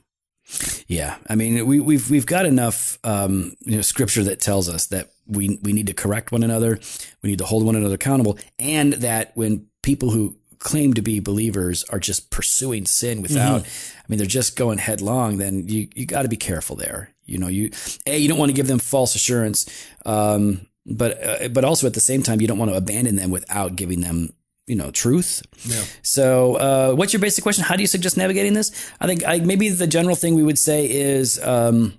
Yeah, 0.87 1.17
I 1.27 1.35
mean, 1.35 1.65
we, 1.65 1.79
we've 1.79 2.09
we've 2.09 2.25
got 2.25 2.45
enough 2.45 2.99
um, 3.03 3.55
you 3.61 3.77
know 3.77 3.81
scripture 3.81 4.23
that 4.25 4.39
tells 4.39 4.69
us 4.69 4.87
that 4.87 5.11
we 5.27 5.59
we 5.63 5.73
need 5.73 5.87
to 5.87 5.93
correct 5.93 6.31
one 6.31 6.43
another, 6.43 6.79
we 7.23 7.29
need 7.31 7.39
to 7.39 7.45
hold 7.45 7.65
one 7.65 7.75
another 7.75 7.95
accountable, 7.95 8.37
and 8.59 8.93
that 8.93 9.31
when 9.35 9.67
people 9.81 10.11
who 10.11 10.35
claim 10.59 10.93
to 10.93 11.01
be 11.01 11.19
believers 11.19 11.83
are 11.85 11.99
just 11.99 12.31
pursuing 12.31 12.85
sin 12.85 13.21
without, 13.21 13.61
mm-hmm. 13.63 13.99
I 13.99 14.05
mean, 14.07 14.17
they're 14.17 14.27
just 14.27 14.55
going 14.55 14.77
headlong. 14.77 15.37
Then 15.37 15.67
you 15.67 15.87
you 15.95 16.05
got 16.05 16.23
to 16.23 16.29
be 16.29 16.37
careful 16.37 16.75
there. 16.75 17.13
You 17.25 17.39
know, 17.39 17.47
you 17.47 17.71
a 18.05 18.17
you 18.17 18.27
don't 18.27 18.39
want 18.39 18.49
to 18.49 18.55
give 18.55 18.67
them 18.67 18.79
false 18.79 19.15
assurance, 19.15 19.65
um, 20.05 20.67
but 20.85 21.23
uh, 21.23 21.47
but 21.49 21.65
also 21.65 21.87
at 21.87 21.93
the 21.93 21.99
same 21.99 22.21
time 22.21 22.39
you 22.39 22.47
don't 22.47 22.59
want 22.59 22.71
to 22.71 22.77
abandon 22.77 23.15
them 23.15 23.31
without 23.31 23.75
giving 23.75 24.01
them 24.01 24.33
you 24.67 24.75
know 24.75 24.91
truth. 24.91 25.43
Yeah. 25.63 25.83
So, 26.01 26.55
uh, 26.55 26.93
what's 26.93 27.13
your 27.13 27.19
basic 27.19 27.43
question? 27.43 27.63
How 27.63 27.75
do 27.75 27.81
you 27.81 27.87
suggest 27.87 28.17
navigating 28.17 28.53
this? 28.53 28.71
I 28.99 29.07
think 29.07 29.25
I, 29.25 29.39
maybe 29.39 29.69
the 29.69 29.87
general 29.87 30.15
thing 30.15 30.35
we 30.35 30.43
would 30.43 30.59
say 30.59 30.89
is 30.89 31.41
um, 31.43 31.93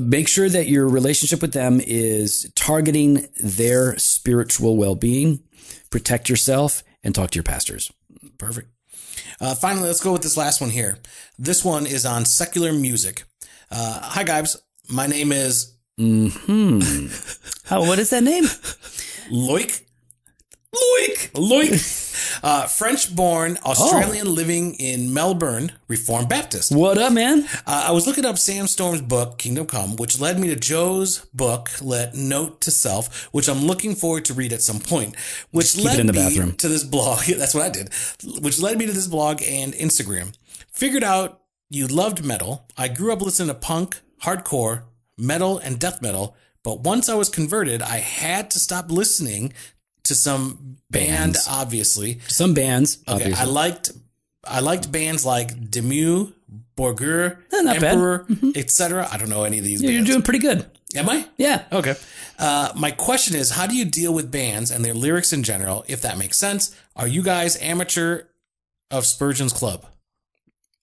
make 0.00 0.28
sure 0.28 0.48
that 0.48 0.68
your 0.68 0.88
relationship 0.88 1.42
with 1.42 1.52
them 1.52 1.80
is 1.82 2.50
targeting 2.54 3.28
their 3.42 3.98
spiritual 3.98 4.76
well 4.76 4.94
being. 4.94 5.42
Protect 5.90 6.28
yourself 6.28 6.82
and 7.04 7.14
talk 7.14 7.30
to 7.30 7.36
your 7.36 7.44
pastors. 7.44 7.92
Perfect. 8.38 8.68
Uh, 9.40 9.54
finally, 9.54 9.86
let's 9.86 10.00
go 10.00 10.12
with 10.12 10.22
this 10.22 10.36
last 10.36 10.60
one 10.60 10.70
here. 10.70 10.98
This 11.38 11.64
one 11.64 11.86
is 11.86 12.06
on 12.06 12.24
secular 12.24 12.72
music. 12.72 13.24
Uh, 13.70 14.00
hi, 14.02 14.24
guys. 14.24 14.56
My 14.88 15.06
name 15.06 15.32
is. 15.32 15.74
Hmm. 15.98 16.28
How? 17.64 17.80
What 17.80 17.98
is 17.98 18.10
that 18.10 18.22
name? 18.22 18.44
Loic 19.30 19.82
Loic. 20.74 21.32
Loic. 21.32 22.08
Uh, 22.42 22.66
French 22.66 23.14
born 23.14 23.56
Australian 23.64 24.26
oh. 24.26 24.30
living 24.30 24.74
in 24.74 25.12
Melbourne, 25.14 25.72
Reformed 25.86 26.28
Baptist. 26.28 26.74
What 26.74 26.98
up, 26.98 27.12
man? 27.12 27.46
Uh, 27.66 27.86
I 27.88 27.92
was 27.92 28.06
looking 28.06 28.24
up 28.24 28.36
Sam 28.38 28.66
Storms' 28.66 29.00
book, 29.00 29.38
Kingdom 29.38 29.66
Come, 29.66 29.96
which 29.96 30.18
led 30.18 30.40
me 30.40 30.48
to 30.48 30.56
Joe's 30.56 31.24
book, 31.34 31.70
Let 31.80 32.14
Note 32.14 32.60
to 32.62 32.70
Self, 32.70 33.26
which 33.32 33.48
I'm 33.48 33.60
looking 33.60 33.94
forward 33.94 34.24
to 34.26 34.34
read 34.34 34.52
at 34.52 34.62
some 34.62 34.80
point. 34.80 35.14
Which 35.50 35.76
led 35.76 36.00
in 36.00 36.06
the 36.06 36.12
me 36.12 36.18
bathroom. 36.20 36.52
to 36.52 36.68
this 36.68 36.84
blog. 36.84 37.20
That's 37.38 37.54
what 37.54 37.64
I 37.64 37.70
did. 37.70 37.90
Which 38.40 38.60
led 38.60 38.78
me 38.78 38.86
to 38.86 38.92
this 38.92 39.06
blog 39.08 39.42
and 39.42 39.72
Instagram. 39.74 40.34
Figured 40.72 41.04
out 41.04 41.42
you 41.70 41.86
loved 41.86 42.24
metal. 42.24 42.66
I 42.76 42.88
grew 42.88 43.12
up 43.12 43.20
listening 43.20 43.48
to 43.48 43.54
punk, 43.54 44.00
hardcore, 44.22 44.84
metal, 45.16 45.58
and 45.58 45.78
death 45.78 46.02
metal. 46.02 46.36
But 46.64 46.80
once 46.80 47.08
I 47.08 47.14
was 47.14 47.28
converted, 47.28 47.82
I 47.82 47.98
had 47.98 48.50
to 48.52 48.58
stop 48.58 48.90
listening 48.90 49.52
to 50.04 50.14
some 50.14 50.78
band, 50.90 51.34
bands. 51.34 51.46
obviously. 51.48 52.20
Some 52.28 52.54
bands. 52.54 52.98
Okay, 53.08 53.14
obviously. 53.14 53.42
I 53.42 53.44
liked 53.44 53.92
I 54.44 54.60
liked 54.60 54.90
bands 54.90 55.24
like 55.24 55.54
Dimmu, 55.54 56.32
Borgir, 56.76 57.38
eh, 57.52 57.74
Emperor, 57.74 58.26
mm-hmm. 58.28 58.50
etc. 58.56 59.08
I 59.10 59.16
don't 59.16 59.28
know 59.28 59.44
any 59.44 59.58
of 59.58 59.64
these. 59.64 59.82
Yeah, 59.82 59.90
you're 59.90 60.04
doing 60.04 60.22
pretty 60.22 60.40
good. 60.40 60.66
Am 60.94 61.08
I? 61.08 61.26
Yeah. 61.36 61.64
Okay. 61.72 61.94
Uh, 62.38 62.70
my 62.76 62.90
question 62.90 63.34
is, 63.36 63.50
how 63.50 63.66
do 63.66 63.74
you 63.74 63.84
deal 63.84 64.12
with 64.12 64.30
bands 64.30 64.70
and 64.70 64.84
their 64.84 64.94
lyrics 64.94 65.32
in 65.32 65.42
general? 65.42 65.84
If 65.88 66.02
that 66.02 66.18
makes 66.18 66.38
sense, 66.38 66.76
are 66.96 67.06
you 67.06 67.22
guys 67.22 67.56
amateur 67.62 68.24
of 68.90 69.06
Spurgeon's 69.06 69.52
Club? 69.52 69.86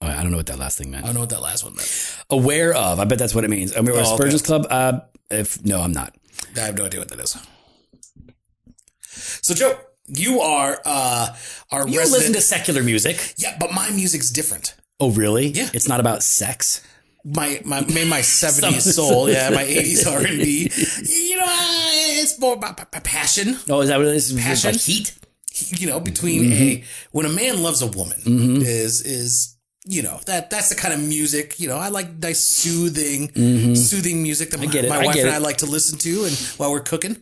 Oh, 0.01 0.08
I 0.08 0.23
don't 0.23 0.32
know 0.32 0.38
what 0.38 0.47
that 0.47 0.58
last 0.58 0.77
thing 0.77 0.89
meant. 0.89 1.03
I 1.03 1.08
don't 1.08 1.15
know 1.15 1.21
what 1.21 1.29
that 1.29 1.41
last 1.41 1.63
one 1.63 1.75
meant. 1.75 2.17
Aware 2.29 2.73
of. 2.73 2.99
I 2.99 3.05
bet 3.05 3.19
that's 3.19 3.36
what 3.36 3.43
it 3.43 3.49
means. 3.49 3.75
I 3.75 3.82
mean, 3.82 3.91
oh, 3.95 4.15
Spurgeon's 4.15 4.41
okay. 4.41 4.63
Club. 4.63 4.67
Uh, 4.69 4.99
if 5.29 5.63
no, 5.63 5.82
I'm 5.82 5.91
not. 5.91 6.15
I 6.55 6.62
have 6.62 6.77
no 6.77 6.86
idea 6.86 7.01
what 7.01 7.10
that 7.10 7.19
is. 7.19 7.38
So, 9.41 9.54
Joe, 9.54 9.80
you 10.08 10.41
are 10.41 10.82
uh, 10.86 11.36
our 11.71 11.88
you 11.88 11.99
resident. 11.99 12.12
listen 12.12 12.34
to 12.34 12.41
secular 12.41 12.84
music. 12.84 13.34
Yeah, 13.38 13.56
but 13.60 13.71
my 13.73 13.89
music's 13.91 14.30
different. 14.30 14.75
Oh, 14.99 15.12
really? 15.12 15.47
Yeah. 15.47 15.69
It's 15.73 15.88
not 15.88 15.99
about 15.99 16.23
sex. 16.23 16.86
My 17.23 17.62
my 17.65 17.82
my 17.82 18.21
seventies 18.21 18.95
soul, 18.95 19.30
yeah, 19.30 19.49
my 19.49 19.63
eighties 19.63 20.08
R 20.08 20.19
and 20.19 20.38
B. 20.38 20.71
You 21.04 21.38
know, 21.38 21.45
it's 21.47 22.39
more 22.39 22.54
about 22.54 22.91
passion. 23.04 23.58
Oh, 23.69 23.82
is 23.82 23.89
that 23.89 23.97
what 23.97 24.08
it 24.08 24.15
is? 24.15 24.34
Passion, 24.34 24.71
like 24.71 24.82
heat. 24.82 25.15
You 25.78 25.88
know, 25.88 25.99
between 25.99 26.43
mm-hmm. 26.43 26.63
a 26.63 26.84
when 27.12 27.25
a 27.25 27.30
man 27.30 27.62
loves 27.62 27.82
a 27.82 27.88
woman 27.88 28.19
mm-hmm. 28.19 28.62
is 28.62 29.02
is 29.02 29.58
you 29.89 30.04
know 30.04 30.19
that 30.28 30.52
that's 30.52 30.69
the 30.69 30.75
kind 30.75 30.93
of 30.93 30.99
music 30.99 31.60
you 31.60 31.67
know 31.67 31.75
I 31.75 31.89
like 31.89 32.13
nice 32.19 32.41
soothing 32.41 33.30
mm-hmm. 33.30 33.73
soothing 33.73 34.21
music 34.21 34.52
that 34.52 34.60
my, 34.60 34.67
my 34.88 35.06
wife 35.06 35.17
and. 35.17 35.30
I 35.30 35.39
like 35.39 35.58
to 35.58 35.65
listen 35.65 35.97
to 35.99 36.25
and 36.25 36.34
while 36.58 36.71
we're 36.71 36.80
cooking. 36.82 37.17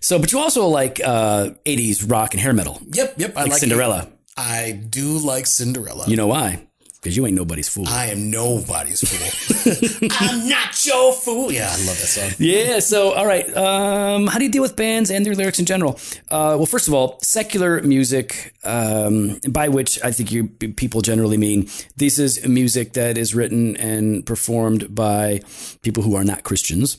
So, 0.00 0.18
but 0.18 0.32
you 0.32 0.38
also 0.38 0.66
like 0.66 1.00
uh, 1.04 1.50
'80s 1.64 2.10
rock 2.10 2.34
and 2.34 2.40
hair 2.40 2.52
metal. 2.52 2.80
Yep, 2.92 3.14
yep. 3.18 3.36
I 3.36 3.42
like, 3.42 3.50
like 3.52 3.60
Cinderella. 3.60 4.02
It. 4.02 4.12
I 4.36 4.72
do 4.72 5.18
like 5.18 5.46
Cinderella. 5.46 6.06
You 6.08 6.16
know 6.16 6.26
why? 6.26 6.67
Because 7.00 7.16
you 7.16 7.26
ain't 7.26 7.36
nobody's 7.36 7.68
fool. 7.68 7.86
I 7.86 8.06
am 8.06 8.28
nobody's 8.28 9.00
fool. 9.06 10.10
I'm 10.20 10.48
not 10.48 10.84
your 10.84 11.12
fool. 11.12 11.52
Yeah, 11.52 11.68
I 11.70 11.76
love 11.86 11.98
that 12.00 12.08
song. 12.08 12.30
Yeah. 12.38 12.80
So, 12.80 13.12
all 13.12 13.24
right. 13.26 13.48
Um, 13.56 14.26
how 14.26 14.38
do 14.38 14.44
you 14.44 14.50
deal 14.50 14.62
with 14.62 14.74
bands 14.74 15.08
and 15.10 15.24
their 15.24 15.34
lyrics 15.36 15.60
in 15.60 15.64
general? 15.64 15.92
Uh, 16.28 16.58
well, 16.58 16.66
first 16.66 16.88
of 16.88 16.94
all, 16.94 17.18
secular 17.22 17.80
music, 17.82 18.52
um, 18.64 19.38
by 19.48 19.68
which 19.68 20.02
I 20.02 20.10
think 20.10 20.32
you 20.32 20.48
people 20.48 21.00
generally 21.00 21.36
mean 21.36 21.68
this 21.96 22.18
is 22.18 22.44
music 22.46 22.94
that 22.94 23.16
is 23.16 23.32
written 23.32 23.76
and 23.76 24.26
performed 24.26 24.92
by 24.92 25.42
people 25.82 26.02
who 26.02 26.16
are 26.16 26.24
not 26.24 26.42
Christians. 26.42 26.98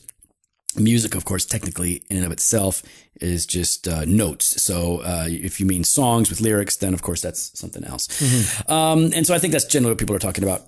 Music, 0.76 1.16
of 1.16 1.24
course, 1.24 1.44
technically 1.44 2.02
in 2.08 2.16
and 2.16 2.26
of 2.26 2.30
itself 2.30 2.82
is 3.20 3.44
just 3.44 3.88
uh, 3.88 4.04
notes. 4.04 4.62
So 4.62 4.98
uh, 4.98 5.26
if 5.28 5.58
you 5.58 5.66
mean 5.66 5.82
songs 5.82 6.30
with 6.30 6.40
lyrics, 6.40 6.76
then 6.76 6.94
of 6.94 7.02
course 7.02 7.20
that's 7.20 7.58
something 7.58 7.84
else. 7.84 8.06
Mm-hmm. 8.06 8.72
Um, 8.72 9.10
and 9.14 9.26
so 9.26 9.34
I 9.34 9.38
think 9.38 9.52
that's 9.52 9.64
generally 9.64 9.92
what 9.92 9.98
people 9.98 10.14
are 10.14 10.20
talking 10.20 10.44
about. 10.44 10.62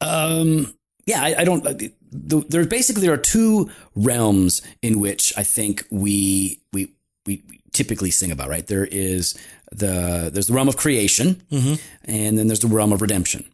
Um, 0.00 0.74
yeah, 1.06 1.22
I, 1.22 1.40
I 1.40 1.44
don't. 1.44 1.66
Uh, 1.66 1.74
the, 2.12 2.44
there 2.48 2.64
basically 2.66 3.02
there 3.02 3.12
are 3.12 3.16
two 3.16 3.70
realms 3.96 4.62
in 4.82 5.00
which 5.00 5.32
I 5.36 5.42
think 5.42 5.84
we 5.90 6.60
we 6.72 6.92
we 7.26 7.42
typically 7.72 8.10
sing 8.10 8.30
about. 8.30 8.48
Right, 8.48 8.66
there 8.66 8.84
is 8.84 9.36
the 9.72 10.30
there's 10.32 10.46
the 10.46 10.54
realm 10.54 10.68
of 10.68 10.76
creation, 10.76 11.42
mm-hmm. 11.50 11.74
and 12.04 12.38
then 12.38 12.46
there's 12.46 12.60
the 12.60 12.68
realm 12.68 12.92
of 12.92 13.02
redemption. 13.02 13.44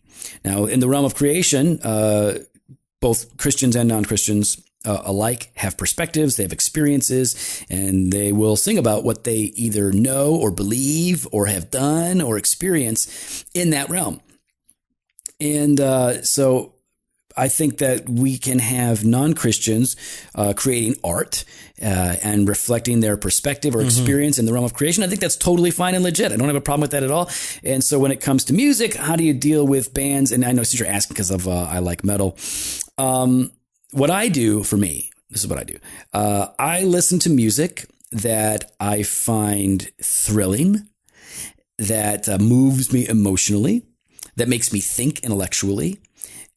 Now, 0.45 0.67
in 0.67 0.81
the 0.81 0.89
realm 0.89 1.05
of 1.05 1.15
creation, 1.15 1.81
uh, 1.83 2.39
both 3.01 3.37
Christians 3.37 3.77
and 3.77 3.89
non 3.89 4.05
Christians 4.05 4.61
uh, 4.85 5.03
alike 5.05 5.51
have 5.57 5.77
perspectives, 5.77 6.37
they 6.37 6.43
have 6.43 6.53
experiences, 6.53 7.65
and 7.69 8.13
they 8.13 8.33
will 8.33 8.57
sing 8.57 8.79
about 8.79 9.05
what 9.05 9.25
they 9.25 9.37
either 9.37 9.93
know 9.93 10.35
or 10.35 10.51
believe 10.51 11.27
or 11.33 11.47
have 11.47 11.71
done 11.71 12.21
or 12.21 12.37
experience 12.37 13.45
in 13.55 13.71
that 13.71 13.89
realm. 13.91 14.21
And 15.41 15.81
uh, 15.81 16.23
so 16.23 16.75
I 17.37 17.49
think 17.49 17.79
that 17.79 18.09
we 18.09 18.39
can 18.39 18.61
have 18.61 19.05
non 19.05 19.35
Christians 19.35 19.97
uh, 20.35 20.53
creating 20.57 20.97
art 21.03 21.45
uh, 21.83 22.17
and 22.23 22.49
reflecting 22.49 23.01
their 23.01 23.17
perspective 23.17 23.75
or 23.75 23.79
mm-hmm. 23.79 23.89
experience 23.89 24.39
in 24.39 24.47
the 24.47 24.53
realm 24.53 24.65
of 24.65 24.75
creation. 24.75 25.03
I 25.03 25.09
think 25.09 25.21
that's 25.21 25.37
totally 25.37 25.71
fine 25.71 25.95
and 25.95 26.05
legit. 26.05 26.33
I 26.33 26.37
don't 26.37 26.47
have 26.47 26.57
a 26.57 26.61
problem 26.61 26.83
with 26.83 26.93
that 26.93 27.03
at 27.03 27.11
all. 27.11 27.29
And 27.65 27.83
so 27.83 27.99
when 27.99 28.13
it 28.13 28.21
comes 28.21 28.45
to 28.45 28.53
music, 28.53 28.95
how 28.95 29.17
do 29.17 29.25
you 29.25 29.35
deal 29.35 29.67
with 29.67 29.93
bands? 29.93 30.31
And 30.31 30.45
I 30.45 30.53
know 30.53 30.63
since 30.63 30.79
you're 30.79 30.89
asking 30.89 31.15
because 31.15 31.31
of 31.31 31.49
uh, 31.49 31.65
I 31.65 31.81
like 31.81 32.05
metal. 32.05 32.39
Um, 32.99 33.51
what 33.95 34.11
I 34.11 34.29
do 34.29 34.65
for 34.65 34.77
me, 34.77 35.11
this 35.31 35.45
is 35.45 35.49
what 35.49 35.59
I 35.59 35.65
do. 35.65 35.79
Uh, 36.13 36.49
I 36.59 36.83
listen 36.83 37.21
to 37.21 37.31
music 37.31 37.87
that 38.11 38.73
I 38.81 39.05
find 39.05 39.89
thrilling, 40.03 40.89
that 41.79 42.29
uh, 42.29 42.39
moves 42.39 42.93
me 42.93 43.07
emotionally, 43.07 43.87
that 44.35 44.49
makes 44.49 44.73
me 44.73 44.81
think 44.81 45.21
intellectually, 45.21 46.01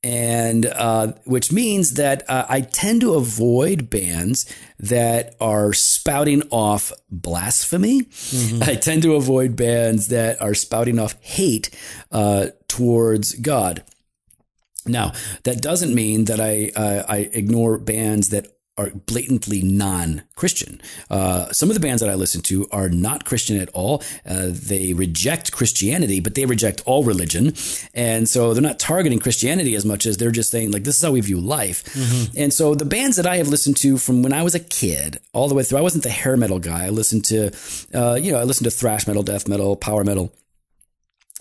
and 0.04 0.66
uh, 0.66 1.14
which 1.26 1.52
means 1.52 1.94
that 1.94 2.28
uh, 2.28 2.46
I 2.50 2.62
tend 2.62 3.02
to 3.02 3.14
avoid 3.14 3.90
bands 3.90 4.52
that 4.80 5.36
are 5.40 5.74
spouting 5.74 6.42
off 6.50 6.92
blasphemy. 7.12 8.02
Mm-hmm. 8.02 8.64
I 8.70 8.76
tend 8.76 9.04
to 9.04 9.16
avoid 9.16 9.56
bands 9.56 10.08
that 10.08 10.42
are 10.42 10.56
spouting 10.56 10.98
off 10.98 11.16
hate 11.22 11.70
uh, 12.12 12.48
towards 12.68 13.34
God. 13.36 13.84
Now, 14.88 15.14
that 15.44 15.62
doesn't 15.62 15.94
mean 15.94 16.26
that 16.26 16.40
I 16.40 16.72
uh, 16.76 17.04
I 17.08 17.30
ignore 17.34 17.78
bands 17.78 18.30
that 18.30 18.48
are 18.78 18.92
blatantly 18.92 19.64
non-Christian. 19.64 20.80
Uh, 21.10 21.52
some 21.52 21.70
of 21.70 21.74
the 21.74 21.80
bands 21.80 22.00
that 22.00 22.12
I 22.12 22.14
listen 22.14 22.42
to 22.42 22.68
are 22.72 22.90
not 22.90 23.26
Christian 23.26 23.60
at 23.60 23.70
all. 23.70 24.04
Uh, 24.24 24.50
they 24.50 24.94
reject 24.94 25.52
Christianity, 25.52 26.20
but 26.20 26.36
they 26.36 26.46
reject 26.46 26.82
all 26.86 27.04
religion, 27.04 27.54
and 27.94 28.30
so 28.30 28.54
they're 28.54 28.62
not 28.62 28.78
targeting 28.78 29.20
Christianity 29.20 29.74
as 29.74 29.84
much 29.84 30.06
as 30.06 30.18
they're 30.18 30.32
just 30.32 30.52
saying 30.52 30.72
like 30.72 30.84
this 30.84 30.98
is 30.98 31.04
how 31.04 31.12
we 31.12 31.22
view 31.22 31.40
life. 31.40 31.84
Mm-hmm. 31.86 32.38
And 32.38 32.54
so 32.54 32.76
the 32.76 32.86
bands 32.86 33.18
that 33.18 33.26
I 33.26 33.38
have 33.38 33.48
listened 33.48 33.78
to 33.78 33.98
from 33.98 34.22
when 34.22 34.34
I 34.34 34.44
was 34.44 34.54
a 34.54 34.60
kid 34.60 35.20
all 35.34 35.48
the 35.48 35.56
way 35.56 35.64
through, 35.64 35.80
I 35.80 35.82
wasn't 35.82 36.04
the 36.04 36.10
hair 36.12 36.38
metal 36.38 36.60
guy. 36.60 36.86
I 36.86 36.90
listened 36.90 37.26
to, 37.26 37.52
uh, 37.96 38.16
you 38.16 38.32
know, 38.32 38.40
I 38.40 38.44
listened 38.44 38.66
to 38.66 38.72
thrash 38.72 39.08
metal, 39.08 39.24
death 39.24 39.48
metal, 39.48 39.76
power 39.76 40.04
metal 40.04 40.32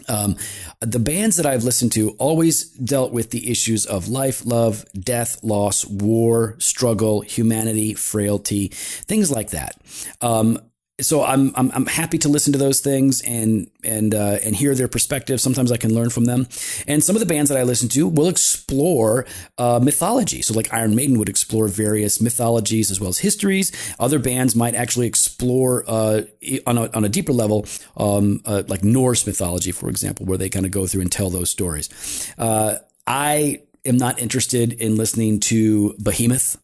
Um, 0.08 0.36
the 0.80 0.98
bands 0.98 1.36
that 1.36 1.46
I've 1.46 1.64
listened 1.64 1.92
to 1.92 2.10
always 2.12 2.68
dealt 2.70 3.12
with 3.12 3.30
the 3.30 3.50
issues 3.50 3.86
of 3.86 4.08
life, 4.08 4.44
love, 4.44 4.84
death, 4.92 5.42
loss, 5.42 5.84
war, 5.84 6.56
struggle, 6.58 7.22
humanity, 7.22 7.94
frailty, 7.94 8.68
things 8.68 9.30
like 9.30 9.50
that. 9.50 9.80
Um, 10.20 10.58
so 11.00 11.22
I'm, 11.22 11.52
I'm 11.56 11.70
I'm 11.72 11.86
happy 11.86 12.16
to 12.18 12.28
listen 12.28 12.52
to 12.54 12.58
those 12.58 12.80
things 12.80 13.20
and 13.22 13.70
and 13.84 14.14
uh, 14.14 14.38
and 14.42 14.56
hear 14.56 14.74
their 14.74 14.88
perspective. 14.88 15.40
Sometimes 15.40 15.70
I 15.70 15.76
can 15.76 15.94
learn 15.94 16.08
from 16.08 16.24
them. 16.24 16.48
And 16.86 17.04
some 17.04 17.14
of 17.14 17.20
the 17.20 17.26
bands 17.26 17.50
that 17.50 17.58
I 17.58 17.64
listen 17.64 17.88
to 17.90 18.08
will 18.08 18.28
explore 18.28 19.26
uh, 19.58 19.78
mythology. 19.82 20.40
So 20.40 20.54
like 20.54 20.72
Iron 20.72 20.94
Maiden 20.94 21.18
would 21.18 21.28
explore 21.28 21.68
various 21.68 22.20
mythologies 22.20 22.90
as 22.90 22.98
well 22.98 23.10
as 23.10 23.18
histories. 23.18 23.72
Other 23.98 24.18
bands 24.18 24.56
might 24.56 24.74
actually 24.74 25.06
explore 25.06 25.84
uh, 25.86 26.22
on 26.66 26.78
a 26.78 26.90
on 26.92 27.04
a 27.04 27.10
deeper 27.10 27.32
level, 27.32 27.66
um, 27.98 28.40
uh, 28.46 28.62
like 28.66 28.82
Norse 28.82 29.26
mythology, 29.26 29.72
for 29.72 29.90
example, 29.90 30.24
where 30.24 30.38
they 30.38 30.48
kind 30.48 30.64
of 30.64 30.72
go 30.72 30.86
through 30.86 31.02
and 31.02 31.12
tell 31.12 31.28
those 31.28 31.50
stories. 31.50 31.90
Uh, 32.38 32.76
I 33.06 33.60
am 33.84 33.98
not 33.98 34.18
interested 34.18 34.72
in 34.72 34.96
listening 34.96 35.40
to 35.40 35.94
Behemoth 36.02 36.56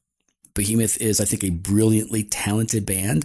Behemoth 0.55 1.00
is, 1.00 1.20
I 1.20 1.24
think, 1.24 1.44
a 1.44 1.50
brilliantly 1.50 2.24
talented 2.24 2.86
band, 2.86 3.24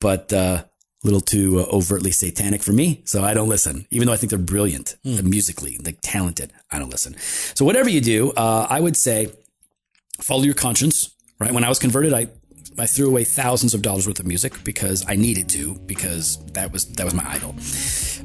but 0.00 0.32
uh, 0.32 0.64
a 1.02 1.06
little 1.06 1.20
too 1.20 1.60
uh, 1.60 1.66
overtly 1.72 2.10
satanic 2.10 2.62
for 2.62 2.72
me. 2.72 3.02
So 3.04 3.22
I 3.22 3.34
don't 3.34 3.48
listen, 3.48 3.86
even 3.90 4.06
though 4.06 4.12
I 4.12 4.16
think 4.16 4.30
they're 4.30 4.38
brilliant 4.38 4.96
mm. 5.04 5.22
musically, 5.22 5.78
like 5.84 5.98
talented. 6.02 6.52
I 6.70 6.78
don't 6.78 6.90
listen. 6.90 7.16
So 7.18 7.64
whatever 7.64 7.88
you 7.88 8.00
do, 8.00 8.32
uh, 8.32 8.66
I 8.68 8.80
would 8.80 8.96
say 8.96 9.32
follow 10.20 10.42
your 10.42 10.54
conscience. 10.54 11.14
Right 11.38 11.52
when 11.52 11.62
I 11.62 11.68
was 11.68 11.78
converted, 11.78 12.12
I 12.12 12.28
I 12.78 12.86
threw 12.86 13.08
away 13.08 13.24
thousands 13.24 13.74
of 13.74 13.82
dollars 13.82 14.06
worth 14.06 14.20
of 14.20 14.26
music 14.26 14.62
because 14.64 15.04
I 15.08 15.16
needed 15.16 15.48
to 15.50 15.74
because 15.86 16.44
that 16.52 16.72
was 16.72 16.86
that 16.92 17.04
was 17.04 17.14
my 17.14 17.24
idol. 17.28 17.50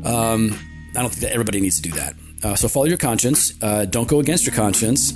Um, 0.03 0.57
I 0.95 1.01
don't 1.01 1.09
think 1.09 1.21
that 1.21 1.31
everybody 1.31 1.59
needs 1.61 1.77
to 1.77 1.81
do 1.81 1.91
that. 1.91 2.15
Uh, 2.43 2.55
so 2.55 2.67
follow 2.67 2.85
your 2.85 2.97
conscience. 2.97 3.53
Uh, 3.61 3.85
don't 3.85 4.07
go 4.07 4.19
against 4.19 4.45
your 4.45 4.55
conscience, 4.55 5.13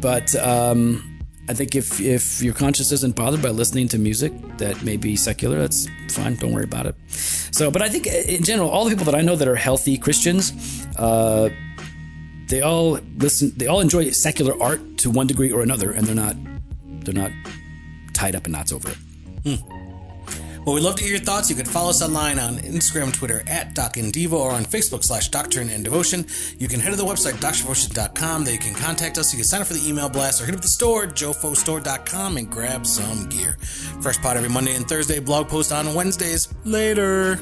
but 0.00 0.34
um, 0.36 1.07
I 1.48 1.54
think 1.54 1.74
if 1.74 2.00
if 2.00 2.42
your 2.42 2.52
conscience 2.52 2.92
isn't 2.92 3.16
bothered 3.16 3.40
by 3.40 3.48
listening 3.48 3.88
to 3.88 3.98
music 3.98 4.32
that 4.58 4.82
may 4.82 4.96
be 4.98 5.16
secular, 5.16 5.58
that's 5.58 5.88
fine. 6.10 6.36
Don't 6.36 6.52
worry 6.52 6.64
about 6.64 6.86
it. 6.86 6.94
So, 7.08 7.70
but 7.70 7.80
I 7.80 7.88
think 7.88 8.06
in 8.06 8.44
general, 8.44 8.68
all 8.68 8.84
the 8.84 8.90
people 8.90 9.06
that 9.06 9.14
I 9.14 9.22
know 9.22 9.34
that 9.34 9.48
are 9.48 9.56
healthy 9.56 9.96
Christians, 9.96 10.52
uh, 10.96 11.48
they 12.48 12.60
all 12.60 12.98
listen. 13.16 13.52
They 13.56 13.66
all 13.66 13.80
enjoy 13.80 14.10
secular 14.10 14.60
art 14.62 14.98
to 14.98 15.10
one 15.10 15.26
degree 15.26 15.50
or 15.50 15.62
another, 15.62 15.90
and 15.90 16.06
they're 16.06 16.14
not 16.14 16.36
they're 17.04 17.14
not 17.14 17.32
tied 18.12 18.36
up 18.36 18.46
in 18.46 18.52
knots 18.52 18.72
over 18.72 18.90
it. 18.90 18.98
Hmm. 19.44 19.87
Well, 20.68 20.74
we'd 20.74 20.84
love 20.84 20.96
to 20.96 21.02
hear 21.02 21.12
your 21.12 21.24
thoughts. 21.24 21.48
You 21.48 21.56
can 21.56 21.64
follow 21.64 21.88
us 21.88 22.02
online 22.02 22.38
on 22.38 22.58
Instagram, 22.58 23.10
Twitter 23.10 23.42
at 23.46 23.74
Doc 23.74 23.96
or 23.96 24.50
on 24.50 24.66
Facebook 24.66 25.02
slash 25.02 25.30
Doctrine 25.30 25.70
and 25.70 25.82
Devotion. 25.82 26.26
You 26.58 26.68
can 26.68 26.78
head 26.78 26.90
to 26.90 26.96
the 26.96 27.06
website, 27.06 27.40
doctrinedevotion.com. 27.40 28.44
There 28.44 28.52
you 28.52 28.60
can 28.60 28.74
contact 28.74 29.16
us. 29.16 29.32
You 29.32 29.38
can 29.38 29.46
sign 29.46 29.62
up 29.62 29.66
for 29.66 29.72
the 29.72 29.88
email 29.88 30.10
blast 30.10 30.42
or 30.42 30.44
hit 30.44 30.54
up 30.54 30.60
the 30.60 30.68
store, 30.68 31.06
jofostore.com, 31.06 32.36
and 32.36 32.50
grab 32.50 32.84
some 32.84 33.30
gear. 33.30 33.56
Fresh 34.02 34.18
pot 34.18 34.36
every 34.36 34.50
Monday 34.50 34.74
and 34.74 34.86
Thursday, 34.86 35.20
blog 35.20 35.48
post 35.48 35.72
on 35.72 35.94
Wednesdays. 35.94 36.52
Later. 36.66 37.38